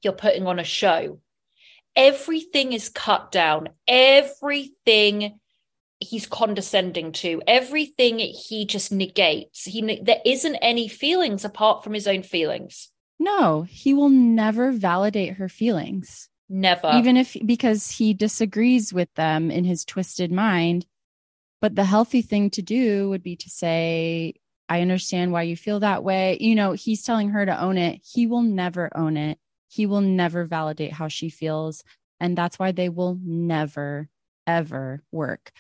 you're 0.02 0.12
putting 0.12 0.46
on 0.46 0.58
a 0.58 0.64
show. 0.64 1.20
Everything 1.94 2.72
is 2.72 2.88
cut 2.88 3.30
down. 3.30 3.68
Everything 3.87 5.38
he's 6.00 6.26
condescending 6.26 7.12
to, 7.12 7.40
everything 7.46 8.18
he 8.18 8.66
just 8.66 8.90
negates. 8.90 9.64
He 9.64 10.00
there 10.02 10.20
isn't 10.26 10.56
any 10.56 10.88
feelings 10.88 11.44
apart 11.44 11.85
from 11.85 11.94
his 11.94 12.08
own 12.08 12.24
feelings. 12.24 12.88
no 13.20 13.62
he 13.62 13.94
will 13.94 14.08
never 14.08 14.72
validate 14.72 15.35
her 15.35 15.48
feelings 15.48 16.28
Never. 16.55 16.91
even 16.93 17.17
if 17.17 17.35
because 17.47 17.91
he 17.93 18.12
disagrees 18.12 18.93
with 18.93 19.12
them 19.15 19.51
in 19.51 19.65
his 19.65 19.85
twisted 19.87 20.31
mind 20.31 20.85
but 21.62 21.75
the 21.77 21.85
healthy 21.85 22.21
thing 22.23 22.51
to 22.51 22.61
do 22.61 23.09
would 23.09 23.23
be 23.23 23.37
to 23.37 23.49
say 23.49 24.35
i 24.69 24.81
understand 24.83 25.33
why 25.33 25.43
you 25.43 25.57
feel 25.57 25.81
that 25.81 26.05
way. 26.05 26.37
You 26.41 26.55
know 26.55 26.73
he's 26.73 27.03
telling 27.03 27.31
her 27.31 27.47
to 27.47 27.61
own 27.62 27.79
it. 27.79 28.01
He 28.05 28.27
will 28.27 28.43
never 28.43 28.91
own 28.97 29.17
it. 29.17 29.38
He 29.69 29.87
will 29.87 30.01
never 30.03 30.45
validate 30.45 30.93
how 30.93 31.09
she 31.09 31.31
feels. 31.31 31.83
And 32.21 32.37
that's 32.37 32.59
why 32.59 32.73
they 32.73 32.88
will 32.88 33.19
never 33.25 34.09
ever 34.47 35.03
work. 35.11 35.51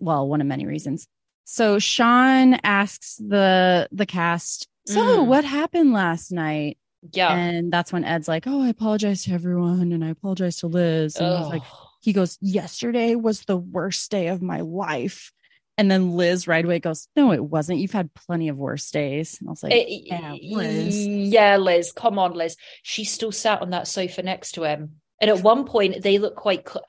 Well 0.00 0.28
one 0.28 0.40
of 0.40 0.46
many 0.46 0.66
reasons. 0.66 1.06
So 1.44 1.78
shaun 1.78 2.54
asks 2.64 3.16
the 3.16 3.88
the 3.92 4.06
cast 4.06 4.68
so 4.86 5.00
Mm. 5.00 5.26
what 5.26 5.44
happened 5.44 5.92
last 5.92 6.32
night 6.32 6.78
yeah. 7.12 7.34
and 7.34 7.72
that's 7.72 7.92
when 7.92 8.04
Ed's 8.04 8.28
like, 8.28 8.44
Oh, 8.46 8.62
I 8.62 8.68
apologize 8.68 9.24
to 9.24 9.32
everyone 9.32 9.92
and 9.92 10.04
I 10.04 10.08
apologize 10.08 10.58
to 10.58 10.66
Liz. 10.66 11.16
And 11.16 11.26
I 11.26 11.40
was 11.40 11.48
like, 11.48 11.62
he 12.00 12.12
goes, 12.12 12.38
Yesterday 12.40 13.14
was 13.14 13.42
the 13.42 13.56
worst 13.56 14.10
day 14.10 14.28
of 14.28 14.42
my 14.42 14.60
life. 14.60 15.32
And 15.78 15.90
then 15.90 16.12
Liz 16.12 16.46
right 16.46 16.64
away 16.64 16.78
goes, 16.78 17.08
No, 17.16 17.32
it 17.32 17.42
wasn't. 17.42 17.78
You've 17.78 17.92
had 17.92 18.12
plenty 18.12 18.48
of 18.48 18.56
worse 18.58 18.90
days. 18.90 19.38
And 19.40 19.48
I 19.48 19.52
was 19.52 19.62
like, 19.62 19.72
Eh, 19.72 19.84
Yeah, 19.88 20.36
Liz. 20.42 21.06
yeah, 21.06 21.56
Liz. 21.56 21.92
Come 21.92 22.18
on, 22.18 22.34
Liz. 22.34 22.56
She 22.82 23.04
still 23.04 23.32
sat 23.32 23.62
on 23.62 23.70
that 23.70 23.88
sofa 23.88 24.22
next 24.22 24.52
to 24.52 24.64
him. 24.64 25.00
And 25.20 25.30
at 25.30 25.42
one 25.42 25.64
point, 25.64 26.02
they 26.02 26.18
look 26.18 26.36
quite. 26.36 26.68
Cl- 26.68 26.84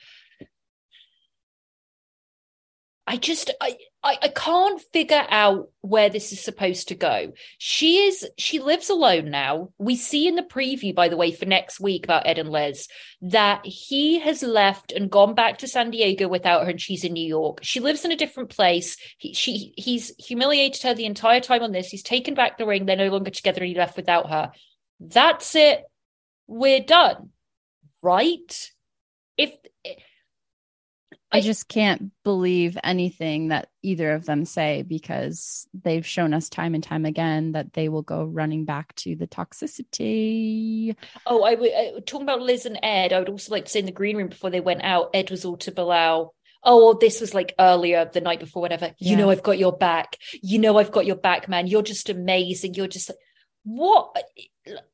I 3.07 3.17
just, 3.17 3.51
I, 3.59 3.77
I, 4.03 4.17
I 4.23 4.27
can't 4.29 4.81
figure 4.93 5.25
out 5.29 5.69
where 5.81 6.09
this 6.09 6.31
is 6.31 6.41
supposed 6.41 6.87
to 6.87 6.95
go. 6.95 7.33
She 7.59 7.97
is, 7.99 8.27
she 8.37 8.59
lives 8.59 8.89
alone 8.89 9.29
now. 9.29 9.69
We 9.77 9.95
see 9.95 10.27
in 10.27 10.35
the 10.35 10.41
preview, 10.41 10.95
by 10.95 11.07
the 11.07 11.17
way, 11.17 11.31
for 11.31 11.45
next 11.45 11.79
week 11.79 12.03
about 12.03 12.25
Ed 12.25 12.39
and 12.39 12.49
Liz, 12.49 12.87
that 13.21 13.63
he 13.63 14.19
has 14.19 14.41
left 14.41 14.91
and 14.91 15.11
gone 15.11 15.35
back 15.35 15.59
to 15.59 15.67
San 15.67 15.91
Diego 15.91 16.27
without 16.27 16.63
her, 16.63 16.71
and 16.71 16.81
she's 16.81 17.03
in 17.03 17.13
New 17.13 17.27
York. 17.27 17.59
She 17.61 17.79
lives 17.79 18.03
in 18.03 18.11
a 18.11 18.17
different 18.17 18.49
place. 18.49 18.97
He, 19.17 19.33
she, 19.33 19.73
he's 19.77 20.11
humiliated 20.17 20.81
her 20.81 20.93
the 20.95 21.05
entire 21.05 21.39
time 21.39 21.61
on 21.61 21.71
this. 21.71 21.89
He's 21.89 22.03
taken 22.03 22.33
back 22.33 22.57
the 22.57 22.65
ring. 22.65 22.87
They're 22.87 22.95
no 22.95 23.09
longer 23.09 23.31
together, 23.31 23.61
and 23.61 23.69
he 23.69 23.75
left 23.75 23.97
without 23.97 24.31
her. 24.31 24.51
That's 24.99 25.53
it. 25.53 25.83
We're 26.47 26.83
done, 26.83 27.29
right? 28.01 28.71
If 29.37 29.53
I 31.31 31.39
just 31.39 31.69
can't 31.69 32.11
believe 32.23 32.77
anything 32.83 33.49
that 33.49 33.69
either 33.81 34.11
of 34.11 34.25
them 34.25 34.43
say 34.43 34.81
because 34.81 35.67
they've 35.73 36.05
shown 36.05 36.33
us 36.33 36.49
time 36.49 36.75
and 36.75 36.83
time 36.83 37.05
again 37.05 37.53
that 37.53 37.73
they 37.73 37.87
will 37.87 38.01
go 38.01 38.23
running 38.23 38.65
back 38.65 38.93
to 38.97 39.15
the 39.15 39.27
toxicity. 39.27 40.95
Oh, 41.25 41.43
I 41.43 41.55
would 41.55 41.71
uh, 41.71 41.99
talking 42.05 42.27
about 42.27 42.41
Liz 42.41 42.65
and 42.65 42.79
Ed. 42.83 43.13
I 43.13 43.19
would 43.19 43.29
also 43.29 43.51
like 43.53 43.65
to 43.65 43.71
say 43.71 43.79
in 43.79 43.85
the 43.85 43.91
green 43.91 44.17
room 44.17 44.27
before 44.27 44.49
they 44.49 44.59
went 44.59 44.83
out, 44.83 45.11
Ed 45.13 45.31
was 45.31 45.45
all 45.45 45.57
to 45.57 45.71
Bilal. 45.71 46.33
Oh, 46.63 46.97
this 46.99 47.21
was 47.21 47.33
like 47.33 47.55
earlier 47.57 48.09
the 48.11 48.21
night 48.21 48.39
before, 48.39 48.61
whatever. 48.61 48.93
You 48.99 49.15
know, 49.15 49.31
I've 49.31 49.41
got 49.41 49.57
your 49.57 49.75
back. 49.75 50.17
You 50.43 50.59
know, 50.59 50.77
I've 50.77 50.91
got 50.91 51.07
your 51.07 51.15
back, 51.15 51.49
man. 51.49 51.65
You're 51.65 51.81
just 51.81 52.09
amazing. 52.09 52.75
You're 52.75 52.87
just 52.87 53.09
like, 53.09 53.17
what 53.63 54.15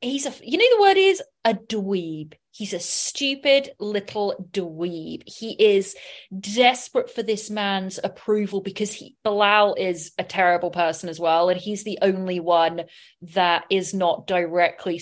he's 0.01 0.25
a 0.25 0.33
you 0.43 0.57
know 0.57 0.77
the 0.77 0.81
word 0.81 0.97
is? 0.97 1.21
A 1.45 1.53
dweeb. 1.53 2.33
He's 2.51 2.73
a 2.73 2.79
stupid 2.79 3.69
little 3.79 4.47
dweeb. 4.51 5.23
He 5.25 5.51
is 5.51 5.95
desperate 6.37 7.09
for 7.09 7.23
this 7.23 7.49
man's 7.49 7.99
approval 8.03 8.61
because 8.61 8.91
he 8.91 9.15
bilal 9.23 9.75
is 9.75 10.11
a 10.17 10.23
terrible 10.23 10.71
person 10.71 11.07
as 11.07 11.19
well 11.19 11.49
and 11.49 11.59
he's 11.59 11.83
the 11.83 11.99
only 12.01 12.39
one 12.39 12.83
that 13.21 13.65
is 13.69 13.93
not 13.93 14.27
directly 14.27 15.01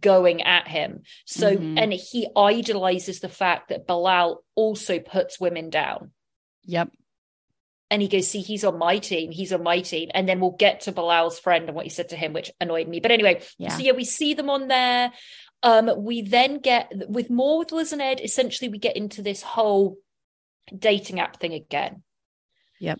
going 0.00 0.42
at 0.42 0.68
him. 0.68 1.02
So 1.26 1.56
mm-hmm. 1.56 1.78
and 1.78 1.92
he 1.92 2.28
idolizes 2.36 3.20
the 3.20 3.28
fact 3.28 3.70
that 3.70 3.86
bilal 3.86 4.44
also 4.54 4.98
puts 5.00 5.40
women 5.40 5.70
down. 5.70 6.12
Yep 6.64 6.90
and 7.92 8.00
he 8.00 8.08
goes, 8.08 8.26
see, 8.26 8.40
he's 8.40 8.64
on 8.64 8.78
my 8.78 8.96
team. 8.96 9.30
He's 9.30 9.52
on 9.52 9.62
my 9.62 9.82
team. 9.82 10.10
And 10.14 10.26
then 10.26 10.40
we'll 10.40 10.52
get 10.52 10.80
to 10.82 10.92
Bilal's 10.92 11.38
friend 11.38 11.66
and 11.66 11.76
what 11.76 11.84
he 11.84 11.90
said 11.90 12.08
to 12.08 12.16
him, 12.16 12.32
which 12.32 12.50
annoyed 12.58 12.88
me. 12.88 13.00
But 13.00 13.10
anyway, 13.10 13.42
yeah. 13.58 13.68
so 13.68 13.80
yeah, 13.80 13.92
we 13.92 14.06
see 14.06 14.32
them 14.32 14.48
on 14.48 14.68
there. 14.68 15.12
Um, 15.62 15.90
we 15.98 16.22
then 16.22 16.60
get 16.60 16.90
with 17.10 17.28
more 17.28 17.58
with 17.58 17.70
Liz 17.70 17.92
and 17.92 18.00
Ed, 18.00 18.22
essentially 18.24 18.70
we 18.70 18.78
get 18.78 18.96
into 18.96 19.20
this 19.20 19.42
whole 19.42 19.98
dating 20.76 21.20
app 21.20 21.38
thing 21.38 21.52
again. 21.52 22.02
Yep. 22.80 22.98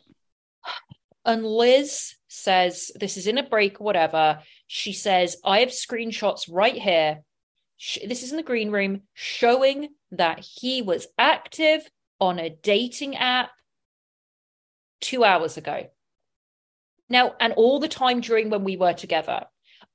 And 1.25 1.47
Liz 1.47 2.15
says, 2.29 2.91
this 2.95 3.17
is 3.17 3.27
in 3.27 3.39
a 3.39 3.49
break 3.49 3.81
whatever. 3.81 4.41
She 4.67 4.93
says, 4.93 5.39
I 5.43 5.61
have 5.61 5.71
screenshots 5.71 6.53
right 6.53 6.77
here. 6.77 7.23
This 8.07 8.23
is 8.23 8.31
in 8.31 8.37
the 8.37 8.43
green 8.43 8.71
room 8.71 9.01
showing 9.15 9.89
that 10.11 10.41
he 10.41 10.83
was 10.83 11.07
active 11.17 11.81
on 12.21 12.39
a 12.39 12.51
dating 12.51 13.17
app 13.17 13.53
two 15.03 15.25
hours 15.25 15.57
ago. 15.57 15.89
Now, 17.09 17.35
and 17.41 17.53
all 17.53 17.79
the 17.79 17.89
time 17.89 18.21
during 18.21 18.49
when 18.49 18.65
we 18.65 18.79
were 18.79 18.95
together, 18.95 19.45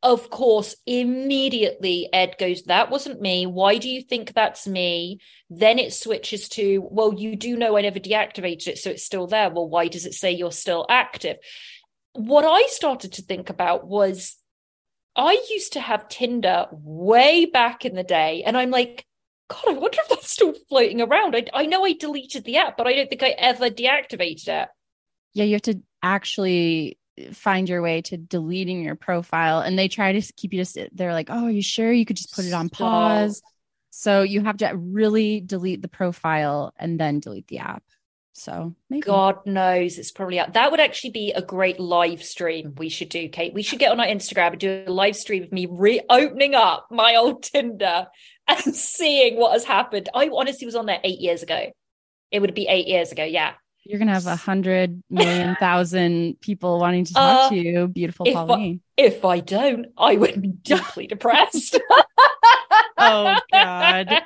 of 0.04 0.30
course, 0.30 0.76
immediately 0.86 2.08
Ed 2.14 2.36
goes, 2.40 2.64
That 2.64 2.92
wasn't 2.92 3.22
me. 3.22 3.48
Why 3.48 3.78
do 3.78 3.90
you 3.90 4.04
think 4.04 4.34
that's 4.34 4.68
me? 4.68 5.20
Then 5.50 5.80
it 5.80 5.94
switches 5.94 6.48
to, 6.50 6.88
Well, 6.92 7.16
you 7.16 7.36
do 7.36 7.58
know 7.58 7.76
I 7.76 7.82
never 7.82 8.00
deactivated 8.00 8.68
it, 8.68 8.78
so 8.78 8.92
it's 8.92 9.04
still 9.04 9.26
there. 9.26 9.50
Well, 9.50 9.68
why 9.68 9.88
does 9.88 10.06
it 10.06 10.14
say 10.14 10.32
you're 10.32 10.52
still 10.52 10.86
active? 10.90 11.38
What 12.14 12.46
I 12.46 12.68
started 12.68 13.14
to 13.14 13.24
think 13.24 13.50
about 13.50 13.88
was 13.88 14.36
I 15.16 15.44
used 15.50 15.74
to 15.74 15.80
have 15.80 16.10
Tinder 16.10 16.68
way 16.72 17.46
back 17.46 17.84
in 17.84 17.96
the 17.96 18.04
day, 18.04 18.44
and 18.46 18.56
I'm 18.56 18.70
like, 18.70 19.06
God, 19.50 19.64
I 19.70 19.72
wonder 19.72 19.98
if 20.00 20.10
that's 20.10 20.30
still 20.30 20.54
floating 20.70 21.02
around. 21.02 21.36
I, 21.36 21.46
I 21.54 21.66
know 21.66 21.84
I 21.84 21.94
deleted 21.94 22.44
the 22.44 22.58
app, 22.58 22.78
but 22.78 22.86
I 22.86 22.94
don't 22.94 23.10
think 23.10 23.24
I 23.24 23.30
ever 23.30 23.72
deactivated 23.72 24.50
it 24.50 24.70
yeah, 25.34 25.44
you 25.46 25.54
have 25.54 25.62
to 25.64 25.82
actually 26.02 26.98
find 27.34 27.68
your 27.68 27.82
way 27.82 28.02
to 28.02 28.18
deleting 28.18 28.84
your 28.84 28.96
profile 28.96 29.60
and 29.60 29.78
they 29.78 29.88
try 29.88 30.14
to 30.14 30.34
keep 30.34 30.54
you 30.54 30.60
to 30.60 30.66
sit 30.66 30.96
they're 30.96 31.14
like 31.14 31.30
oh 31.30 31.46
are 31.46 31.52
you 31.52 31.62
sure? 31.62 31.92
You 31.92 32.06
could 32.06 32.18
just 32.18 32.34
put 32.34 32.46
it 32.46 32.54
on 32.54 32.70
pause. 32.70 33.42
So 33.90 34.22
you 34.22 34.42
have 34.42 34.58
to 34.58 34.72
really 34.76 35.40
delete 35.40 35.82
the 35.82 35.88
profile 35.88 36.74
and 36.78 37.00
then 37.00 37.20
delete 37.20 37.48
the 37.48 37.60
app. 37.60 37.84
So 38.34 38.76
maybe. 38.88 39.02
god 39.02 39.38
knows 39.48 39.98
it's 39.98 40.12
probably 40.12 40.40
out. 40.40 40.54
That 40.54 40.70
would 40.70 40.80
actually 40.80 41.10
be 41.10 41.32
a 41.32 41.42
great 41.42 41.80
live 41.80 42.24
stream 42.24 42.76
we 42.78 42.90
should 42.90 43.10
do 43.10 43.28
kate. 43.30 43.54
We 43.54 43.64
should 43.64 43.80
get 43.80 43.92
on 43.92 44.00
our 44.00 44.06
instagram 44.06 44.52
and 44.52 44.60
do 44.60 44.84
a 44.86 44.92
live 44.92 45.16
stream 45.16 45.44
of 45.44 45.52
me 45.52 45.68
reopening 45.70 46.54
up 46.54 46.88
my 46.92 47.16
old 47.16 47.42
tinder 47.42 48.06
and 48.48 48.76
seeing 48.76 49.38
what 49.38 49.54
has 49.54 49.64
happened. 49.64 50.10
I 50.14 50.30
honestly 50.32 50.66
was 50.66 50.76
on 50.76 50.86
there 50.86 51.00
eight 51.04 51.20
years 51.20 51.42
ago. 51.42 51.72
It 52.30 52.42
would 52.42 52.54
be 52.54 52.68
eight 52.68 52.88
years 52.88 53.12
ago 53.12 53.24
yeah 53.24 53.54
you're 53.88 54.00
gonna 54.00 54.14
have 54.14 54.28
a 54.28 54.36
hundred 54.36 55.02
million 55.10 55.56
thousand 55.60 56.40
people 56.42 56.80
wanting 56.80 57.06
to 57.06 57.14
talk 57.14 57.46
uh, 57.46 57.50
to 57.50 57.56
you, 57.56 57.88
beautiful 57.88 58.28
if 58.28 58.34
Pauline. 58.34 58.82
I, 58.98 59.02
if 59.02 59.26
I 59.26 59.40
don't, 59.40 59.88
I 59.98 60.16
would 60.16 60.42
be 60.42 60.50
deeply 60.50 61.08
depressed. 61.08 61.80
oh 62.98 63.36
God. 63.52 64.22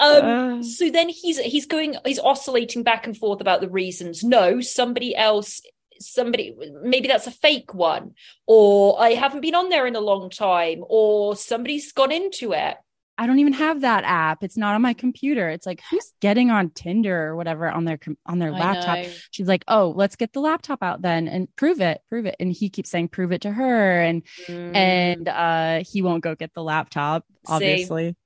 Um, 0.00 0.24
uh. 0.24 0.62
so 0.62 0.90
then 0.90 1.08
he's 1.08 1.38
he's 1.38 1.66
going 1.66 1.96
he's 2.04 2.18
oscillating 2.18 2.82
back 2.82 3.06
and 3.06 3.16
forth 3.16 3.40
about 3.40 3.60
the 3.60 3.70
reasons. 3.70 4.24
No, 4.24 4.60
somebody 4.60 5.14
else 5.14 5.62
somebody 5.98 6.54
maybe 6.82 7.08
that's 7.08 7.26
a 7.26 7.30
fake 7.30 7.72
one 7.72 8.12
or 8.46 9.00
i 9.00 9.10
haven't 9.10 9.40
been 9.40 9.54
on 9.54 9.70
there 9.70 9.86
in 9.86 9.96
a 9.96 10.00
long 10.00 10.28
time 10.28 10.84
or 10.90 11.34
somebody's 11.34 11.90
gone 11.92 12.12
into 12.12 12.52
it 12.52 12.76
I 13.18 13.26
don't 13.26 13.38
even 13.38 13.54
have 13.54 13.80
that 13.80 14.04
app. 14.04 14.42
It's 14.42 14.56
not 14.56 14.74
on 14.74 14.82
my 14.82 14.92
computer. 14.92 15.48
It's 15.48 15.64
like 15.64 15.82
who's 15.90 16.12
getting 16.20 16.50
on 16.50 16.70
Tinder 16.70 17.28
or 17.28 17.36
whatever 17.36 17.70
on 17.70 17.84
their 17.84 17.98
on 18.26 18.38
their 18.38 18.52
laptop. 18.52 18.98
She's 19.30 19.48
like, 19.48 19.64
"Oh, 19.68 19.94
let's 19.96 20.16
get 20.16 20.32
the 20.34 20.40
laptop 20.40 20.82
out 20.82 21.00
then 21.00 21.26
and 21.26 21.48
prove 21.56 21.80
it, 21.80 22.02
prove 22.10 22.26
it." 22.26 22.36
And 22.38 22.52
he 22.52 22.68
keeps 22.68 22.90
saying, 22.90 23.08
"Prove 23.08 23.32
it 23.32 23.42
to 23.42 23.52
her," 23.52 24.00
and 24.00 24.22
mm. 24.46 24.76
and 24.76 25.28
uh, 25.28 25.82
he 25.90 26.02
won't 26.02 26.22
go 26.22 26.34
get 26.34 26.52
the 26.52 26.62
laptop, 26.62 27.24
obviously. 27.46 28.10
See? 28.10 28.16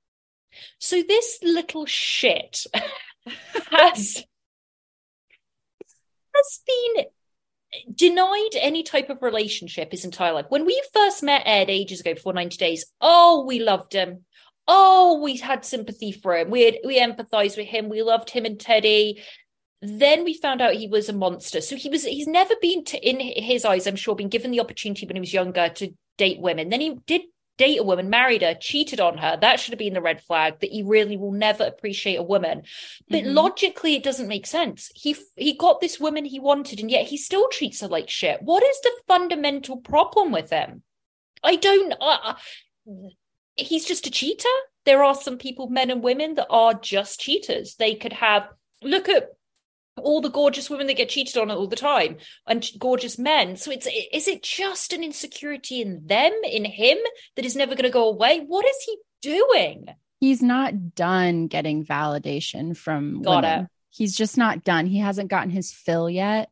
So 0.79 1.03
this 1.07 1.39
little 1.41 1.85
shit 1.85 2.65
has 3.71 4.23
has 6.35 6.59
been 6.67 7.05
denied 7.93 8.55
any 8.55 8.83
type 8.83 9.09
of 9.09 9.21
relationship 9.21 9.91
his 9.91 10.03
entire 10.03 10.33
life. 10.33 10.47
When 10.49 10.65
we 10.65 10.81
first 10.93 11.23
met 11.23 11.43
Ed 11.45 11.69
ages 11.69 12.01
ago, 12.01 12.13
before 12.13 12.33
90 12.33 12.57
days, 12.57 12.85
oh, 12.99 13.45
we 13.47 13.59
loved 13.59 13.93
him 13.93 14.25
oh, 14.73 15.19
we 15.21 15.35
had 15.35 15.65
sympathy 15.65 16.13
for 16.13 16.35
him. 16.35 16.49
We 16.49 16.63
had, 16.63 16.77
we 16.85 16.97
empathized 16.97 17.57
with 17.57 17.67
him. 17.67 17.89
We 17.89 18.01
loved 18.01 18.29
him 18.29 18.45
and 18.45 18.57
Teddy. 18.57 19.21
Then 19.81 20.23
we 20.23 20.33
found 20.33 20.61
out 20.61 20.75
he 20.75 20.87
was 20.87 21.09
a 21.09 21.13
monster. 21.13 21.59
So 21.59 21.75
he 21.75 21.89
was 21.89 22.05
he's 22.05 22.27
never 22.27 22.53
been 22.61 22.85
to, 22.85 22.97
in 22.97 23.19
his 23.19 23.65
eyes, 23.65 23.85
I'm 23.85 23.97
sure, 23.97 24.15
been 24.15 24.29
given 24.29 24.51
the 24.51 24.61
opportunity 24.61 25.05
when 25.05 25.17
he 25.17 25.19
was 25.19 25.33
younger 25.33 25.67
to 25.67 25.93
date 26.17 26.39
women. 26.39 26.69
Then 26.69 26.79
he 26.79 26.97
did 27.05 27.23
date 27.57 27.79
a 27.79 27.83
woman, 27.83 28.09
married 28.09 28.43
her, 28.43 28.53
cheated 28.53 29.01
on 29.01 29.17
her. 29.17 29.37
That 29.41 29.59
should 29.59 29.73
have 29.73 29.79
been 29.79 29.93
the 29.93 30.01
red 30.01 30.21
flag 30.21 30.61
that 30.61 30.71
he 30.71 30.83
really 30.83 31.17
will 31.17 31.33
never 31.33 31.65
appreciate 31.65 32.15
a 32.15 32.23
woman. 32.23 32.63
But 33.09 33.23
mm-hmm. 33.23 33.33
logically, 33.33 33.95
it 33.95 34.03
doesn't 34.03 34.29
make 34.29 34.47
sense. 34.47 34.89
He 34.95 35.17
he 35.35 35.53
got 35.53 35.81
this 35.81 35.99
woman 35.99 36.23
he 36.23 36.39
wanted, 36.39 36.79
and 36.79 36.89
yet 36.89 37.07
he 37.07 37.17
still 37.17 37.49
treats 37.49 37.81
her 37.81 37.87
like 37.89 38.09
shit. 38.09 38.41
What 38.41 38.63
is 38.63 38.79
the 38.81 38.93
fundamental 39.05 39.77
problem 39.77 40.31
with 40.31 40.49
him? 40.49 40.83
I 41.43 41.57
don't. 41.57 41.93
Uh, 41.99 42.35
he's 43.61 43.85
just 43.85 44.07
a 44.07 44.11
cheater. 44.11 44.49
There 44.85 45.03
are 45.03 45.15
some 45.15 45.37
people, 45.37 45.67
men 45.69 45.91
and 45.91 46.03
women, 46.03 46.35
that 46.35 46.47
are 46.49 46.73
just 46.73 47.19
cheaters. 47.19 47.75
They 47.75 47.95
could 47.95 48.13
have 48.13 48.47
look 48.83 49.07
at 49.09 49.29
all 49.97 50.21
the 50.21 50.29
gorgeous 50.29 50.69
women 50.69 50.87
that 50.87 50.97
get 50.97 51.09
cheated 51.09 51.37
on 51.37 51.51
all 51.51 51.67
the 51.67 51.75
time 51.75 52.17
and 52.47 52.67
gorgeous 52.79 53.19
men 53.19 53.55
so 53.57 53.69
it's 53.71 53.87
is 54.11 54.27
it 54.27 54.41
just 54.41 54.93
an 54.93 55.03
insecurity 55.03 55.81
in 55.81 56.01
them 56.07 56.31
in 56.49 56.65
him 56.65 56.97
that 57.35 57.45
is 57.45 57.55
never 57.55 57.75
going 57.75 57.83
to 57.83 57.89
go 57.89 58.07
away 58.07 58.39
what 58.39 58.65
is 58.65 58.77
he 58.85 58.97
doing 59.21 59.85
he's 60.19 60.41
not 60.41 60.95
done 60.95 61.47
getting 61.47 61.85
validation 61.85 62.75
from 62.75 63.21
Got 63.21 63.43
women. 63.43 63.63
It. 63.65 63.69
he's 63.89 64.15
just 64.15 64.37
not 64.37 64.63
done 64.63 64.85
he 64.85 64.99
hasn't 64.99 65.29
gotten 65.29 65.49
his 65.51 65.71
fill 65.71 66.09
yet 66.09 66.49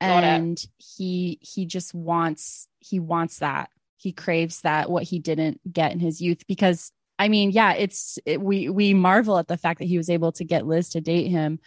Got 0.00 0.24
and 0.24 0.58
it. 0.58 0.66
he 0.78 1.38
he 1.42 1.66
just 1.66 1.92
wants 1.92 2.68
he 2.78 3.00
wants 3.00 3.40
that 3.40 3.68
he 3.96 4.12
craves 4.12 4.60
that 4.62 4.90
what 4.90 5.04
he 5.04 5.18
didn't 5.18 5.60
get 5.72 5.92
in 5.92 5.98
his 5.98 6.20
youth 6.20 6.46
because 6.46 6.92
I 7.18 7.28
mean, 7.28 7.50
yeah, 7.50 7.72
it's 7.72 8.18
it, 8.26 8.40
we 8.40 8.68
we 8.68 8.92
marvel 8.92 9.38
at 9.38 9.48
the 9.48 9.56
fact 9.56 9.78
that 9.78 9.86
he 9.86 9.96
was 9.96 10.10
able 10.10 10.32
to 10.32 10.44
get 10.44 10.66
Liz 10.66 10.90
to 10.90 11.00
date 11.00 11.28
him, 11.28 11.60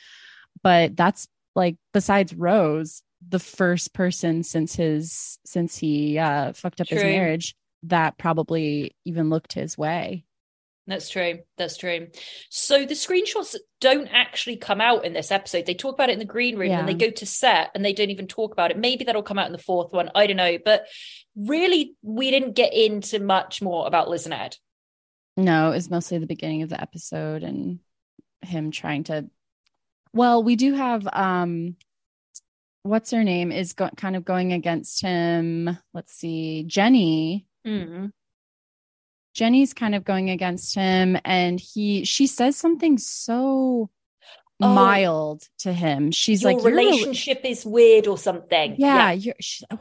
but 0.62 0.96
that's 0.96 1.28
like 1.56 1.78
besides 1.92 2.34
Rose, 2.34 3.02
the 3.28 3.39
first 3.39 3.94
person 3.94 4.44
since 4.44 4.76
his 4.76 5.39
since 5.46 5.76
he 5.78 6.18
uh 6.18 6.54
fucked 6.54 6.82
up 6.82 6.88
true. 6.88 6.98
his 6.98 7.04
marriage 7.04 7.56
that 7.84 8.18
probably 8.18 8.96
even 9.06 9.30
looked 9.30 9.54
his 9.54 9.78
way. 9.78 10.26
That's 10.89 11.08
true. 11.08 11.39
That's 11.56 11.78
true. 11.78 12.08
So 12.49 12.84
the 12.84 12.95
screenshots 12.95 13.56
don't 13.80 14.08
actually 14.08 14.58
come 14.58 14.82
out 14.82 15.06
in 15.06 15.13
this 15.13 15.32
episode. 15.32 15.67
They 15.67 15.75
talk 15.75 15.93
about 15.93 16.10
it 16.10 16.13
in 16.13 16.19
the 16.19 16.25
green 16.25 16.58
room 16.58 16.71
yeah. 16.71 16.80
and 16.80 16.89
they 16.89 16.95
go 16.95 17.12
to 17.12 17.25
set 17.28 17.69
and 17.75 17.86
they 17.86 17.93
don't 17.93 18.10
even 18.10 18.25
talk 18.25 18.54
about 18.54 18.71
it. 18.71 18.78
Maybe 18.78 19.04
that'll 19.04 19.21
come 19.21 19.38
out 19.38 19.45
in 19.45 19.52
the 19.52 19.60
fourth 19.60 19.93
one. 19.93 20.10
I 20.15 20.25
don't 20.25 20.36
know. 20.36 20.58
But 20.65 20.88
really, 21.36 21.93
we 22.02 22.32
didn't 22.32 22.56
get 22.56 22.73
into 22.73 23.19
much 23.19 23.62
more 23.62 23.86
about 23.86 24.10
Liz 24.10 24.25
and 24.25 24.34
Ed. 24.34 24.58
No, 25.38 25.69
it 25.69 25.75
was 25.75 25.91
mostly 25.91 26.17
the 26.17 26.25
beginning 26.25 26.63
of 26.63 26.69
the 26.69 26.82
episode 26.82 27.43
and 27.43 27.80
him 28.41 28.71
trying 28.71 29.04
to. 29.06 29.30
Well, 30.12 30.41
we 30.41 30.56
do 30.56 30.73
have 30.73 31.08
um, 31.13 31.75
what's 32.82 33.12
her 33.12 33.23
name 33.23 33.52
is 33.52 33.73
go- 33.73 33.91
kind 33.95 34.15
of 34.15 34.25
going 34.25 34.54
against 34.54 35.04
him. 35.04 35.78
Let's 35.93 36.13
see, 36.13 36.63
Jenny. 36.63 37.45
Mm-hmm. 37.65 38.08
Jenny's 39.39 39.73
kind 39.73 39.95
of 39.95 40.04
going 40.04 40.30
against 40.30 40.75
him, 40.75 41.17
and 41.23 41.62
he 41.62 42.04
she 42.04 42.28
says 42.28 42.58
something 42.58 42.97
so 42.97 43.89
oh, 44.62 44.73
mild 44.73 45.43
to 45.60 45.71
him. 45.71 46.12
She's 46.12 46.41
your 46.41 46.52
like, 46.52 46.62
your 46.62 46.73
relationship 46.73 47.45
is 47.45 47.65
weird 47.65 48.06
or 48.08 48.17
something. 48.17 48.75
Yeah, 48.78 49.12
yeah. 49.12 49.32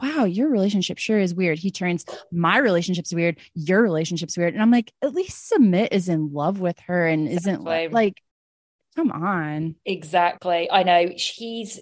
wow, 0.01 0.23
your 0.23 0.47
relationship 0.47 0.97
sure 0.97 1.19
is 1.19 1.35
weird. 1.35 1.59
He 1.59 1.71
turns, 1.71 2.05
my 2.31 2.57
relationship's 2.57 3.13
weird. 3.13 3.37
Your 3.53 3.83
relationship's 3.83 4.37
weird, 4.37 4.53
and 4.53 4.63
I'm 4.63 4.71
like, 4.71 4.93
at 5.01 5.13
least 5.13 5.51
Sumit 5.51 5.89
is 5.91 6.07
in 6.07 6.31
love 6.31 6.61
with 6.61 6.79
her 6.87 7.05
and 7.05 7.27
exactly. 7.27 7.83
isn't 7.83 7.91
like, 7.91 8.13
come 8.95 9.11
on. 9.11 9.75
Exactly. 9.85 10.71
I 10.71 10.83
know 10.83 11.17
she's 11.17 11.81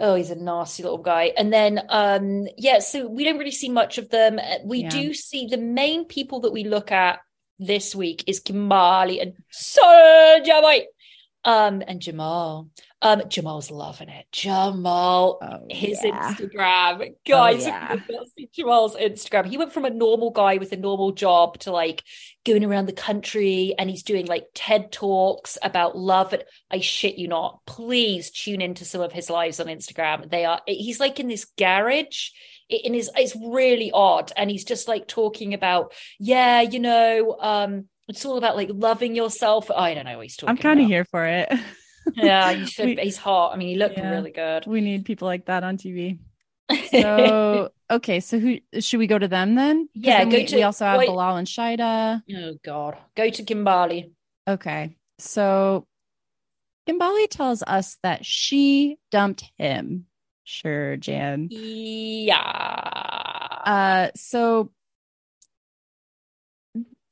Oh, 0.00 0.16
he's 0.16 0.30
a 0.30 0.34
nasty 0.34 0.82
little 0.82 0.98
guy. 0.98 1.32
And 1.36 1.52
then, 1.52 1.80
um, 1.88 2.46
yeah, 2.56 2.80
so 2.80 3.06
we 3.06 3.24
don't 3.24 3.38
really 3.38 3.52
see 3.52 3.68
much 3.68 3.98
of 3.98 4.10
them. 4.10 4.38
Uh, 4.38 4.58
We 4.64 4.82
Yeah. 4.82 4.90
do 4.90 5.14
see 5.14 5.46
the 5.46 5.56
main 5.56 6.04
people 6.04 6.40
that 6.40 6.52
we 6.52 6.64
look 6.64 6.90
at 6.90 7.20
this 7.58 7.94
week 7.94 8.24
is 8.26 8.40
Kimali 8.40 9.22
and 9.22 9.34
White. 10.62 10.86
Um, 11.44 11.82
and 11.86 12.00
Jamal. 12.00 12.68
Um, 13.02 13.22
Jamal's 13.28 13.70
loving 13.70 14.08
it. 14.08 14.24
Jamal, 14.32 15.38
Oh, 15.42 15.66
his 15.68 15.98
yeah. 16.02 16.34
Instagram. 16.34 17.14
Guys, 17.26 17.66
yeah. 17.66 17.92
if 17.92 18.00
you've 18.08 18.16
not 18.16 18.28
seen 18.28 18.48
Jamal's 18.54 18.96
Instagram, 18.96 19.44
he 19.46 19.58
went 19.58 19.72
from 19.74 19.84
a 19.84 19.90
normal 19.90 20.30
guy 20.30 20.56
with 20.56 20.72
a 20.72 20.76
normal 20.76 21.12
job 21.12 21.58
to 21.60 21.70
like 21.70 22.02
going 22.46 22.64
around 22.64 22.86
the 22.86 22.92
country 22.94 23.74
and 23.78 23.90
he's 23.90 24.04
doing 24.04 24.24
like 24.26 24.46
TED 24.54 24.90
Talks 24.90 25.58
about 25.62 25.98
love. 25.98 26.32
And 26.32 26.44
I 26.70 26.80
shit 26.80 27.16
you 27.18 27.28
not. 27.28 27.60
Please 27.66 28.30
tune 28.30 28.62
into 28.62 28.86
some 28.86 29.02
of 29.02 29.12
his 29.12 29.28
lives 29.28 29.60
on 29.60 29.66
Instagram. 29.66 30.30
They 30.30 30.46
are, 30.46 30.62
he's 30.66 31.00
like 31.00 31.20
in 31.20 31.28
this 31.28 31.44
garage. 31.58 32.30
It, 32.70 32.86
and 32.86 32.94
it's, 32.94 33.10
it's 33.16 33.36
really 33.36 33.90
odd. 33.92 34.32
And 34.34 34.50
he's 34.50 34.64
just 34.64 34.88
like 34.88 35.06
talking 35.08 35.52
about, 35.52 35.92
yeah, 36.18 36.62
you 36.62 36.78
know, 36.78 37.36
um, 37.38 37.88
it's 38.08 38.24
all 38.24 38.38
about 38.38 38.56
like 38.56 38.70
loving 38.72 39.14
yourself. 39.14 39.70
I 39.70 39.92
don't 39.92 40.06
know 40.06 40.16
what 40.16 40.22
he's 40.22 40.36
talking 40.36 40.50
I'm 40.50 40.56
kind 40.56 40.80
of 40.80 40.86
here 40.86 41.04
for 41.04 41.26
it. 41.26 41.52
Yeah, 42.14 42.50
you 42.50 42.66
should. 42.74 42.86
We- 42.86 42.96
he's 42.96 43.16
hot. 43.16 43.52
I 43.54 43.56
mean, 43.56 43.68
he 43.68 43.76
looked 43.76 43.96
Yeah. 43.98 44.10
really 44.10 44.30
good. 44.30 44.66
we 44.66 44.80
need 44.80 45.04
people 45.04 45.26
like 45.26 45.46
that 45.46 45.64
on 45.64 45.76
TV. 45.78 46.18
So 46.90 47.70
okay, 47.90 48.20
so 48.20 48.38
who 48.38 48.58
should 48.80 48.98
we 48.98 49.06
go 49.06 49.18
to 49.18 49.28
them 49.28 49.54
then? 49.54 49.88
Yeah, 49.94 50.18
then 50.20 50.28
go 50.30 50.36
we, 50.38 50.44
to- 50.46 50.56
we 50.56 50.62
also 50.62 50.84
have 50.84 50.98
wait. 50.98 51.08
Bilal 51.08 51.36
and 51.36 51.46
Shida. 51.46 52.22
oh 52.34 52.54
God, 52.64 52.96
go 53.16 53.28
to 53.30 53.42
Kimberly. 53.42 54.12
Okay. 54.48 54.96
So 55.18 55.86
Kimberly 56.86 57.26
tells 57.28 57.62
us 57.62 57.98
that 58.02 58.24
she 58.26 58.98
dumped 59.10 59.44
him. 59.58 60.06
Sure, 60.44 60.96
Jan. 60.96 61.48
Yeah. 61.50 62.36
Uh 63.64 64.08
so 64.16 64.70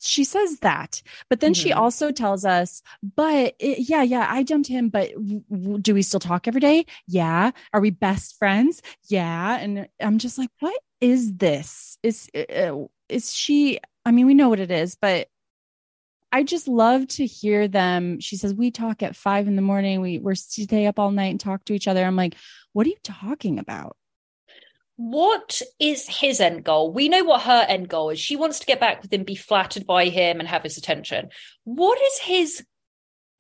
she 0.03 0.25
says 0.25 0.59
that, 0.61 1.03
but 1.31 1.41
then 1.41 1.55
she 1.55 1.71
Mhm. 1.71 1.77
also 1.77 2.11
tells 2.11 2.45
us, 2.45 2.83
but 3.17 3.55
it- 3.59 3.89
yeah, 3.89 4.03
yeah, 4.03 4.27
I 4.29 4.43
dumped 4.43 4.69
him, 4.69 4.89
but 4.89 5.13
w- 5.15 5.43
w- 5.51 5.79
do 5.79 5.95
we 5.95 6.03
still 6.03 6.21
talk 6.21 6.49
every 6.49 6.61
day? 6.61 6.85
Yeah. 7.07 7.53
Are 7.73 7.81
we 7.81 7.91
best 7.91 8.37
friends? 8.39 8.83
Yeah. 9.09 9.59
And 9.59 9.89
I'm 10.01 10.19
just 10.19 10.39
like, 10.39 10.51
what 10.61 10.79
is 11.01 11.35
this? 11.37 11.99
Is 12.03 12.29
uh, 12.35 12.85
is 13.09 13.33
she? 13.35 13.79
I 14.05 14.11
mean, 14.11 14.27
we 14.27 14.35
know 14.35 14.49
what 14.49 14.61
it 14.61 14.71
is, 14.71 14.97
but 14.97 15.29
I 16.35 16.43
just 16.43 16.67
love 16.67 17.07
to 17.09 17.27
hear 17.27 17.69
them. 17.69 18.19
She 18.21 18.37
says 18.37 18.55
we 18.55 18.71
talk 18.71 19.03
at 19.03 19.15
five 19.15 19.47
in 19.47 19.55
the 19.57 19.63
morning. 19.63 20.01
We 20.01 20.19
we 20.19 20.35
stay 20.35 20.87
up 20.87 20.99
all 20.99 21.11
night 21.11 21.31
and 21.31 21.41
talk 21.41 21.65
to 21.67 21.75
each 21.75 21.87
other. 21.89 22.05
I'm 22.05 22.17
like, 22.17 22.35
what 22.73 22.87
are 22.87 22.91
you 22.91 22.97
talking 23.05 23.59
about? 23.59 23.97
What 25.11 25.61
is 25.81 26.07
his 26.07 26.41
end 26.41 26.63
goal? 26.63 26.93
We 26.93 27.09
know 27.09 27.25
what 27.25 27.43
her 27.43 27.67
end 27.69 27.89
goal 27.89 28.11
is. 28.11 28.21
She 28.21 28.37
wants 28.37 28.61
to 28.61 28.67
get 28.67 28.79
back 28.79 29.03
with 29.03 29.13
him, 29.13 29.25
be 29.25 29.35
flattered 29.35 29.85
by 29.85 30.07
him, 30.07 30.39
and 30.39 30.49
have 30.49 30.63
his 30.63 30.79
attention. 30.79 31.31
What 31.65 32.01
is 32.01 32.19
his 32.21 32.65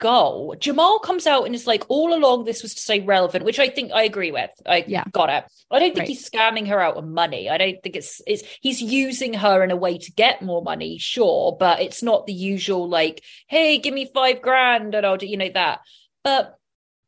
goal? 0.00 0.56
Jamal 0.58 0.98
comes 0.98 1.24
out 1.24 1.44
and 1.46 1.54
is 1.54 1.68
like, 1.68 1.84
all 1.88 2.12
along, 2.14 2.44
this 2.46 2.62
was 2.62 2.74
to 2.74 2.80
stay 2.80 2.98
relevant, 2.98 3.44
which 3.44 3.60
I 3.60 3.68
think 3.68 3.92
I 3.92 4.02
agree 4.02 4.32
with. 4.32 4.50
I 4.66 4.84
Yeah. 4.88 5.04
got 5.12 5.30
it. 5.30 5.44
I 5.70 5.78
don't 5.78 5.90
think 5.94 6.00
Right. 6.00 6.08
he's 6.08 6.28
scamming 6.28 6.66
her 6.66 6.80
out 6.80 6.96
of 6.96 7.04
money. 7.04 7.48
I 7.48 7.58
don't 7.58 7.80
think 7.80 7.94
it's 7.94 8.20
it's 8.26 8.42
he's 8.60 8.82
using 8.82 9.34
her 9.34 9.62
in 9.62 9.70
a 9.70 9.76
way 9.76 9.98
to 9.98 10.12
get 10.12 10.42
more 10.42 10.62
money, 10.62 10.98
sure, 10.98 11.56
but 11.56 11.80
it's 11.80 12.02
not 12.02 12.26
the 12.26 12.32
usual 12.32 12.88
like, 12.88 13.22
hey, 13.46 13.78
give 13.78 13.94
me 13.94 14.10
five 14.12 14.42
grand 14.42 14.96
and 14.96 15.06
I'll 15.06 15.16
do 15.16 15.26
you 15.26 15.36
know 15.36 15.50
that. 15.54 15.78
But 16.24 16.56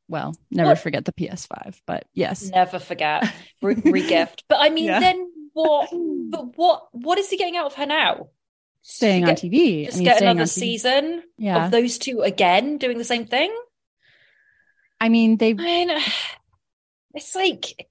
Well, 0.09 0.37
never 0.51 0.71
What- 0.71 0.79
forget 0.81 1.05
the 1.05 1.13
PS5, 1.13 1.81
but 1.87 2.07
yes. 2.13 2.51
never 2.51 2.79
forget 2.79 3.25
re- 3.63 3.75
regift. 3.77 4.43
But 4.49 4.59
I 4.61 4.69
mean, 4.71 4.85
Yeah. 4.87 5.01
then 5.01 5.31
what? 5.53 5.89
But 5.93 6.57
what? 6.57 6.89
What 6.93 7.19
is 7.19 7.31
he 7.31 7.37
getting 7.37 7.57
out 7.57 7.67
of 7.67 7.75
her 7.75 7.87
now? 7.87 8.29
Staying 8.83 9.23
To 9.25 9.29
on 9.31 9.35
get- 9.35 9.45
TV. 9.45 9.85
Just 9.87 9.97
I 9.97 9.99
mean, 9.99 10.05
get 10.05 10.21
another 10.23 10.47
season 10.47 11.23
Yeah. 11.39 11.65
of 11.65 11.71
those 11.71 11.97
two 11.99 12.21
again 12.21 12.77
doing 12.79 12.99
the 12.99 13.05
same 13.05 13.25
thing. 13.27 13.55
I 15.01 15.09
mean, 15.09 15.37
they 15.39 15.51
I 15.51 15.55
mean, 15.55 15.91
it's 17.15 17.35
like 17.35 17.89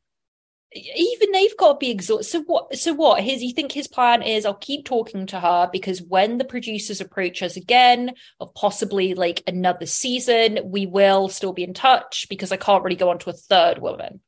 even 0.76 1.32
they've 1.32 1.58
got 1.58 1.74
to 1.74 1.78
be 1.78 1.92
exhausted. 1.92 2.24
So 2.30 2.42
what? 2.44 2.76
So 2.78 2.94
what? 2.94 3.22
His 3.24 3.44
you 3.44 3.54
think 3.54 3.72
his 3.72 3.88
plan 3.88 4.22
is? 4.22 4.46
I'll 4.46 4.54
keep 4.54 4.86
talking 4.86 5.26
to 5.28 5.40
her 5.40 5.70
because 5.72 6.02
when 6.02 6.38
the 6.38 6.46
producers 6.46 7.02
approach 7.02 7.42
us 7.42 7.56
again 7.58 8.14
of 8.40 8.54
possibly 8.54 9.14
like 9.14 9.44
another 9.48 9.86
season, 9.86 10.60
we 10.64 10.86
will 10.86 11.30
still 11.30 11.54
be 11.54 11.64
in 11.64 11.74
touch 11.74 12.28
because 12.30 12.52
I 12.52 12.58
can't 12.58 12.84
really 12.84 12.96
go 12.96 13.10
on 13.10 13.20
to 13.20 13.30
a 13.30 13.34
third 13.34 13.80
woman. 13.80 14.22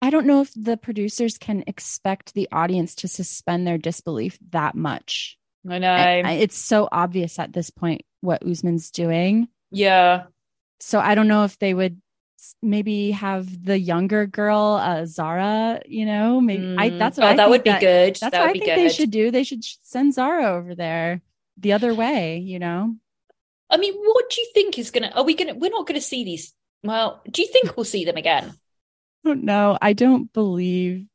I 0.00 0.10
don't 0.10 0.26
know 0.26 0.40
if 0.40 0.50
the 0.56 0.76
producers 0.76 1.38
can 1.38 1.62
expect 1.66 2.34
the 2.34 2.48
audience 2.50 2.96
to 2.96 3.08
suspend 3.08 3.66
their 3.66 3.78
disbelief 3.78 4.36
that 4.50 4.74
much. 4.74 5.38
I 5.68 5.78
know. 5.78 5.92
I- 5.94 6.32
it's 6.32 6.58
so 6.58 6.88
obvious 6.90 7.38
at 7.38 7.52
this 7.52 7.70
point 7.70 8.02
what 8.20 8.44
Usman's 8.44 8.90
doing. 8.90 9.48
yeah. 9.70 10.24
So 10.80 10.98
I 10.98 11.14
don't 11.14 11.28
know 11.28 11.44
if 11.44 11.56
they 11.60 11.72
would 11.72 12.02
maybe 12.62 13.10
have 13.12 13.64
the 13.64 13.78
younger 13.78 14.26
girl, 14.26 14.78
uh, 14.80 15.04
Zara. 15.06 15.80
You 15.86 16.06
know, 16.06 16.40
maybe 16.40 16.74
I, 16.78 16.90
Mm. 16.90 16.98
that's 16.98 17.18
oh, 17.18 17.22
what 17.22 17.28
I 17.32 17.36
that 17.36 17.42
think 17.44 17.50
would 17.50 17.64
be 17.64 17.80
good. 17.80 18.16
That's 18.16 18.20
that 18.20 18.32
what 18.40 18.48
I 18.48 18.52
think 18.52 18.64
good. 18.64 18.78
they 18.78 18.88
should 18.88 19.10
do. 19.10 19.30
They 19.30 19.44
should 19.44 19.64
send 19.82 20.14
Zara 20.14 20.46
over 20.56 20.74
there 20.74 21.20
the 21.56 21.72
other 21.72 21.94
way. 21.94 22.38
You 22.38 22.58
know, 22.58 22.96
I 23.70 23.76
mean, 23.76 23.94
what 23.94 24.30
do 24.30 24.40
you 24.40 24.48
think 24.54 24.78
is 24.78 24.90
gonna? 24.90 25.12
Are 25.14 25.24
we 25.24 25.34
gonna? 25.34 25.54
We're 25.54 25.70
not 25.70 25.86
gonna 25.86 26.00
see 26.00 26.24
these. 26.24 26.52
Well, 26.84 27.22
do 27.30 27.42
you 27.42 27.48
think 27.48 27.76
we'll 27.76 27.84
see 27.84 28.04
them 28.04 28.16
again? 28.16 28.54
no, 29.24 29.78
I 29.80 29.92
don't 29.92 30.32
believe. 30.32 31.06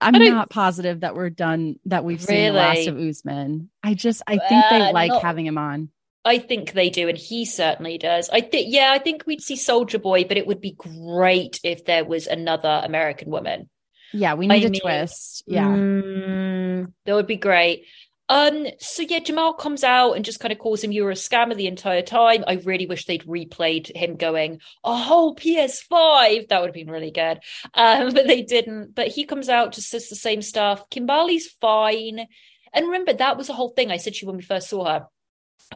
I'm 0.00 0.12
don't- 0.12 0.28
not 0.30 0.50
positive 0.50 1.00
that 1.00 1.14
we're 1.16 1.30
done. 1.30 1.76
That 1.86 2.04
we've 2.04 2.20
seen 2.22 2.52
the 2.52 2.58
last 2.58 2.86
of 2.86 2.98
Usman. 2.98 3.70
I 3.82 3.94
just 3.94 4.22
I 4.26 4.36
think 4.38 4.64
they 4.70 4.80
Uh, 4.82 4.92
like 4.92 5.08
not- 5.08 5.22
having 5.22 5.46
him 5.46 5.58
on. 5.58 5.88
I 6.26 6.38
think 6.38 6.72
they 6.72 6.90
do, 6.90 7.08
and 7.08 7.16
he 7.16 7.44
certainly 7.44 7.98
does. 7.98 8.28
I 8.30 8.40
think, 8.40 8.66
yeah, 8.68 8.90
I 8.90 8.98
think 8.98 9.24
we'd 9.26 9.40
see 9.40 9.54
Soldier 9.54 10.00
Boy, 10.00 10.24
but 10.24 10.36
it 10.36 10.46
would 10.46 10.60
be 10.60 10.72
great 10.72 11.60
if 11.62 11.84
there 11.84 12.04
was 12.04 12.26
another 12.26 12.82
American 12.84 13.30
woman. 13.30 13.70
Yeah, 14.12 14.34
we 14.34 14.48
need 14.48 14.64
a 14.64 14.70
mean, 14.70 14.80
twist. 14.80 15.44
Yeah. 15.46 15.68
Mm, 15.68 16.92
that 17.04 17.14
would 17.14 17.28
be 17.28 17.36
great. 17.36 17.84
Um, 18.28 18.66
so 18.80 19.02
yeah, 19.02 19.20
Jamal 19.20 19.54
comes 19.54 19.84
out 19.84 20.14
and 20.14 20.24
just 20.24 20.40
kind 20.40 20.50
of 20.50 20.58
calls 20.58 20.82
him 20.82 20.90
you're 20.90 21.12
a 21.12 21.14
scammer 21.14 21.54
the 21.54 21.68
entire 21.68 22.02
time. 22.02 22.42
I 22.48 22.54
really 22.54 22.86
wish 22.86 23.04
they'd 23.04 23.24
replayed 23.24 23.94
him 23.94 24.16
going 24.16 24.60
a 24.82 24.96
whole 24.96 25.36
PS5. 25.36 26.48
That 26.48 26.60
would 26.60 26.68
have 26.68 26.74
been 26.74 26.90
really 26.90 27.12
good. 27.12 27.38
Um, 27.74 28.12
but 28.14 28.26
they 28.26 28.42
didn't. 28.42 28.96
But 28.96 29.08
he 29.08 29.26
comes 29.26 29.48
out, 29.48 29.74
just 29.74 29.90
says 29.90 30.08
the 30.08 30.16
same 30.16 30.42
stuff. 30.42 30.90
Kimberly's 30.90 31.48
fine. 31.60 32.26
And 32.72 32.86
remember, 32.86 33.12
that 33.12 33.36
was 33.36 33.46
the 33.46 33.54
whole 33.54 33.70
thing 33.70 33.92
I 33.92 33.96
said 33.96 34.14
to 34.14 34.22
you 34.22 34.26
when 34.26 34.36
we 34.36 34.42
first 34.42 34.68
saw 34.68 34.84
her 34.86 35.06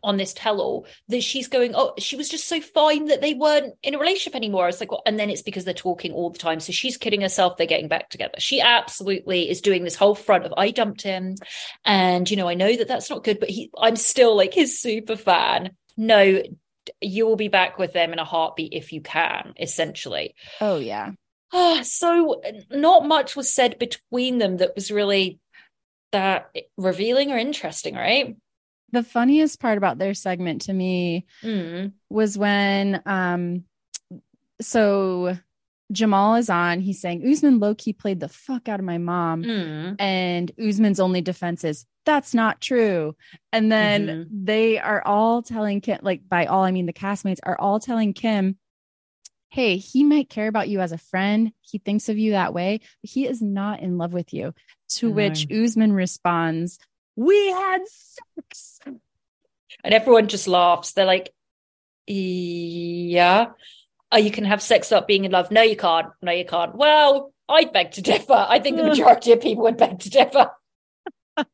on 0.05 0.17
this 0.17 0.33
tell-all 0.33 0.87
that 1.09 1.23
she's 1.23 1.49
going 1.49 1.75
oh 1.75 1.93
she 1.99 2.15
was 2.17 2.29
just 2.29 2.47
so 2.47 2.61
fine 2.61 3.07
that 3.07 3.21
they 3.21 3.35
weren't 3.35 3.75
in 3.83 3.95
a 3.95 3.99
relationship 3.99 4.37
anymore. 4.37 4.69
It's 4.69 4.81
like 4.81 4.91
well, 4.91 5.03
and 5.07 5.19
then 5.19 5.31
it's 5.31 5.43
because 5.43 5.65
they're 5.65 5.75
talking 5.75 6.13
all 6.13 6.31
the 6.31 6.39
time. 6.39 6.61
So 6.61 6.73
she's 6.73 6.97
kidding 6.97 7.21
herself. 7.23 7.57
They're 7.57 7.67
getting 7.67 7.89
back 7.89 8.09
together. 8.11 8.35
She 8.39 8.61
absolutely 8.61 9.51
is 9.51 9.61
doing 9.61 9.85
this 9.85 9.97
whole 9.97 10.15
front 10.15 10.45
of 10.45 10.55
i 10.57 10.71
dumped 10.71 11.03
him 11.03 11.35
and 11.85 12.31
you 12.31 12.37
know 12.37 12.49
i 12.49 12.55
know 12.55 12.75
that 12.77 12.89
that's 12.89 13.11
not 13.11 13.25
good 13.25 13.41
but 13.41 13.51
he 13.51 13.71
i'm 13.79 13.97
still 13.97 14.37
like 14.37 14.55
his 14.55 14.81
super 14.81 15.17
fan. 15.17 15.71
No 15.97 16.43
you 17.01 17.27
will 17.27 17.37
be 17.37 17.49
back 17.49 17.79
with 17.79 17.93
them 17.93 18.13
in 18.13 18.19
a 18.19 18.25
heartbeat 18.25 18.73
if 18.73 18.93
you 18.93 19.01
can 19.01 19.55
essentially. 19.59 20.35
Oh 20.61 20.79
yeah. 20.79 21.13
Ah, 21.53 21.81
so 21.85 22.43
not 22.71 23.07
much 23.07 23.37
was 23.37 23.53
said 23.53 23.79
between 23.79 24.39
them 24.39 24.59
that 24.59 24.75
was 24.75 24.91
really 24.91 25.41
that 26.13 26.51
revealing 26.77 27.31
or 27.31 27.39
interesting 27.39 27.95
right 27.95 28.37
The 28.93 29.03
funniest 29.03 29.61
part 29.61 29.79
about 29.79 29.99
their 29.99 30.15
segment 30.15 30.63
to 30.63 30.73
me 30.73 31.27
mm. 31.43 31.93
was 32.09 32.37
when 32.37 33.03
um 33.07 33.65
so 34.61 35.37
Jamal 35.93 36.37
is 36.37 36.51
on, 36.51 36.81
he's 36.81 37.01
saying 37.01 37.29
Usman 37.29 37.59
low 37.59 37.75
key 37.75 37.93
played 37.93 38.21
the 38.21 38.29
fuck 38.29 38.69
out 38.69 38.79
of 38.79 38.87
my 38.87 38.99
mom. 38.99 39.43
Mm. 39.43 39.97
And 40.01 40.53
Usman's 40.59 41.01
only 41.01 41.21
defense 41.21 41.65
is 41.65 41.85
that's 42.07 42.33
not 42.35 42.61
true. 42.61 43.17
And 43.53 43.71
then 43.71 44.07
Mhm. 44.07 44.27
they 44.45 44.79
are 44.79 45.03
all 45.05 45.43
telling 45.43 45.81
Kim, 45.81 45.99
like 46.03 46.29
by 46.29 46.47
all 46.47 46.63
I 46.63 46.71
mean 46.71 46.87
the 46.87 46.93
castmates 46.93 47.41
are 47.43 47.59
all 47.61 47.81
telling 47.81 48.13
Kim, 48.15 48.57
hey, 49.51 49.77
he 49.77 50.05
might 50.05 50.31
care 50.31 50.47
about 50.49 50.69
you 50.69 50.81
as 50.81 50.93
a 50.93 50.99
friend. 50.99 51.53
He 51.61 51.79
thinks 51.79 52.09
of 52.09 52.17
you 52.17 52.33
that 52.33 52.55
way, 52.55 52.81
but 53.03 53.11
he 53.11 53.27
is 53.27 53.43
not 53.43 53.81
in 53.81 53.99
love 53.99 54.13
with 54.13 54.33
you. 54.33 54.55
To 54.97 55.11
which 55.11 55.51
Usman 55.51 55.93
responds, 55.93 56.79
We 57.17 57.51
had 57.51 57.81
sex. 57.87 58.81
And 59.85 59.95
everyone 59.95 60.29
just 60.29 60.49
laughs. 60.49 60.93
They're 60.93 61.07
like, 61.07 61.33
yeah. 62.07 63.47
Oh, 64.13 64.19
you 64.19 64.31
can 64.31 64.45
have 64.45 64.63
sex 64.63 64.91
without 64.91 65.07
being 65.07 65.25
in 65.25 65.33
love. 65.33 65.51
No, 65.51 65.63
you 65.63 65.77
can't. 65.77 66.09
No, 66.21 66.33
you 66.33 66.45
can't. 66.45 66.75
Well, 66.75 67.33
I'd 67.49 67.73
beg 67.73 67.93
to 67.93 68.03
differ. 68.03 68.47
I 68.49 68.59
think 68.59 68.77
the 68.77 68.85
majority 68.85 69.33
of 69.33 69.41
people 69.41 69.65
would 69.65 69.77
beg 69.77 69.99
to 70.01 70.11
differ. 70.11 70.51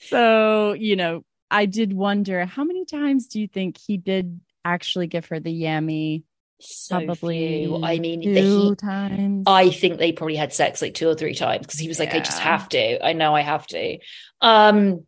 So, 0.00 0.74
you 0.74 0.94
know, 0.94 1.24
I 1.50 1.66
did 1.66 1.92
wonder 1.92 2.46
how 2.46 2.62
many 2.62 2.84
times 2.84 3.26
do 3.26 3.40
you 3.40 3.48
think 3.48 3.76
he 3.76 3.96
did 3.96 4.40
actually 4.64 5.08
give 5.08 5.26
her 5.26 5.40
the 5.40 5.50
yummy 5.50 6.22
So 6.60 6.96
Probably 6.96 7.64
few. 7.64 7.84
I 7.84 7.98
mean, 7.98 8.22
two 8.22 8.34
the, 8.34 8.40
he, 8.40 8.74
times. 8.74 9.44
I 9.46 9.70
think 9.70 9.98
they 9.98 10.12
probably 10.12 10.36
had 10.36 10.52
sex 10.52 10.82
like 10.82 10.94
two 10.94 11.08
or 11.08 11.14
three 11.14 11.34
times 11.34 11.66
because 11.66 11.78
he 11.78 11.88
was 11.88 11.98
like, 11.98 12.14
I 12.14 12.20
just 12.20 12.40
have 12.40 12.68
to. 12.70 13.04
I 13.04 13.12
know 13.12 13.34
I 13.34 13.42
have 13.42 13.66
to. 13.68 13.98
Um, 14.40 15.04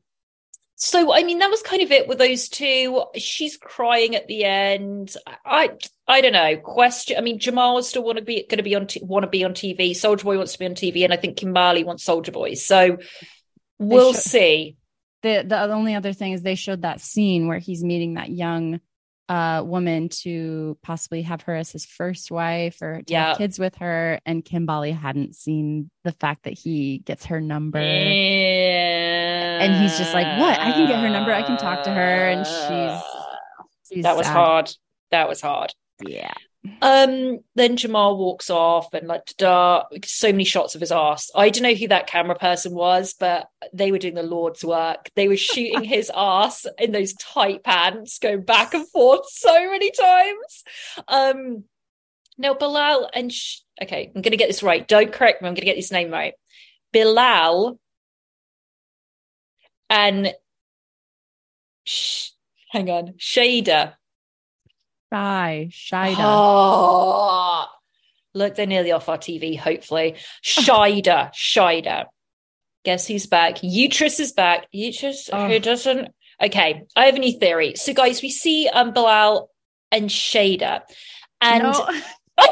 so 0.77 1.13
I 1.13 1.25
mean, 1.25 1.41
that 1.41 1.51
was 1.51 1.61
kind 1.61 1.83
of 1.83 1.91
it 1.91 2.09
with 2.09 2.19
those 2.19 2.49
two. 2.49 3.05
She's 3.17 3.57
crying 3.57 4.15
at 4.15 4.29
the 4.29 4.45
end. 4.45 5.15
I 5.45 5.71
I 6.07 6.21
don't 6.21 6.33
know. 6.33 6.57
Question. 6.57 7.19
I 7.19 7.21
mean, 7.21 7.39
Jamal 7.39 7.83
still 7.83 8.05
want 8.05 8.19
to 8.19 8.25
be 8.25 8.47
going 8.49 8.59
to 8.59 8.63
be 8.63 8.77
on 8.77 8.87
t- 8.87 9.03
want 9.03 9.25
to 9.25 9.29
be 9.29 9.45
on 9.45 9.53
TV. 9.53 9.95
Soldier 9.95 10.25
Boy 10.25 10.37
wants 10.37 10.53
to 10.53 10.59
be 10.59 10.67
on 10.67 10.75
TV, 10.75 11.05
and 11.05 11.13
I 11.13 11.17
think 11.17 11.37
Kimberly 11.37 11.85
wants 11.85 12.05
Soldier 12.05 12.33
Boy. 12.33 12.55
So 12.55 12.99
we'll 13.79 14.13
should- 14.13 14.23
see. 14.23 14.77
the 15.23 15.45
the 15.47 15.71
only 15.71 15.97
other 15.97 16.13
thing 16.13 16.33
is 16.33 16.43
they 16.43 16.55
showed 16.55 16.83
that 16.83 17.01
scene 17.01 17.47
where 17.47 17.59
he's 17.59 17.85
meeting 17.85 18.15
that 18.15 18.31
young 18.31 18.81
uh 19.31 19.63
woman 19.65 20.09
to 20.09 20.77
possibly 20.83 21.23
have 21.23 21.43
her 21.43 21.55
as 21.55 21.71
his 21.71 21.87
first 21.87 22.31
wife 22.33 22.83
or 22.83 23.01
to 23.07 23.13
Yeah. 23.13 23.29
have 23.29 23.39
kids 23.39 23.59
with 23.61 23.77
her 23.77 24.19
and 24.27 24.45
Kimberly 24.45 24.91
hadn't 24.93 25.35
seen 25.37 25.91
the 26.05 26.11
fact 26.13 26.43
that 26.45 26.59
he 26.59 26.99
gets 26.99 27.27
her 27.27 27.41
number 27.41 27.79
And 27.79 29.83
he's 29.83 29.97
just 29.99 30.13
like, 30.15 30.27
"What? 30.41 30.59
I 30.59 30.73
can 30.73 30.87
get 30.89 31.01
her 31.01 31.09
number. 31.09 31.33
I 31.33 31.43
can 31.43 31.57
talk 31.57 31.83
to 31.85 31.91
her." 31.91 32.29
And 32.31 32.47
she's- 32.47 33.03
she's 33.93 34.03
that 34.05 34.17
was 34.17 34.27
sad. 34.27 34.33
hard. 34.37 34.71
That 35.11 35.29
was 35.29 35.41
hard. 35.41 35.73
yeah 36.07 36.33
Um, 36.83 37.39
then 37.55 37.77
Jamal 37.77 38.19
walks 38.19 38.51
off 38.51 38.93
and 38.93 39.09
like 39.09 39.25
da 39.39 39.85
so 40.05 40.31
many 40.31 40.45
shots 40.45 40.75
of 40.75 40.83
his 40.83 40.93
ass. 40.93 41.31
I 41.35 41.49
don't 41.49 41.63
know 41.63 41.75
who 41.75 41.89
that 41.89 42.07
camera 42.07 42.35
person 42.35 42.75
was, 42.75 43.15
but 43.19 43.49
they 43.73 43.91
were 43.91 43.99
doing 43.99 44.15
the 44.15 44.23
Lord's 44.23 44.63
work. 44.63 45.11
They 45.17 45.27
were 45.29 45.39
shooting 45.39 45.85
his 45.85 46.11
ass 46.15 46.67
in 46.79 46.93
those 46.93 47.15
tight 47.15 47.65
pants, 47.65 48.19
going 48.19 48.43
back 48.43 48.75
and 48.75 48.87
forth 48.89 49.27
so 49.31 49.71
many 49.71 49.91
times. 49.91 50.65
Um, 51.09 51.65
now 52.37 52.55
Bilal 52.55 53.09
and 53.15 53.33
sh- 53.33 53.61
okay, 53.83 54.13
I'm 54.15 54.21
gonna 54.21 54.37
get 54.37 54.49
this 54.49 54.63
right. 54.63 54.87
Don't 54.87 55.13
correct 55.13 55.41
me. 55.41 55.49
I'm 55.49 55.55
gonna 55.55 55.65
get 55.65 55.77
this 55.77 55.93
name 55.93 56.11
right. 56.11 56.35
Bilal 56.93 57.79
and 59.89 60.35
sh- 61.85 62.31
hang 62.71 62.91
on, 62.91 63.15
Shader. 63.19 63.95
Shy 65.13 65.69
Shida 65.71 66.17
Oh, 66.19 67.67
look, 68.35 68.55
they're 68.55 68.67
nearly 68.67 68.93
off 68.93 69.09
our 69.09 69.19
TV, 69.19 69.59
hopefully. 69.59 70.17
Shida, 70.45 71.33
Shida. 71.35 72.05
Guess 72.85 73.07
who's 73.09 73.27
back? 73.27 73.59
Uterus 73.63 74.21
is 74.21 74.33
back. 74.33 74.67
Uterus, 74.73 75.29
Oh. 75.33 75.49
who 75.49 75.59
doesn't? 75.59 76.09
Okay, 76.43 76.85
I 76.97 77.05
have 77.07 77.17
a 77.17 77.19
new 77.19 77.39
theory. 77.39 77.75
So, 77.77 77.93
guys, 77.93 78.23
we 78.23 78.31
see 78.31 78.69
um, 78.69 78.93
Bilal 78.93 79.51
and 79.93 80.09
Shada. 80.09 80.81
And 81.43 81.65
No. 81.65 81.89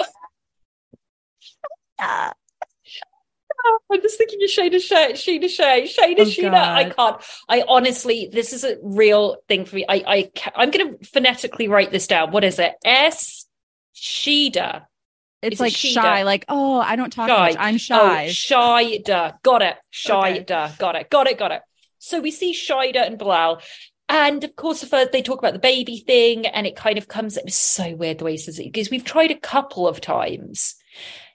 I'm 3.92 4.02
just 4.02 4.18
thinking 4.18 4.38
of 4.42 4.50
Shada 4.50 4.80
Shay, 4.80 5.12
Shada 5.12 5.48
Shay, 5.48 5.88
Shada 5.88 6.20
Oh, 6.20 6.24
Shada. 6.24 6.54
I 6.54 6.90
can't. 6.90 7.20
I 7.48 7.64
honestly, 7.66 8.28
this 8.32 8.52
is 8.52 8.64
a 8.64 8.76
real 8.82 9.36
thing 9.48 9.64
for 9.64 9.76
me. 9.76 9.84
I, 9.88 10.04
I, 10.06 10.30
I'm 10.54 10.70
going 10.70 10.98
to 10.98 11.06
phonetically 11.06 11.68
write 11.68 11.90
this 11.90 12.06
down. 12.06 12.30
What 12.30 12.44
is 12.44 12.59
it? 12.59 12.74
S 12.84 13.46
Shida. 13.94 14.82
it's 15.42 15.61
like 15.61 15.72
Shida? 15.72 15.94
shy 15.94 16.22
like 16.22 16.44
oh 16.48 16.78
I 16.78 16.94
don't 16.96 17.12
talk 17.12 17.28
Shy. 17.28 17.48
much 17.48 17.56
I'm 17.59 17.74
oh, 17.74 17.78
shy 17.78 18.26
Oh, 18.26 18.28
Shida. 18.28 19.42
Got 19.42 19.62
it. 19.62 19.76
Okay. 20.09 20.44
Shida. 20.44 20.78
Got 20.78 20.96
it. 20.96 21.11
Got 21.11 21.26
it. 21.26 21.38
Got 21.38 21.52
it. 21.52 21.62
So 21.98 22.20
we 22.20 22.30
see 22.30 22.54
Shida 22.54 23.06
and 23.06 23.18
Bilal. 23.18 23.61
And 24.09 24.42
of 24.42 24.56
course, 24.56 24.82
first 24.84 25.12
they 25.12 25.20
talk 25.20 25.38
about 25.38 25.52
the 25.52 25.59
baby 25.59 25.98
thing, 25.98 26.46
and 26.46 26.66
it 26.66 26.76
kind 26.76 26.96
of 26.96 27.09
comes. 27.09 27.36
It 27.36 27.44
was 27.44 27.56
so 27.56 27.94
weird 27.94 28.18
the 28.18 28.24
way 28.24 28.32
he 28.32 28.38
says 28.38 28.59
it 28.59 28.64
because 28.64 28.90
we've 28.90 29.04
tried 29.04 29.30
a 29.30 29.38
couple 29.38 29.86
of 29.86 30.00
times. 30.00 30.76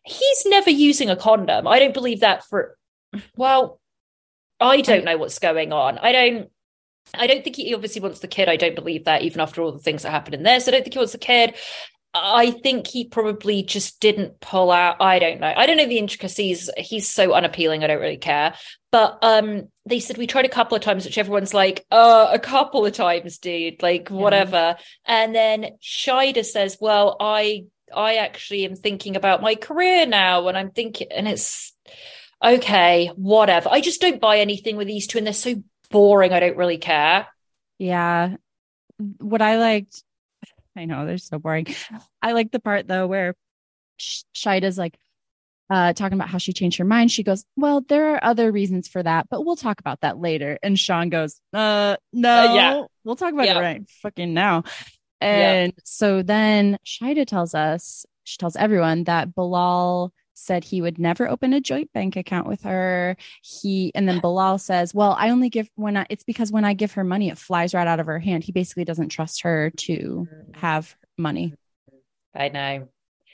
He's 0.05 0.45
never 0.45 0.69
using 0.69 1.09
a 1.09 1.15
condom. 1.15 1.67
I 1.67 1.79
don't 1.79 1.93
believe 1.93 2.21
that 2.21 2.43
for. 2.45 2.77
Well, 3.35 3.79
I 4.59 4.81
don't 4.81 5.05
know 5.05 5.17
what's 5.17 5.39
going 5.39 5.71
on. 5.73 5.97
I 5.97 6.11
don't. 6.11 6.49
I 7.13 7.27
don't 7.27 7.43
think 7.43 7.57
he 7.57 7.73
obviously 7.73 8.01
wants 8.01 8.19
the 8.19 8.27
kid. 8.27 8.47
I 8.47 8.55
don't 8.55 8.75
believe 8.75 9.05
that, 9.05 9.23
even 9.23 9.41
after 9.41 9.61
all 9.61 9.71
the 9.71 9.79
things 9.79 10.03
that 10.03 10.11
happened 10.11 10.35
in 10.35 10.43
there. 10.43 10.59
So 10.59 10.69
I 10.69 10.71
don't 10.71 10.83
think 10.83 10.93
he 10.93 10.99
wants 10.99 11.11
the 11.11 11.17
kid. 11.17 11.55
I 12.13 12.51
think 12.51 12.85
he 12.87 13.05
probably 13.05 13.63
just 13.63 13.99
didn't 13.99 14.39
pull 14.39 14.71
out. 14.71 14.97
I 15.01 15.17
don't 15.17 15.39
know. 15.39 15.51
I 15.55 15.65
don't 15.65 15.77
know 15.77 15.87
the 15.87 15.97
intricacies. 15.97 16.69
He's 16.77 17.09
so 17.09 17.33
unappealing. 17.33 17.83
I 17.83 17.87
don't 17.87 17.99
really 17.99 18.17
care. 18.17 18.53
But 18.91 19.17
um, 19.23 19.69
they 19.87 19.99
said 19.99 20.17
we 20.17 20.27
tried 20.27 20.45
a 20.45 20.49
couple 20.49 20.75
of 20.75 20.83
times, 20.83 21.05
which 21.05 21.17
everyone's 21.17 21.55
like, 21.55 21.85
uh, 21.89 22.29
a 22.31 22.37
couple 22.37 22.85
of 22.85 22.93
times, 22.93 23.39
dude. 23.39 23.81
Like 23.81 24.09
whatever. 24.09 24.75
And 25.05 25.33
then 25.33 25.71
Shida 25.81 26.45
says, 26.45 26.77
"Well, 26.79 27.17
I 27.19 27.65
I 27.95 28.15
actually 28.15 28.65
am 28.65 28.75
thinking 28.75 29.15
about 29.15 29.41
my 29.41 29.55
career 29.55 30.05
now, 30.05 30.47
and 30.47 30.57
I'm 30.57 30.71
thinking, 30.71 31.07
and 31.11 31.27
it's 31.27 31.73
okay, 32.43 33.07
whatever. 33.15 33.69
I 33.71 33.81
just 33.81 34.01
don't 34.01 34.21
buy 34.21 34.39
anything 34.39 34.75
with 34.75 34.87
these 34.87 35.07
two, 35.07 35.17
and 35.17 35.27
they're 35.27 35.33
so 35.33 35.55
boring. 35.91 36.33
I 36.33 36.39
don't 36.39 36.57
really 36.57 36.77
care. 36.77 37.27
Yeah. 37.77 38.35
What 39.19 39.41
I 39.41 39.57
liked, 39.57 40.03
I 40.77 40.85
know 40.85 41.05
they're 41.05 41.17
so 41.17 41.39
boring. 41.39 41.67
I 42.21 42.31
like 42.33 42.51
the 42.51 42.59
part 42.59 42.87
though 42.87 43.07
where 43.07 43.35
Sh- 43.97 44.23
Shida's 44.33 44.77
like 44.77 44.97
uh 45.69 45.93
talking 45.93 46.17
about 46.17 46.29
how 46.29 46.37
she 46.37 46.53
changed 46.53 46.77
her 46.77 46.85
mind. 46.85 47.11
She 47.11 47.23
goes, 47.23 47.45
Well, 47.55 47.81
there 47.81 48.13
are 48.15 48.23
other 48.23 48.51
reasons 48.51 48.87
for 48.87 49.01
that, 49.01 49.27
but 49.29 49.45
we'll 49.45 49.55
talk 49.55 49.79
about 49.79 50.01
that 50.01 50.17
later. 50.19 50.57
And 50.61 50.77
Shaun 50.77 51.09
goes, 51.09 51.39
Uh 51.53 51.95
no, 52.11 52.53
yeah. 52.53 52.81
we'll 53.03 53.15
talk 53.15 53.33
about 53.33 53.45
Yeah. 53.45 53.57
it 53.57 53.61
right 53.61 53.89
fucking 54.01 54.33
now. 54.33 54.63
And 55.23 55.73
so 55.83 56.21
then 56.21 56.77
Shida 56.85 57.25
tells 57.25 57.55
us, 57.55 58.05
she 58.23 58.37
tells 58.37 58.55
everyone 58.55 59.05
that 59.05 59.35
Bilal 59.35 60.13
said 60.33 60.63
he 60.63 60.81
would 60.81 60.97
never 60.99 61.29
open 61.29 61.53
a 61.53 61.61
joint 61.61 61.91
bank 61.93 62.15
account 62.15 62.47
with 62.47 62.63
her. 62.63 63.15
He 63.41 63.91
and 63.95 64.07
then 64.07 64.19
Bilal 64.19 64.57
says, 64.57 64.93
"Well, 64.93 65.15
I 65.17 65.29
only 65.29 65.49
give 65.49 65.69
when 65.75 65.97
I 65.97 66.05
it's 66.09 66.23
because 66.23 66.51
when 66.51 66.65
I 66.65 66.73
give 66.73 66.93
her 66.93 67.03
money 67.03 67.29
it 67.29 67.37
flies 67.37 67.73
right 67.73 67.87
out 67.87 67.99
of 67.99 68.07
her 68.07 68.19
hand." 68.19 68.43
He 68.43 68.51
basically 68.51 68.85
doesn't 68.85 69.09
trust 69.09 69.41
her 69.43 69.71
to 69.77 70.27
have 70.55 70.95
money. 71.17 71.53
I 72.35 72.49
know. 72.49 72.89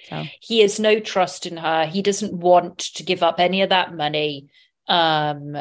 So 0.10 0.26
He 0.42 0.60
has 0.60 0.80
no 0.80 1.00
trust 1.00 1.46
in 1.46 1.58
her. 1.58 1.86
He 1.86 2.02
doesn't 2.02 2.34
want 2.34 2.80
to 2.96 3.04
give 3.04 3.24
up 3.24 3.40
any 3.40 3.62
of 3.62 3.70
that 3.70 3.96
money. 3.96 4.50
Um, 4.88 5.56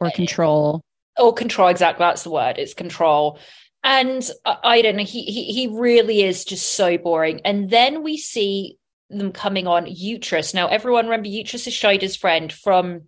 or 0.00 0.10
control. 0.10 0.82
or 1.18 1.32
control 1.32 1.68
exactly 1.68 2.04
that's 2.04 2.22
the 2.22 2.30
word 2.30 2.58
it's 2.58 2.74
control 2.74 3.38
and 3.84 4.28
I, 4.44 4.82
don't 4.82 4.96
know 4.96 5.04
he, 5.04 5.22
he 5.24 5.44
he 5.52 5.66
really 5.68 6.22
is 6.22 6.44
just 6.44 6.74
so 6.74 6.98
boring. 6.98 7.40
And 7.44 7.70
then 7.70 8.02
we 8.02 8.16
see 8.16 8.78
them 9.10 9.32
coming 9.32 9.66
on 9.66 9.86
Utrus. 9.86 10.52
now 10.52 10.68
everyone 10.68 11.06
remember 11.06 11.28
Utrus 11.28 11.66
is 11.66 11.74
Shida's 11.74 12.16
friend 12.16 12.52
from 12.52 13.02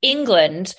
england 0.00 0.74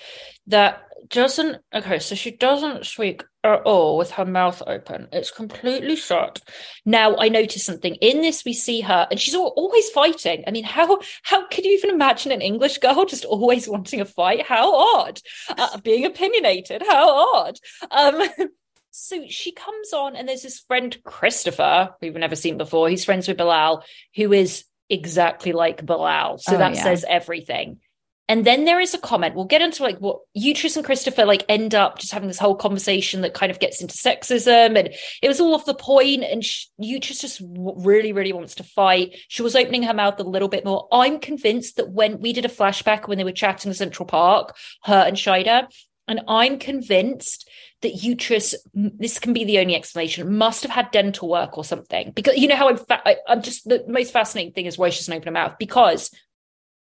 that 0.48 0.82
doesn't 1.10 1.58
okay 1.74 2.00
so 2.00 2.16
she 2.16 2.32
doesn't 2.32 2.86
speak 2.86 3.24
at 3.44 3.62
all 3.62 3.98
with 3.98 4.12
her 4.12 4.26
mouth 4.26 4.62
open. 4.68 5.08
It's 5.14 5.32
completely 5.32 5.96
shut. 5.96 6.42
Now 6.86 7.16
i 7.18 7.30
noticed 7.30 7.66
something. 7.66 7.96
In 7.96 8.22
this 8.22 8.44
we 8.46 8.54
see 8.54 8.82
her 8.82 9.08
and 9.10 9.20
she's 9.20 9.36
always 9.36 9.90
fighting. 9.90 10.44
I 10.46 10.52
mean 10.52 10.66
how 10.66 11.00
how 11.24 11.48
could 11.48 11.66
you 11.66 11.72
even 11.72 11.90
imagine 11.90 12.32
an 12.32 12.42
english 12.42 12.78
girl 12.78 13.06
just 13.06 13.26
always 13.26 13.68
wanting 13.68 14.02
a 14.02 14.06
fight? 14.06 14.46
How 14.46 14.76
odd. 14.76 15.20
Uh, 15.50 15.78
being 15.80 16.06
opinionated. 16.06 16.84
How 16.88 17.36
odd. 17.36 17.58
Um 17.92 18.22
so 18.92 19.24
she 19.28 19.52
comes 19.52 19.94
on 19.94 20.16
and 20.16 20.28
there's 20.28 20.44
this 20.44 20.60
friend 20.60 20.98
christopher 21.04 21.96
who 22.02 22.08
we've 22.08 22.16
never 22.16 22.36
seen 22.36 22.58
before 22.58 22.90
he's 22.90 23.06
friends 23.06 23.28
with 23.28 23.38
bilal 23.38 23.84
who 24.16 24.34
is 24.34 24.66
exactly 24.90 25.52
like 25.52 25.86
bilal 25.86 26.38
so 26.38 26.56
Oh, 26.56 26.58
that 26.58 26.76
yeah. 26.76 26.84
says 26.84 27.06
everything 27.08 27.80
and 28.30 28.46
then 28.46 28.66
there 28.66 28.80
is 28.80 28.94
a 28.94 29.00
comment. 29.00 29.34
We'll 29.34 29.46
get 29.46 29.64
into 29.64 29.82
like 29.82 29.98
what 29.98 30.20
Uterus 30.36 30.76
and 30.76 30.86
Christopher 30.86 31.26
like 31.26 31.44
end 31.50 31.74
up 31.74 31.98
just 31.98 32.14
having 32.14 32.28
this 32.28 32.38
whole 32.38 32.54
conversation 32.54 33.22
that 33.22 33.34
kind 33.34 33.52
of 33.52 33.60
gets 33.60 33.82
into 33.82 33.96
sexism, 33.96 34.78
and 34.78 34.90
it 35.24 35.28
was 35.28 35.40
all 35.40 35.56
off 35.56 35.66
the 35.66 35.74
point. 35.74 36.24
And 36.24 36.44
Uterus 36.78 37.22
just 37.22 37.42
really, 37.44 38.14
really 38.14 38.32
wants 38.32 38.54
to 38.56 38.64
fight. 38.64 39.18
She 39.30 39.42
was 39.42 39.56
opening 39.56 39.82
her 39.82 39.96
mouth 39.96 40.20
a 40.20 40.24
little 40.24 40.48
bit 40.48 40.64
more. 40.64 40.88
I'm 40.92 41.20
convinced 41.20 41.78
that 41.78 41.90
when 41.90 42.20
we 42.22 42.32
did 42.32 42.46
a 42.46 42.50
flashback 42.50 43.08
when 43.08 43.18
they 43.18 43.24
were 43.24 43.32
chatting 43.32 43.70
in 43.70 43.74
Central 43.76 44.06
Park, 44.06 44.56
her 44.84 44.94
and 45.08 45.18
Shida, 45.18 45.68
and 46.10 46.22
I'm 46.28 46.60
convinced 46.60 47.50
that 47.82 48.04
Uterus, 48.04 48.56
this 48.74 49.20
can 49.20 49.32
be 49.32 49.46
the 49.46 49.60
only 49.60 49.76
explanation, 49.76 50.38
must 50.38 50.64
have 50.64 50.72
had 50.72 50.92
dental 50.92 51.30
work 51.30 51.58
or 51.58 51.64
something. 51.64 52.12
Because 52.14 52.36
you 52.36 52.50
know 52.50 52.58
how 52.58 52.68
I'm, 52.68 52.78
fa- 52.78 53.08
I, 53.08 53.16
I'm 53.28 53.42
just 53.42 53.70
the 53.70 53.86
most 53.88 54.12
fascinating 54.12 54.52
thing 54.52 54.66
is 54.66 54.78
why 54.78 54.90
she 54.90 55.00
doesn't 55.00 55.14
open 55.14 55.28
her 55.28 55.32
mouth 55.32 55.56
because 55.58 56.12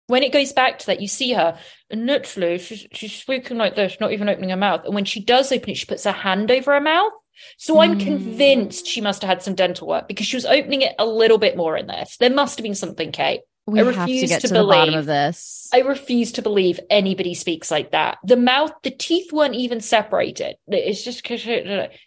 when 0.07 0.23
it 0.23 0.33
goes 0.33 0.51
back 0.51 0.79
to 0.79 0.85
that, 0.87 0.99
you 0.99 1.07
see 1.07 1.31
her, 1.31 1.57
and 1.89 2.05
literally 2.05 2.57
she's 2.57 2.85
she's 2.91 3.13
speaking 3.13 3.57
like 3.57 3.75
this, 3.75 3.97
not 4.01 4.11
even 4.11 4.27
opening 4.27 4.49
her 4.49 4.57
mouth. 4.57 4.81
And 4.83 4.93
when 4.93 5.05
she 5.05 5.21
does 5.23 5.49
open 5.51 5.69
it, 5.69 5.77
she 5.77 5.85
puts 5.85 6.03
her 6.03 6.11
hand 6.11 6.51
over 6.51 6.73
her 6.73 6.81
mouth. 6.81 7.13
So 7.57 7.79
I'm 7.79 7.95
Mm. 7.95 7.99
convinced 7.99 8.85
she 8.85 8.99
must 9.01 9.21
have 9.21 9.29
had 9.29 9.41
some 9.41 9.55
dental 9.55 9.87
work 9.87 10.07
because 10.07 10.27
she 10.27 10.35
was 10.35 10.45
opening 10.45 10.81
it 10.81 10.95
a 10.99 11.05
little 11.05 11.37
bit 11.37 11.55
more 11.55 11.77
in 11.77 11.87
this. 11.87 12.17
There 12.17 12.29
must 12.29 12.57
have 12.57 12.63
been 12.63 12.75
something, 12.75 13.11
Kate. 13.11 13.41
We 13.65 13.79
I 13.79 13.83
have 13.85 13.93
to 13.93 13.99
refuse 14.01 14.29
get 14.29 14.41
to 14.41 14.47
to, 14.49 14.53
the 14.55 14.63
bottom 14.63 14.85
believe- 14.93 14.99
of 14.99 15.05
this. 15.05 15.69
I 15.73 15.79
refuse 15.79 16.33
to 16.33 16.41
believe 16.41 16.79
anybody 16.89 17.33
speaks 17.33 17.71
like 17.71 17.91
that. 17.91 18.17
The 18.23 18.35
mouth, 18.35 18.73
the 18.83 18.91
teeth 18.91 19.31
weren't 19.31 19.55
even 19.55 19.79
separated. 19.79 20.57
It's 20.67 21.03
just 21.03 21.25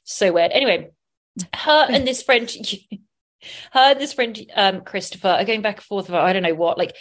so 0.04 0.32
weird. 0.32 0.52
Anyway, 0.52 0.90
her 1.54 1.86
and 1.88 2.06
this 2.06 2.22
friend, 2.22 2.50
her 3.72 3.80
and 3.80 4.00
this 4.00 4.12
friend 4.12 4.38
um 4.54 4.82
Christopher 4.82 5.28
are 5.28 5.44
going 5.44 5.62
back 5.62 5.76
and 5.76 5.84
forth 5.84 6.08
about 6.08 6.24
I 6.24 6.32
don't 6.32 6.42
know 6.42 6.54
what 6.54 6.78
like 6.78 6.94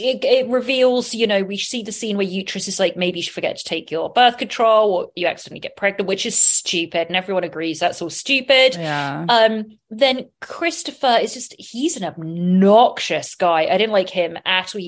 it, 0.00 0.24
it 0.24 0.48
reveals 0.48 1.14
you 1.14 1.26
know 1.26 1.42
we 1.42 1.56
see 1.56 1.82
the 1.82 1.92
scene 1.92 2.16
where 2.16 2.26
Uterus 2.26 2.68
is 2.68 2.78
like 2.78 2.96
maybe 2.96 3.20
you 3.20 3.24
forget 3.24 3.56
to 3.56 3.64
take 3.64 3.90
your 3.90 4.12
birth 4.12 4.38
control 4.38 4.92
or 4.92 5.12
you 5.14 5.26
accidentally 5.26 5.60
get 5.60 5.76
pregnant 5.76 6.08
which 6.08 6.26
is 6.26 6.38
stupid 6.38 7.08
and 7.08 7.16
everyone 7.16 7.44
agrees 7.44 7.80
that's 7.80 8.00
all 8.02 8.10
stupid. 8.10 8.74
Yeah. 8.74 9.26
um 9.28 9.78
then 9.90 10.28
Christopher 10.40 11.18
is 11.20 11.34
just 11.34 11.54
he's 11.58 11.96
an 11.96 12.04
obnoxious 12.04 13.34
guy. 13.34 13.66
I 13.66 13.78
didn't 13.78 13.92
like 13.92 14.10
him 14.10 14.38
at 14.44 14.74
all. 14.74 14.82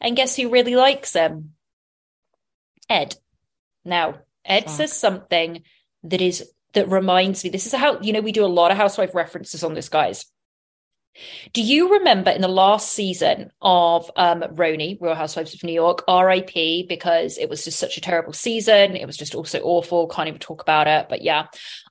And 0.00 0.16
guess 0.16 0.36
who 0.36 0.50
really 0.50 0.76
likes 0.76 1.12
him? 1.12 1.54
Ed. 2.88 3.16
Now 3.84 4.20
Ed 4.44 4.64
Fuck. 4.64 4.72
says 4.72 4.92
something 4.92 5.62
that 6.04 6.20
is 6.20 6.48
that 6.74 6.88
reminds 6.88 7.44
me 7.44 7.50
this 7.50 7.66
is 7.66 7.74
how 7.74 8.00
you 8.00 8.12
know 8.12 8.20
we 8.20 8.32
do 8.32 8.44
a 8.44 8.46
lot 8.46 8.70
of 8.70 8.76
housewife 8.76 9.14
references 9.14 9.64
on 9.64 9.74
this 9.74 9.88
guys 9.88 10.26
do 11.52 11.62
you 11.62 11.94
remember 11.94 12.30
in 12.30 12.40
the 12.40 12.48
last 12.48 12.92
season 12.92 13.50
of 13.60 14.10
um 14.16 14.40
Roni, 14.42 15.00
Real 15.00 15.14
Housewives 15.14 15.54
of 15.54 15.62
New 15.62 15.72
York, 15.72 16.04
RIP, 16.08 16.88
because 16.88 17.38
it 17.38 17.48
was 17.48 17.64
just 17.64 17.78
such 17.78 17.96
a 17.96 18.00
terrible 18.00 18.32
season. 18.32 18.96
It 18.96 19.06
was 19.06 19.16
just 19.16 19.34
also 19.34 19.60
awful. 19.60 20.08
Can't 20.08 20.28
even 20.28 20.40
talk 20.40 20.62
about 20.62 20.86
it. 20.86 21.08
But 21.08 21.22
yeah. 21.22 21.46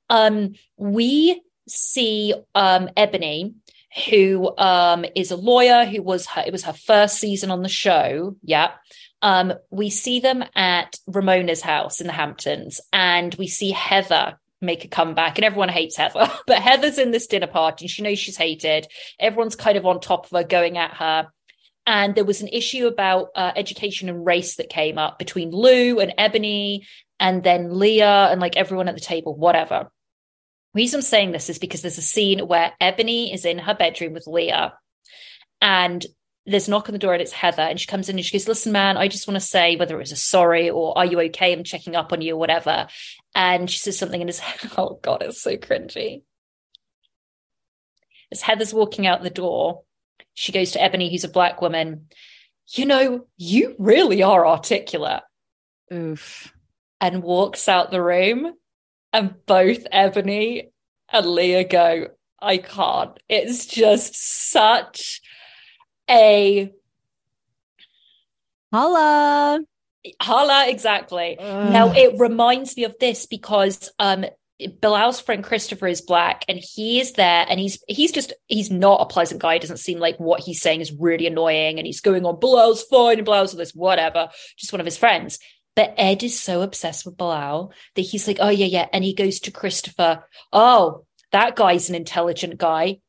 Um, 0.09 0.53
we 0.77 1.41
see 1.67 2.33
um 2.55 2.89
Ebony, 2.95 3.55
who 4.09 4.55
um 4.57 5.05
is 5.15 5.31
a 5.31 5.35
lawyer, 5.35 5.85
who 5.85 6.01
was 6.01 6.27
her 6.27 6.43
it 6.45 6.51
was 6.51 6.63
her 6.63 6.73
first 6.73 7.17
season 7.17 7.51
on 7.51 7.63
the 7.63 7.69
show. 7.69 8.35
Yeah. 8.43 8.71
Um, 9.21 9.53
we 9.71 9.89
see 9.89 10.19
them 10.19 10.43
at 10.55 10.99
Ramona's 11.07 11.61
house 11.61 11.99
in 11.99 12.07
the 12.07 12.13
Hamptons, 12.13 12.79
and 12.93 13.33
we 13.35 13.47
see 13.47 13.71
Heather 13.71 14.37
make 14.61 14.85
a 14.85 14.87
comeback, 14.87 15.37
and 15.37 15.45
everyone 15.45 15.69
hates 15.69 15.97
Heather. 15.97 16.29
But 16.47 16.61
Heather's 16.61 16.97
in 16.97 17.11
this 17.11 17.27
dinner 17.27 17.47
party, 17.47 17.87
she 17.87 18.01
knows 18.01 18.19
she's 18.19 18.37
hated. 18.37 18.87
Everyone's 19.19 19.55
kind 19.55 19.77
of 19.77 19.85
on 19.85 19.99
top 19.99 20.25
of 20.25 20.31
her, 20.31 20.43
going 20.43 20.77
at 20.77 20.95
her. 20.95 21.27
And 21.85 22.15
there 22.15 22.25
was 22.25 22.41
an 22.41 22.49
issue 22.49 22.87
about 22.87 23.29
uh, 23.35 23.51
education 23.55 24.09
and 24.09 24.25
race 24.25 24.55
that 24.55 24.69
came 24.69 24.97
up 24.97 25.19
between 25.19 25.51
Lou 25.51 25.99
and 25.99 26.13
Ebony, 26.17 26.85
and 27.19 27.43
then 27.43 27.77
Leah, 27.77 28.29
and 28.31 28.41
like 28.41 28.57
everyone 28.57 28.87
at 28.87 28.95
the 28.95 29.01
table, 29.01 29.35
whatever. 29.35 29.89
Reason 30.73 30.99
I'm 30.99 31.01
saying 31.01 31.31
this 31.31 31.49
is 31.49 31.59
because 31.59 31.81
there's 31.81 31.97
a 31.97 32.03
scene 32.03 32.39
where 32.47 32.73
Ebony 32.79 33.33
is 33.33 33.45
in 33.45 33.57
her 33.57 33.73
bedroom 33.73 34.13
with 34.13 34.27
Leah, 34.27 34.73
and 35.61 36.05
there's 36.47 36.67
a 36.67 36.71
knock 36.71 36.87
on 36.87 36.93
the 36.93 36.99
door 36.99 37.13
and 37.13 37.21
it's 37.21 37.33
Heather. 37.33 37.61
And 37.61 37.79
she 37.79 37.85
comes 37.85 38.07
in 38.07 38.15
and 38.15 38.25
she 38.25 38.37
goes, 38.37 38.47
Listen, 38.47 38.71
man, 38.71 38.95
I 38.97 39.09
just 39.09 39.27
want 39.27 39.35
to 39.35 39.45
say 39.45 39.75
whether 39.75 39.95
it 39.95 39.99
was 39.99 40.13
a 40.13 40.17
sorry 40.17 40.69
or 40.69 40.97
are 40.97 41.05
you 41.05 41.19
okay? 41.21 41.51
I'm 41.51 41.63
checking 41.63 41.95
up 41.95 42.13
on 42.13 42.21
you 42.21 42.35
or 42.35 42.39
whatever. 42.39 42.87
And 43.35 43.69
she 43.69 43.79
says 43.79 43.99
something 43.99 44.21
in 44.21 44.27
his 44.27 44.39
head. 44.39 44.71
Oh 44.77 44.99
God, 45.01 45.21
it's 45.21 45.41
so 45.41 45.57
cringy. 45.57 46.23
As 48.31 48.41
Heather's 48.41 48.73
walking 48.73 49.05
out 49.05 49.23
the 49.23 49.29
door, 49.29 49.83
she 50.33 50.51
goes 50.51 50.71
to 50.71 50.81
Ebony, 50.81 51.11
who's 51.11 51.23
a 51.23 51.29
black 51.29 51.61
woman. 51.61 52.07
You 52.69 52.85
know, 52.85 53.27
you 53.37 53.75
really 53.77 54.23
are 54.23 54.47
articulate. 54.47 55.23
Oof. 55.91 56.53
And 57.01 57.23
walks 57.23 57.67
out 57.67 57.91
the 57.91 58.01
room. 58.01 58.53
And 59.13 59.35
both 59.45 59.85
Ebony 59.91 60.69
and 61.09 61.25
Leah 61.25 61.63
go, 61.63 62.07
I 62.39 62.57
can't. 62.57 63.17
It's 63.27 63.65
just 63.65 64.15
such 64.51 65.21
a 66.09 66.71
Holla. 68.71 69.61
Holla, 70.21 70.65
exactly. 70.67 71.37
Ugh. 71.39 71.71
Now 71.71 71.91
it 71.93 72.19
reminds 72.19 72.75
me 72.77 72.83
of 72.83 72.95
this 72.99 73.25
because 73.25 73.91
um 73.99 74.25
Bilal's 74.81 75.19
friend 75.19 75.43
Christopher 75.43 75.87
is 75.87 76.01
black 76.01 76.43
and 76.47 76.59
he 76.59 76.99
is 76.99 77.13
there 77.13 77.45
and 77.47 77.59
he's 77.59 77.83
he's 77.87 78.11
just 78.11 78.33
he's 78.47 78.71
not 78.71 79.01
a 79.01 79.05
pleasant 79.05 79.41
guy. 79.41 79.55
It 79.55 79.61
doesn't 79.61 79.77
seem 79.77 79.99
like 79.99 80.17
what 80.17 80.41
he's 80.41 80.61
saying 80.61 80.81
is 80.81 80.91
really 80.91 81.27
annoying 81.27 81.77
and 81.77 81.85
he's 81.85 82.01
going 82.01 82.25
on 82.25 82.39
Bilal's 82.39 82.83
fine 82.83 83.17
and 83.17 83.25
Bilal's 83.25 83.53
all 83.53 83.59
this, 83.59 83.75
whatever, 83.75 84.29
just 84.57 84.73
one 84.73 84.79
of 84.79 84.85
his 84.85 84.97
friends. 84.97 85.39
But 85.75 85.93
Ed 85.95 86.23
is 86.23 86.39
so 86.39 86.61
obsessed 86.61 87.05
with 87.05 87.17
Bilal 87.17 87.71
that 87.95 88.01
he's 88.01 88.27
like, 88.27 88.37
oh 88.39 88.49
yeah, 88.49 88.65
yeah. 88.65 88.87
And 88.91 89.03
he 89.03 89.13
goes 89.13 89.39
to 89.41 89.51
Christopher, 89.51 90.23
oh, 90.51 91.05
that 91.31 91.55
guy's 91.55 91.89
an 91.89 91.95
intelligent 91.95 92.57
guy. 92.57 92.99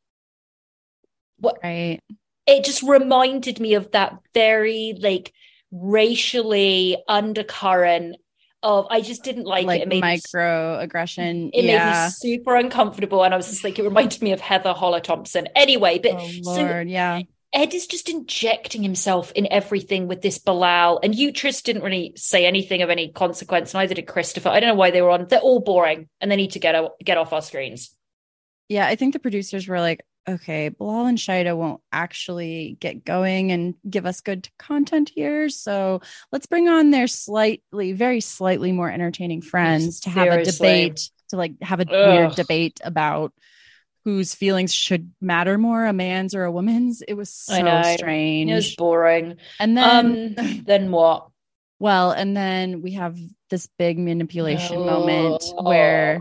What 1.38 1.60
Right. 1.62 2.00
It 2.48 2.64
just 2.64 2.82
reminded 2.82 3.60
me 3.60 3.74
of 3.74 3.90
that 3.92 4.18
very 4.34 4.94
like 4.98 5.32
racially 5.70 6.96
undercurrent 7.08 8.16
of 8.62 8.86
I 8.90 9.00
just 9.02 9.22
didn't 9.22 9.44
like, 9.44 9.66
Like, 9.66 9.80
it. 9.80 9.82
It 9.84 9.88
made 9.88 10.02
me, 10.02 10.16
microaggression. 10.18 11.50
it 11.52 11.64
made 11.64 12.04
me 12.04 12.10
super 12.10 12.56
uncomfortable, 12.56 13.22
and 13.22 13.32
I 13.32 13.36
was 13.36 13.48
just 13.48 13.62
like, 13.62 13.78
it 13.78 13.84
reminded 13.84 14.20
me 14.20 14.32
of 14.32 14.40
Heather 14.40 14.72
Holler 14.72 15.00
Thomson. 15.00 15.48
Anyway, 15.54 16.00
but 16.00 16.14
oh 16.18 16.28
so 16.42 16.80
yeah. 16.80 17.22
Ed 17.52 17.72
is 17.72 17.86
just 17.86 18.10
injecting 18.10 18.82
himself 18.82 19.32
in 19.32 19.46
everything 19.50 20.06
with 20.08 20.22
this 20.22 20.38
Bilal, 20.38 21.00
and 21.02 21.14
Uterus 21.14 21.62
didn't 21.62 21.82
really 21.82 22.12
say 22.16 22.46
anything 22.46 22.82
of 22.82 22.90
any 22.90 23.10
consequence. 23.12 23.72
Neither 23.72 23.94
did 23.94 24.06
Christopher. 24.06 24.48
I 24.50 24.60
don't 24.60 24.68
know 24.70 24.74
why 24.74 24.90
they 24.90 25.02
were 25.02 25.10
on. 25.10 25.26
They're 25.28 25.38
all 25.38 25.60
boring, 25.60 26.08
and 26.20 26.30
they 26.30 26.36
need 26.36 26.52
to 26.52 26.58
get 26.58 26.74
o- 26.74 26.94
get 27.02 27.16
off 27.16 27.32
our 27.32 27.42
screens. 27.42 27.94
Yeah, 28.68 28.86
I 28.86 28.96
think 28.96 29.12
the 29.14 29.18
producers 29.18 29.66
were 29.66 29.80
like, 29.80 30.00
okay, 30.28 30.68
Bilal 30.68 31.06
and 31.06 31.18
Shida 31.18 31.56
won't 31.56 31.80
actually 31.92 32.76
get 32.80 33.04
going 33.04 33.50
and 33.52 33.74
give 33.88 34.06
us 34.06 34.20
good 34.20 34.48
content 34.58 35.10
here. 35.14 35.48
So 35.48 36.00
let's 36.32 36.46
bring 36.46 36.68
on 36.68 36.90
their 36.90 37.06
slightly, 37.06 37.92
very 37.92 38.20
slightly 38.20 38.72
more 38.72 38.90
entertaining 38.90 39.42
friends 39.42 40.00
to 40.00 40.10
have 40.10 40.28
a 40.28 40.44
debate, 40.44 41.10
to 41.30 41.36
like 41.36 41.60
have 41.62 41.80
a 41.80 41.86
weird 41.88 42.34
debate 42.34 42.80
about 42.84 43.32
whose 44.04 44.34
feelings 44.34 44.72
should 44.72 45.12
matter 45.20 45.58
more, 45.58 45.84
a 45.86 45.92
man's 45.92 46.34
or 46.34 46.44
a 46.44 46.52
woman's. 46.52 47.02
It 47.02 47.14
was 47.14 47.30
so 47.30 47.56
strange. 47.96 48.50
It 48.50 48.54
was 48.54 48.74
boring. 48.76 49.36
and 49.60 49.76
then, 49.76 50.34
um, 50.38 50.62
then 50.64 50.90
what? 50.90 51.28
well, 51.78 52.10
and 52.10 52.36
then 52.36 52.82
we 52.82 52.92
have 52.92 53.18
this 53.50 53.68
big 53.78 53.98
manipulation 53.98 54.76
Oh. 54.76 54.84
moment 54.84 55.44
where 55.62 56.20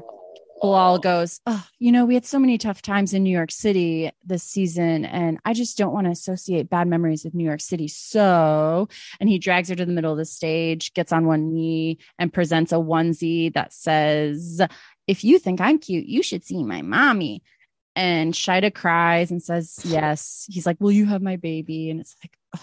Bilal 0.61 0.99
goes, 0.99 1.39
Oh, 1.45 1.65
you 1.79 1.91
know, 1.91 2.05
we 2.05 2.15
had 2.15 2.25
so 2.25 2.39
many 2.39 2.57
tough 2.57 2.81
times 2.81 3.13
in 3.13 3.23
New 3.23 3.35
York 3.35 3.51
City 3.51 4.11
this 4.25 4.43
season, 4.43 5.05
and 5.05 5.39
I 5.45 5.53
just 5.53 5.77
don't 5.77 5.93
want 5.93 6.05
to 6.05 6.11
associate 6.11 6.69
bad 6.69 6.87
memories 6.87 7.23
with 7.23 7.35
New 7.35 7.43
York 7.43 7.61
City. 7.61 7.87
So, 7.87 8.89
and 9.19 9.29
he 9.29 9.37
drags 9.39 9.69
her 9.69 9.75
to 9.75 9.85
the 9.85 9.91
middle 9.91 10.11
of 10.11 10.17
the 10.17 10.25
stage, 10.25 10.93
gets 10.93 11.11
on 11.11 11.27
one 11.27 11.53
knee, 11.53 11.99
and 12.17 12.33
presents 12.33 12.71
a 12.71 12.75
onesie 12.75 13.53
that 13.53 13.73
says, 13.73 14.61
If 15.05 15.23
you 15.23 15.39
think 15.39 15.61
I'm 15.61 15.79
cute, 15.79 16.07
you 16.07 16.23
should 16.23 16.43
see 16.43 16.63
my 16.63 16.81
mommy. 16.81 17.43
And 17.95 18.33
Shida 18.33 18.73
cries 18.73 19.31
and 19.31 19.41
says, 19.41 19.79
Yes. 19.83 20.45
He's 20.49 20.65
like, 20.65 20.77
Will 20.79 20.91
you 20.91 21.05
have 21.05 21.21
my 21.21 21.35
baby? 21.35 21.89
And 21.89 21.99
it's 21.99 22.15
like, 22.23 22.61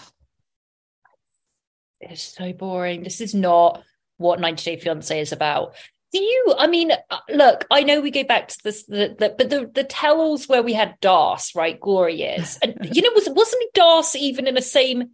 It's 2.01 2.21
so 2.21 2.51
boring. 2.53 3.03
This 3.03 3.21
is 3.21 3.33
not 3.33 3.83
what 4.17 4.39
90 4.39 4.63
Day 4.63 4.77
Fiance 4.79 5.19
is 5.19 5.31
about. 5.31 5.75
Do 6.15 6.21
you? 6.23 6.55
I 6.57 6.67
mean, 6.67 6.91
uh, 6.93 7.17
look, 7.29 7.65
I 7.69 7.83
know 7.83 7.99
we 7.99 8.09
go 8.09 8.23
back 8.23 8.47
to 8.47 8.57
this, 8.63 8.85
the, 8.85 9.13
the, 9.19 9.35
but 9.37 9.49
the 9.49 9.69
the 9.73 9.83
tell-alls 9.83 10.47
where 10.47 10.63
we 10.63 10.71
had 10.71 10.95
Das, 11.01 11.53
right? 11.55 11.77
Glory 11.77 12.15
years, 12.15 12.57
and 12.63 12.77
you 12.95 13.01
know, 13.01 13.11
was 13.13 13.27
wasn't 13.29 13.63
Das 13.73 14.15
even 14.15 14.47
in 14.47 14.55
the 14.55 14.61
same? 14.61 15.09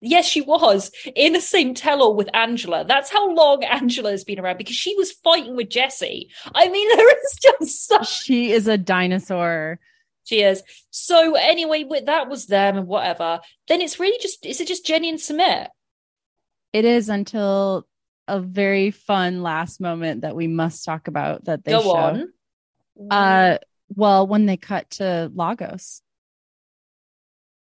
Yes, 0.00 0.24
she 0.24 0.42
was 0.42 0.92
in 1.16 1.32
the 1.32 1.40
same 1.40 1.74
tell-all 1.74 2.14
with 2.14 2.28
Angela. 2.32 2.84
That's 2.84 3.10
how 3.10 3.28
long 3.34 3.64
Angela 3.80 4.12
has 4.12 4.22
been 4.22 4.38
around 4.38 4.58
because 4.58 4.76
she 4.76 4.94
was 4.94 5.10
fighting 5.10 5.56
with 5.56 5.68
Jesse. 5.68 6.30
I 6.54 6.68
mean, 6.68 6.88
there 6.96 7.10
is 7.10 7.38
just 7.42 7.88
such 7.88 8.22
She 8.22 8.52
is 8.52 8.68
a 8.68 8.78
dinosaur. 8.78 9.80
she 10.22 10.42
is. 10.42 10.62
So 10.90 11.34
anyway, 11.34 11.82
with- 11.82 12.06
that 12.06 12.28
was 12.28 12.46
them 12.46 12.76
and 12.76 12.86
whatever. 12.86 13.40
Then 13.66 13.80
it's 13.80 13.98
really 13.98 14.18
just 14.20 14.46
is 14.46 14.60
it 14.60 14.68
just 14.68 14.86
Jenny 14.86 15.08
and 15.08 15.18
Sumit? 15.18 15.70
It 16.72 16.84
is 16.84 17.08
until 17.08 17.88
a 18.28 18.40
very 18.40 18.90
fun 18.90 19.42
last 19.42 19.80
moment 19.80 20.22
that 20.22 20.34
we 20.36 20.46
must 20.46 20.84
talk 20.84 21.08
about 21.08 21.44
that 21.44 21.64
they 21.64 21.72
Go 21.72 21.82
show. 21.82 21.90
on. 21.96 22.32
Uh, 23.10 23.58
well, 23.94 24.26
when 24.26 24.46
they 24.46 24.56
cut 24.56 24.90
to 24.92 25.30
Lagos 25.34 26.02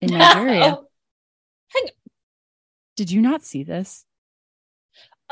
in 0.00 0.10
Nigeria, 0.18 0.78
Oh, 0.78 0.86
did 2.96 3.10
you 3.10 3.20
not 3.22 3.44
see 3.44 3.62
this? 3.64 4.04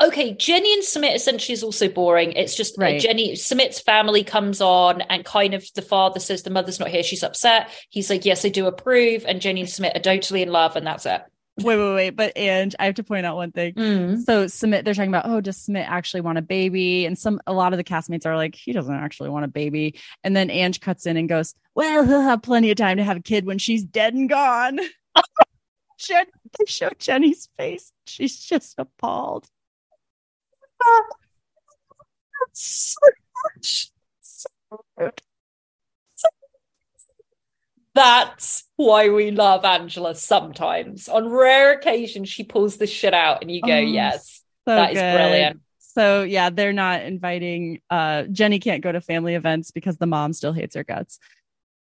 okay, 0.01 0.33
Jenny 0.33 0.71
and 0.73 0.81
Sumit 0.81 1.13
essentially 1.13 1.51
is 1.53 1.61
also 1.61 1.89
boring. 1.89 2.31
It's 2.31 2.55
just 2.55 2.81
uh, 2.81 2.97
Jenny 2.99 3.33
Sumit's 3.33 3.81
family 3.81 4.23
comes 4.23 4.61
on 4.61 5.01
and 5.01 5.25
kind 5.25 5.53
of 5.53 5.65
the 5.75 5.81
father 5.81 6.21
says 6.21 6.41
the 6.43 6.49
mother's 6.49 6.79
not 6.79 6.87
here, 6.87 7.03
she's 7.03 7.21
upset. 7.23 7.69
He's 7.89 8.09
like, 8.09 8.23
Yes, 8.23 8.45
I 8.45 8.49
do 8.49 8.65
approve, 8.67 9.25
and 9.27 9.41
Jenny 9.41 9.59
and 9.59 9.69
Sumit 9.69 9.97
are 9.97 10.01
totally 10.01 10.41
in 10.41 10.51
love, 10.53 10.77
and 10.77 10.87
that's 10.87 11.05
it. 11.05 11.21
Wait, 11.63 11.77
wait, 11.77 11.93
wait. 11.93 12.09
But 12.11 12.37
and 12.37 12.75
I 12.79 12.85
have 12.85 12.95
to 12.95 13.03
point 13.03 13.25
out 13.25 13.35
one 13.35 13.51
thing. 13.51 13.73
Mm. 13.73 14.23
So 14.23 14.45
Sumit, 14.45 14.83
they're 14.83 14.93
talking 14.93 15.09
about, 15.09 15.27
oh, 15.27 15.41
does 15.41 15.57
Sumit 15.57 15.87
actually 15.87 16.21
want 16.21 16.37
a 16.37 16.41
baby? 16.41 17.05
And 17.05 17.17
some, 17.17 17.41
a 17.47 17.53
lot 17.53 17.73
of 17.73 17.77
the 17.77 17.83
castmates 17.83 18.25
are 18.25 18.35
like, 18.35 18.55
he 18.55 18.71
doesn't 18.71 18.93
actually 18.93 19.29
want 19.29 19.45
a 19.45 19.49
baby. 19.49 19.99
And 20.23 20.35
then 20.35 20.49
Ange 20.49 20.79
cuts 20.79 21.05
in 21.05 21.17
and 21.17 21.29
goes, 21.29 21.55
well, 21.75 22.05
he'll 22.05 22.21
have 22.21 22.41
plenty 22.41 22.71
of 22.71 22.77
time 22.77 22.97
to 22.97 23.03
have 23.03 23.17
a 23.17 23.21
kid 23.21 23.45
when 23.45 23.57
she's 23.57 23.83
dead 23.83 24.13
and 24.13 24.29
gone. 24.29 24.79
Jen, 25.99 26.25
they 26.57 26.65
show 26.65 26.89
Jenny's 26.97 27.49
face. 27.57 27.91
She's 28.07 28.39
just 28.39 28.75
appalled. 28.77 29.47
So 32.53 32.95
much. 33.43 33.91
So 34.21 34.49
rude. 34.97 35.21
That's 37.99 38.63
why 38.77 39.09
we 39.09 39.29
love 39.31 39.65
Angela 39.65 40.15
sometimes. 40.15 41.09
On 41.09 41.27
rare 41.27 41.73
occasions, 41.73 42.29
she 42.29 42.45
pulls 42.45 42.77
this 42.77 42.89
shit 42.89 43.13
out 43.13 43.41
and 43.41 43.51
you 43.51 43.61
go, 43.61 43.73
Oh, 43.73 43.77
yes, 43.77 44.41
So 44.65 44.75
that 44.75 44.91
is 44.93 44.99
good. 44.99 45.13
brilliant. 45.15 45.59
So 45.79 46.23
yeah, 46.23 46.49
they're 46.49 46.71
not 46.71 47.01
inviting 47.01 47.81
uh 47.89 48.23
Jenny 48.23 48.59
can't 48.59 48.81
go 48.81 48.93
to 48.93 49.01
family 49.01 49.35
events 49.35 49.71
because 49.71 49.97
the 49.97 50.05
mom 50.05 50.31
still 50.31 50.53
hates 50.53 50.75
her 50.77 50.85
guts. 50.85 51.19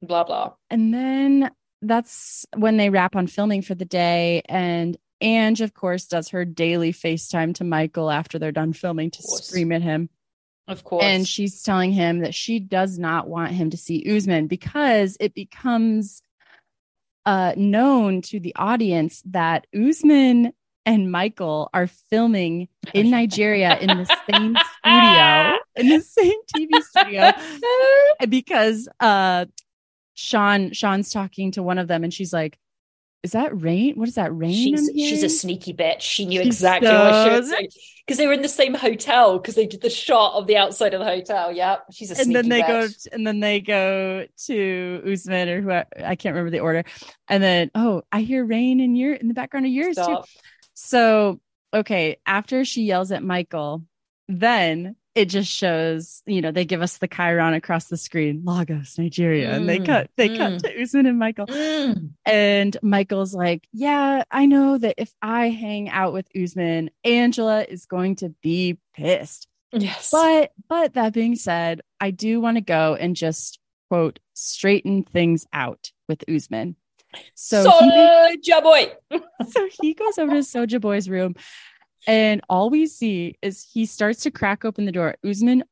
Blah, 0.01 0.23
blah. 0.23 0.53
And 0.71 0.91
then 0.91 1.51
that's 1.83 2.43
when 2.55 2.77
they 2.77 2.89
wrap 2.89 3.15
on 3.15 3.27
filming 3.27 3.61
for 3.61 3.75
the 3.75 3.85
day. 3.85 4.41
And 4.49 4.97
Ange, 5.21 5.61
of 5.61 5.75
course, 5.75 6.05
does 6.05 6.29
her 6.29 6.43
daily 6.43 6.91
FaceTime 6.91 7.53
to 7.55 7.63
Michael 7.63 8.09
after 8.09 8.39
they're 8.39 8.51
done 8.51 8.73
filming 8.73 9.11
to 9.11 9.21
scream 9.21 9.71
at 9.71 9.83
him. 9.83 10.09
Of 10.69 10.83
course. 10.83 11.03
And 11.03 11.27
she's 11.27 11.63
telling 11.63 11.91
him 11.91 12.19
that 12.19 12.35
she 12.35 12.59
does 12.59 12.99
not 12.99 13.27
want 13.27 13.51
him 13.51 13.71
to 13.71 13.77
see 13.77 14.05
Usman 14.07 14.45
because 14.45 15.17
it 15.19 15.33
becomes 15.33 16.21
uh, 17.25 17.53
known 17.57 18.21
to 18.21 18.39
the 18.39 18.55
audience 18.55 19.23
that 19.25 19.65
Usman 19.75 20.53
and 20.85 21.11
Michael 21.11 21.69
are 21.73 21.87
filming 21.87 22.67
in 22.93 23.09
Nigeria 23.11 23.79
in 23.79 23.97
the 23.97 24.05
same 24.05 24.55
studio, 24.77 25.57
in 25.75 25.89
the 25.89 26.01
same 26.01 26.39
TV 26.55 26.81
studio, 26.83 27.31
because 28.29 28.87
uh, 28.99 29.45
Shaun 30.13 30.71
Shaun's 30.73 31.09
talking 31.11 31.51
to 31.53 31.63
one 31.63 31.79
of 31.79 31.87
them, 31.87 32.03
and 32.03 32.13
she's 32.13 32.31
like, 32.31 32.59
"Is 33.23 33.31
that 33.31 33.59
rain? 33.61 33.95
What 33.95 34.07
is 34.07 34.15
that 34.15 34.35
rain?" 34.35 34.53
She's 34.53 34.91
she's 34.93 35.23
a 35.23 35.29
sneaky 35.29 35.73
bitch. 35.73 36.01
She 36.01 36.25
knew 36.25 36.39
She's 36.39 36.47
exactly 36.47 36.89
what 36.89 37.25
she 37.25 37.29
was 37.31 37.49
so- 37.49 37.55
saying 37.55 37.69
because 38.05 38.17
they 38.17 38.25
were 38.27 38.33
in 38.33 38.41
the 38.41 38.49
same 38.49 38.73
hotel 38.73 39.37
because 39.37 39.55
they 39.55 39.67
did 39.67 39.81
the 39.81 39.89
shot 39.89 40.33
of 40.33 40.47
the 40.47 40.57
outside 40.57 40.93
of 40.93 40.99
the 40.99 41.05
hotel. 41.05 41.51
Yep, 41.51 41.85
she's 41.91 42.09
a 42.09 42.13
and 42.15 42.23
sneaky 42.23 42.33
then 42.33 42.49
they 42.49 42.61
go 42.61 42.87
and 43.11 43.27
then 43.27 43.39
they 43.39 43.59
go 43.61 44.25
to 44.45 45.03
Usman 45.11 45.49
or 45.49 45.61
who 45.61 45.71
I 45.71 46.15
can't 46.15 46.33
remember 46.33 46.49
the 46.49 46.61
order. 46.61 46.83
And 47.27 47.43
then 47.43 47.71
oh, 47.75 48.01
I 48.11 48.21
hear 48.21 48.43
rain 48.43 48.79
in 48.79 48.95
your 48.95 49.13
in 49.13 49.27
the 49.27 49.33
background 49.33 49.65
of 49.65 49.71
yours 49.71 49.95
Stop. 49.95 50.25
too. 50.25 50.31
So 50.73 51.39
okay, 51.73 52.17
after 52.25 52.65
she 52.65 52.83
yells 52.83 53.11
at 53.11 53.21
Michael, 53.21 53.83
then 54.27 54.95
it 55.19 55.25
just 55.27 55.51
shows, 55.51 56.23
you 56.25 56.41
know, 56.41 56.51
they 56.51 56.63
give 56.63 56.81
us 56.81 56.97
the 56.97 57.07
Chiron 57.09 57.53
across 57.53 57.87
the 57.87 57.97
screen, 57.97 58.43
Lagos, 58.45 58.97
Nigeria, 58.97 59.53
and 59.53 59.67
they 59.67 59.79
Mm, 59.79 59.85
cut 59.85 60.09
they 60.15 60.29
mm. 60.29 60.37
cut 60.37 60.59
to 60.63 60.81
Usman 60.81 61.07
and 61.07 61.19
Michael. 61.19 61.47
Mm. 61.47 62.11
And 62.25 62.77
Michael's 62.81 63.33
like, 63.33 63.67
Yeah, 63.73 64.23
I 64.31 64.45
know 64.45 64.77
that 64.77 64.95
if 64.97 65.13
I 65.21 65.49
hang 65.49 65.89
out 65.89 66.13
with 66.13 66.29
Usman, 66.33 66.89
Angela 67.03 67.63
is 67.63 67.85
going 67.85 68.15
to 68.17 68.29
be 68.41 68.77
pissed. 68.95 69.47
Yes, 69.73 70.09
But 70.09 70.53
but 70.69 70.93
that 70.93 71.11
being 71.11 71.35
said, 71.35 71.81
I 71.99 72.11
do 72.11 72.39
want 72.39 72.55
to 72.55 72.61
go 72.61 72.95
and 72.95 73.13
just 73.13 73.59
quote 73.89 74.19
straighten 74.33 75.03
things 75.03 75.45
out 75.51 75.91
with 76.07 76.23
Usman. 76.29 76.77
So 77.35 77.63
he, 77.79 77.89
Soulja 77.91 78.63
boy. 78.63 78.93
so 79.49 79.67
he 79.81 79.93
goes 79.95 80.17
over 80.17 80.31
to 80.31 80.39
Soja 80.39 80.79
Boy's 80.79 81.09
room, 81.09 81.35
and 82.07 82.41
all 82.49 82.69
we 82.69 82.87
see 82.87 83.35
is 83.41 83.67
he 83.73 83.85
starts 83.85 84.21
to 84.23 84.31
crack 84.31 84.65
open 84.65 84.85
the 84.85 84.91
door. 84.91 85.15
Usman 85.27 85.63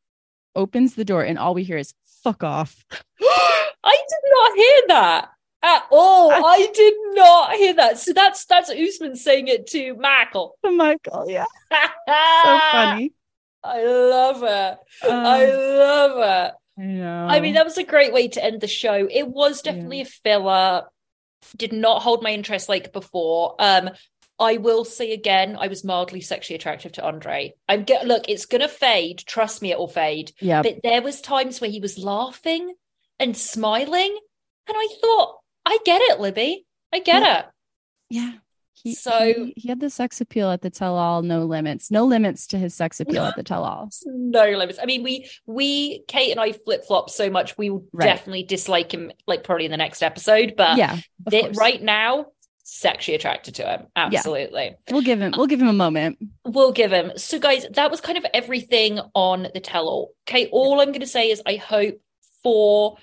opens 0.55 0.95
the 0.95 1.05
door, 1.05 1.23
and 1.23 1.37
all 1.39 1.53
we 1.53 1.63
hear 1.63 1.77
is 1.77 1.93
"fuck 2.23 2.43
off." 2.43 2.83
I 3.21 3.95
did 4.09 4.31
not 4.31 4.55
hear 4.57 4.81
that 4.89 5.29
at 5.63 5.83
all. 5.91 6.31
I- 6.31 6.41
I 6.41 6.67
did 6.73 6.93
not 7.15 7.53
hear 7.55 7.73
that. 7.75 7.97
So 7.99 8.13
that's 8.13 8.45
that's 8.45 8.69
Usman 8.69 9.15
saying 9.15 9.47
it 9.47 9.67
to 9.67 9.95
Michael. 9.95 10.57
Michael, 10.63 11.25
yeah, 11.29 11.45
so 11.71 12.59
funny. 12.71 13.13
I 13.63 13.83
love 13.85 14.43
it. 14.43 14.77
I 15.03 15.45
Um, 15.45 15.49
love 15.77 16.17
it. 16.47 16.53
I. 16.79 17.37
I 17.37 17.39
mean, 17.39 17.55
that 17.55 17.65
was 17.65 17.77
a 17.77 17.83
great 17.83 18.13
way 18.13 18.27
to 18.29 18.43
end 18.43 18.61
the 18.61 18.67
show. 18.67 19.07
It 19.09 19.27
was 19.27 19.61
Yeah. 19.65 19.71
definitely 19.71 20.01
a 20.01 20.05
filler. 20.05 20.83
Did 21.55 21.73
not 21.73 22.01
hold 22.01 22.21
my 22.23 22.31
interest 22.31 22.69
like 22.69 22.93
before. 22.93 23.55
Um, 23.59 23.89
I 24.39 24.57
will 24.57 24.85
say 24.85 25.13
again, 25.13 25.57
I 25.59 25.67
was 25.67 25.83
mildly 25.83 26.21
sexually 26.21 26.55
attractive 26.57 26.91
to 26.93 27.05
Andrei. 27.05 27.53
I'm 27.67 27.83
get 27.83 28.05
look, 28.05 28.29
it's 28.29 28.45
gonna 28.45 28.67
fade. 28.67 29.19
Trust 29.25 29.61
me, 29.61 29.71
it 29.71 29.79
will 29.79 29.87
fade. 29.87 30.31
yeah, 30.39 30.61
But 30.61 30.81
there 30.83 31.01
was 31.01 31.21
times 31.21 31.59
where 31.59 31.69
he 31.71 31.79
was 31.79 31.97
laughing 31.97 32.73
and 33.19 33.35
smiling, 33.35 34.15
and 34.67 34.77
I 34.77 34.87
thought, 35.01 35.37
I 35.65 35.79
get 35.85 36.01
it, 36.03 36.19
Libby. 36.19 36.65
I 36.93 36.99
get 36.99 37.23
it. 37.23 37.45
yeah. 38.09 38.33
He, 38.83 38.93
So- 38.93 39.33
he, 39.33 39.53
he 39.57 39.69
had 39.69 39.79
the 39.79 39.89
sex 39.89 40.21
appeal 40.21 40.51
at 40.51 40.61
the 40.61 40.69
tell-all, 40.69 41.23
no 41.23 41.45
limits, 41.45 41.89
no 41.89 42.05
limits 42.05 42.45
to 42.47 42.59
his 42.59 42.75
sex 42.75 42.99
appeal 42.99 43.25
at 43.25 43.35
the 43.35 43.41
tell-all. 43.51 43.89
No 44.05 44.51
limits. 44.51 44.77
I 44.79 44.85
mean, 44.85 45.01
we 45.01 45.27
we 45.47 46.03
Kate 46.07 46.29
and 46.29 46.39
I 46.39 46.51
flip 46.51 46.85
flop 46.85 47.09
so 47.09 47.31
much. 47.31 47.57
We 47.57 47.71
will 47.71 47.85
Right. 47.91 48.05
definitely 48.05 48.43
dislike 48.43 48.93
him, 48.93 49.11
like 49.25 49.43
probably 49.43 49.65
in 49.65 49.71
the 49.71 49.77
next 49.77 50.03
episode. 50.03 50.53
But 50.55 50.77
yeah, 50.77 50.99
course. 51.29 51.57
right 51.57 51.81
now, 51.81 52.27
sexually 52.69 53.15
attracted 53.15 53.55
to 53.55 53.63
him. 53.63 53.87
Absolutely. 53.95 54.75
We'll 54.91 55.01
give 55.01 55.21
him. 55.21 55.33
We'll 55.37 55.47
give 55.47 55.61
him 55.61 55.69
a 55.69 55.73
moment. 55.73 56.17
We'll 56.43 56.73
give 56.73 56.91
him. 56.91 57.13
So, 57.15 57.39
guys, 57.39 57.65
that 57.71 57.89
was 57.89 58.01
kind 58.01 58.17
of 58.17 58.25
everything 58.33 58.99
on 59.15 59.47
the 59.53 59.61
tell 59.61 59.87
all. 59.87 60.13
Okay. 60.27 60.47
All 60.51 60.81
I'm 60.81 60.89
going 60.89 60.99
to 60.99 61.07
say 61.07 61.31
is 61.31 61.41
I 61.45 61.55
hope 61.55 62.01
for 62.43 62.97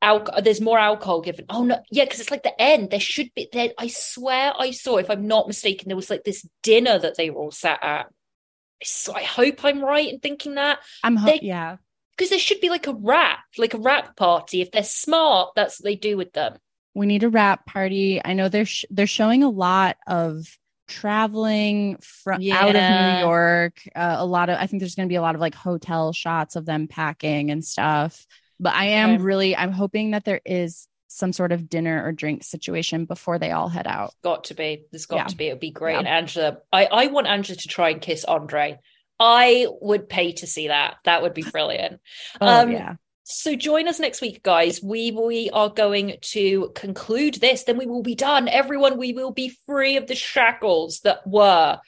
alcohol, 0.00 0.40
there's 0.40 0.60
more 0.60 0.78
alcohol 0.78 1.20
given. 1.20 1.46
Oh, 1.50 1.64
no. 1.64 1.82
Yeah. 1.90 2.04
Because 2.04 2.20
it's 2.20 2.30
like 2.30 2.44
the 2.44 2.62
end. 2.62 2.90
There 2.90 3.00
should 3.00 3.34
be, 3.34 3.48
there. 3.52 3.70
I 3.76 3.88
swear 3.88 4.52
I 4.56 4.70
saw, 4.70 4.98
if 4.98 5.10
I'm 5.10 5.26
not 5.26 5.48
mistaken, 5.48 5.88
there 5.88 5.96
was 5.96 6.08
like 6.08 6.22
this 6.22 6.48
dinner 6.62 6.96
that 6.96 7.16
they 7.16 7.28
were 7.30 7.40
all 7.40 7.50
sat 7.50 7.82
at. 7.82 8.06
So 8.84 9.14
I 9.14 9.24
hope 9.24 9.64
I'm 9.64 9.82
right 9.82 10.08
in 10.08 10.20
thinking 10.20 10.54
that 10.54 10.78
I'm. 11.02 11.16
Ho- 11.16 11.38
yeah. 11.42 11.78
because 12.16 12.30
there 12.30 12.38
should 12.38 12.60
be 12.60 12.70
like 12.70 12.86
a 12.86 12.94
rap, 12.94 13.40
like 13.58 13.74
a 13.74 13.78
rap 13.78 14.16
party. 14.16 14.60
If 14.60 14.70
they're 14.70 14.84
smart, 14.84 15.50
that's 15.56 15.80
what 15.80 15.84
they 15.84 15.96
do 15.96 16.16
with 16.16 16.32
them. 16.34 16.58
We 16.96 17.06
need 17.06 17.22
a 17.24 17.28
wrap 17.28 17.66
party. 17.66 18.20
I 18.24 18.32
know 18.32 18.48
they're 18.48 18.64
sh- 18.64 18.86
they're 18.90 19.06
showing 19.06 19.42
a 19.42 19.50
lot 19.50 19.96
of 20.06 20.46
traveling 20.88 21.98
from 22.00 22.40
out 22.50 22.74
of 22.74 22.74
New 22.74 23.20
York. 23.26 23.82
Uh, 23.94 24.16
a 24.18 24.26
lot 24.26 24.48
of 24.48 24.58
I 24.58 24.66
think 24.66 24.80
there's 24.80 24.94
going 24.94 25.08
to 25.08 25.12
be 25.12 25.16
a 25.16 25.22
lot 25.22 25.34
of 25.34 25.40
like 25.40 25.54
hotel 25.54 26.12
shots 26.12 26.56
of 26.56 26.64
them 26.66 26.88
packing 26.88 27.50
and 27.50 27.64
stuff. 27.64 28.26
But 28.58 28.74
I 28.74 28.86
am 28.86 29.14
Okay. 29.14 29.22
really 29.22 29.56
I'm 29.56 29.72
hoping 29.72 30.12
that 30.12 30.24
there 30.24 30.40
is 30.44 30.88
some 31.08 31.32
sort 31.32 31.52
of 31.52 31.68
dinner 31.68 32.02
or 32.04 32.12
drink 32.12 32.42
situation 32.42 33.04
before 33.04 33.38
they 33.38 33.50
all 33.52 33.68
head 33.68 33.86
out. 33.86 34.12
Got 34.24 34.44
to 34.44 34.54
be. 34.54 34.84
There's 34.90 35.06
got 35.06 35.16
Yeah. 35.16 35.24
to 35.26 35.36
be. 35.36 35.46
It 35.48 35.52
would 35.52 35.60
be 35.60 35.70
great. 35.70 35.92
Yeah. 35.92 35.98
And 36.00 36.08
Angela, 36.08 36.58
I, 36.72 36.86
I 36.86 37.06
want 37.08 37.26
Angela 37.26 37.56
to 37.56 37.68
try 37.68 37.90
and 37.90 38.00
kiss 38.00 38.24
Andrei. 38.24 38.78
I 39.20 39.66
would 39.80 40.08
pay 40.08 40.32
to 40.32 40.46
see 40.46 40.68
that. 40.68 40.96
That 41.04 41.22
would 41.22 41.32
be 41.34 41.42
brilliant. 41.42 42.00
Oh 42.40 42.62
Um, 42.62 42.72
yeah. 42.72 42.94
So 43.28 43.56
join 43.56 43.88
us 43.88 43.98
next 43.98 44.20
week, 44.20 44.44
guys. 44.44 44.80
We 44.80 45.10
we 45.10 45.50
are 45.50 45.68
going 45.68 46.14
to 46.20 46.70
conclude 46.76 47.34
this. 47.34 47.64
Then 47.64 47.76
we 47.76 47.84
will 47.84 48.04
be 48.04 48.14
done. 48.14 48.46
Everyone, 48.46 48.98
we 48.98 49.14
will 49.14 49.32
be 49.32 49.58
free 49.66 49.96
of 49.96 50.06
the 50.06 50.14
shackles 50.14 51.00
that 51.00 51.26
were 51.26 51.80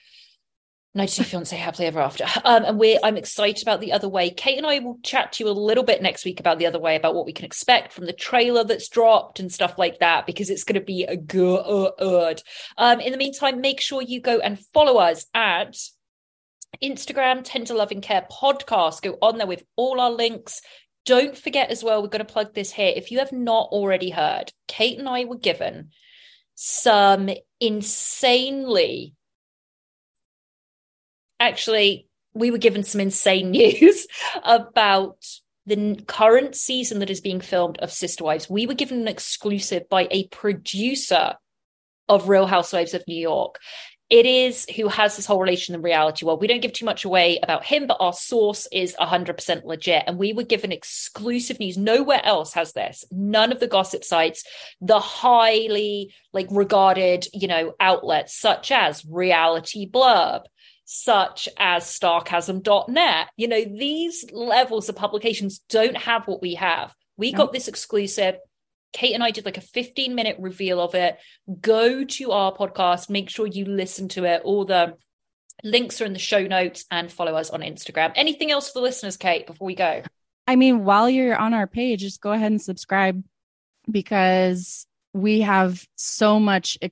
92 0.96 1.22
Fiance 1.22 1.56
Happily 1.56 1.86
Ever 1.86 2.00
After. 2.00 2.24
Um, 2.44 2.64
and 2.64 2.76
we 2.76 2.98
I'm 3.04 3.16
excited 3.16 3.62
about 3.62 3.80
the 3.80 3.92
other 3.92 4.08
way. 4.08 4.30
Kate 4.30 4.58
and 4.58 4.66
I 4.66 4.80
will 4.80 4.98
chat 5.04 5.34
to 5.34 5.44
you 5.44 5.50
a 5.50 5.52
little 5.52 5.84
bit 5.84 6.02
next 6.02 6.24
week 6.24 6.40
about 6.40 6.58
the 6.58 6.66
other 6.66 6.80
way, 6.80 6.96
about 6.96 7.14
what 7.14 7.24
we 7.24 7.32
can 7.32 7.44
expect 7.44 7.92
from 7.92 8.06
the 8.06 8.12
trailer 8.12 8.64
that's 8.64 8.88
dropped 8.88 9.38
and 9.38 9.52
stuff 9.52 9.78
like 9.78 10.00
that, 10.00 10.26
because 10.26 10.50
it's 10.50 10.64
going 10.64 10.80
to 10.80 10.84
be 10.84 11.04
a 11.04 11.16
good. 11.16 12.42
Um, 12.76 12.98
in 12.98 13.12
the 13.12 13.16
meantime, 13.16 13.60
make 13.60 13.80
sure 13.80 14.02
you 14.02 14.20
go 14.20 14.40
and 14.40 14.58
follow 14.58 14.96
us 14.96 15.26
at 15.34 15.76
Instagram, 16.82 17.42
Tender 17.44 17.74
Loving 17.74 18.00
Care 18.00 18.26
Podcast. 18.28 19.02
Go 19.02 19.18
on 19.22 19.38
there 19.38 19.46
with 19.46 19.62
all 19.76 20.00
our 20.00 20.10
links. 20.10 20.62
Don't 21.08 21.38
forget 21.38 21.70
as 21.70 21.82
well, 21.82 22.02
we're 22.02 22.08
going 22.08 22.18
to 22.18 22.30
plug 22.30 22.52
this 22.52 22.70
here. 22.70 22.92
If 22.94 23.10
you 23.10 23.20
have 23.20 23.32
not 23.32 23.70
already 23.70 24.10
heard, 24.10 24.52
Kate 24.66 24.98
and 24.98 25.08
I 25.08 25.24
were 25.24 25.38
given 25.38 25.88
some 26.54 27.30
insanely, 27.60 29.14
actually, 31.40 32.08
we 32.34 32.50
were 32.50 32.58
given 32.58 32.82
some 32.82 33.00
insane 33.00 33.50
news 33.52 34.06
about 34.44 35.24
the 35.64 35.98
current 36.06 36.54
season 36.54 36.98
that 36.98 37.08
is 37.08 37.22
being 37.22 37.40
filmed 37.40 37.78
of 37.78 37.90
Sister 37.90 38.22
Wives. 38.22 38.50
We 38.50 38.66
were 38.66 38.74
given 38.74 39.00
an 39.00 39.08
exclusive 39.08 39.88
by 39.88 40.08
a 40.10 40.28
producer 40.28 41.36
of 42.06 42.28
Real 42.28 42.46
Housewives 42.46 42.92
of 42.92 43.02
New 43.08 43.18
York. 43.18 43.60
It 44.10 44.24
is 44.24 44.66
who 44.74 44.88
has 44.88 45.16
this 45.16 45.26
whole 45.26 45.40
relation 45.40 45.74
in 45.74 45.82
reality 45.82 46.24
world. 46.24 46.40
We 46.40 46.46
don't 46.46 46.62
give 46.62 46.72
too 46.72 46.86
much 46.86 47.04
away 47.04 47.38
about 47.42 47.64
him, 47.64 47.86
but 47.86 47.98
our 48.00 48.14
source 48.14 48.66
is 48.72 48.96
100% 48.98 49.64
legit. 49.64 50.04
And 50.06 50.18
we 50.18 50.32
were 50.32 50.44
given 50.44 50.72
exclusive 50.72 51.60
news. 51.60 51.76
Nowhere 51.76 52.24
else 52.24 52.54
has 52.54 52.72
this. 52.72 53.04
None 53.10 53.52
of 53.52 53.60
the 53.60 53.66
gossip 53.66 54.04
sites, 54.04 54.44
the 54.80 54.98
highly 54.98 56.14
like 56.32 56.46
regarded, 56.50 57.26
you 57.34 57.48
know, 57.48 57.74
outlets 57.80 58.34
such 58.34 58.72
as 58.72 59.04
Reality 59.04 59.88
Blurb, 59.90 60.44
such 60.86 61.46
as 61.58 61.84
Starcasm.net. 61.84 63.28
You 63.36 63.48
know, 63.48 63.62
these 63.62 64.24
levels 64.32 64.88
of 64.88 64.96
publications 64.96 65.58
don't 65.68 65.98
have 65.98 66.26
what 66.26 66.40
we 66.40 66.54
have. 66.54 66.94
We 67.18 67.32
got 67.32 67.52
this 67.52 67.68
exclusive. 67.68 68.36
Kate 68.92 69.14
and 69.14 69.22
I 69.22 69.30
did 69.30 69.44
like 69.44 69.58
a 69.58 69.62
15 69.62 70.14
minute 70.14 70.36
reveal 70.38 70.80
of 70.80 70.94
it. 70.94 71.18
Go 71.60 72.04
to 72.04 72.32
our 72.32 72.54
podcast, 72.54 73.10
make 73.10 73.28
sure 73.30 73.46
you 73.46 73.64
listen 73.64 74.08
to 74.08 74.24
it. 74.24 74.42
All 74.44 74.64
the 74.64 74.94
links 75.64 76.00
are 76.00 76.04
in 76.04 76.12
the 76.12 76.18
show 76.18 76.46
notes 76.46 76.84
and 76.90 77.10
follow 77.12 77.34
us 77.34 77.50
on 77.50 77.60
Instagram. 77.60 78.12
Anything 78.14 78.50
else 78.50 78.68
for 78.70 78.78
the 78.78 78.82
listeners, 78.84 79.16
Kate, 79.16 79.46
before 79.46 79.66
we 79.66 79.74
go? 79.74 80.02
I 80.46 80.56
mean, 80.56 80.84
while 80.84 81.10
you're 81.10 81.36
on 81.36 81.52
our 81.52 81.66
page, 81.66 82.00
just 82.00 82.20
go 82.20 82.32
ahead 82.32 82.50
and 82.52 82.62
subscribe. 82.62 83.22
because 83.90 84.86
we 85.14 85.40
have 85.40 85.82
so 85.96 86.38
much 86.38 86.76
e- 86.82 86.90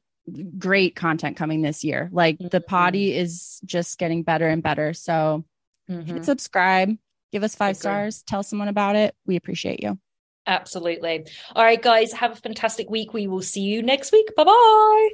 great 0.58 0.96
content 0.96 1.36
coming 1.36 1.60
this 1.60 1.84
year. 1.84 2.08
Like 2.10 2.38
the 2.38 2.60
Mhm. 2.60 2.66
potty 2.66 3.12
is 3.14 3.60
just 3.66 3.98
getting 3.98 4.22
better 4.22 4.48
and 4.48 4.62
better. 4.62 4.94
So 4.94 5.44
Mhm. 5.90 6.06
hit 6.06 6.24
subscribe, 6.24 6.96
give 7.32 7.42
us 7.42 7.54
five 7.54 7.76
stars, 7.76 8.22
tell 8.22 8.42
someone 8.42 8.68
about 8.68 8.96
it. 8.96 9.14
We 9.26 9.36
appreciate 9.36 9.82
you. 9.82 9.98
Absolutely. 10.46 11.26
All 11.54 11.64
right, 11.64 11.80
guys, 11.80 12.12
have 12.12 12.32
a 12.32 12.36
fantastic 12.36 12.88
week. 12.88 13.12
We 13.12 13.26
will 13.26 13.42
see 13.42 13.62
you 13.62 13.82
next 13.82 14.12
week. 14.12 14.34
Bye 14.36 14.44
bye. 14.44 15.10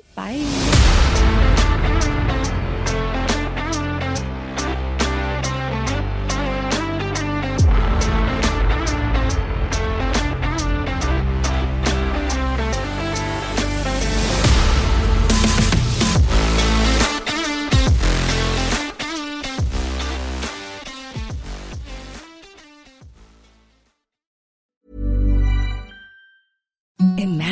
Bye. 27.03 27.52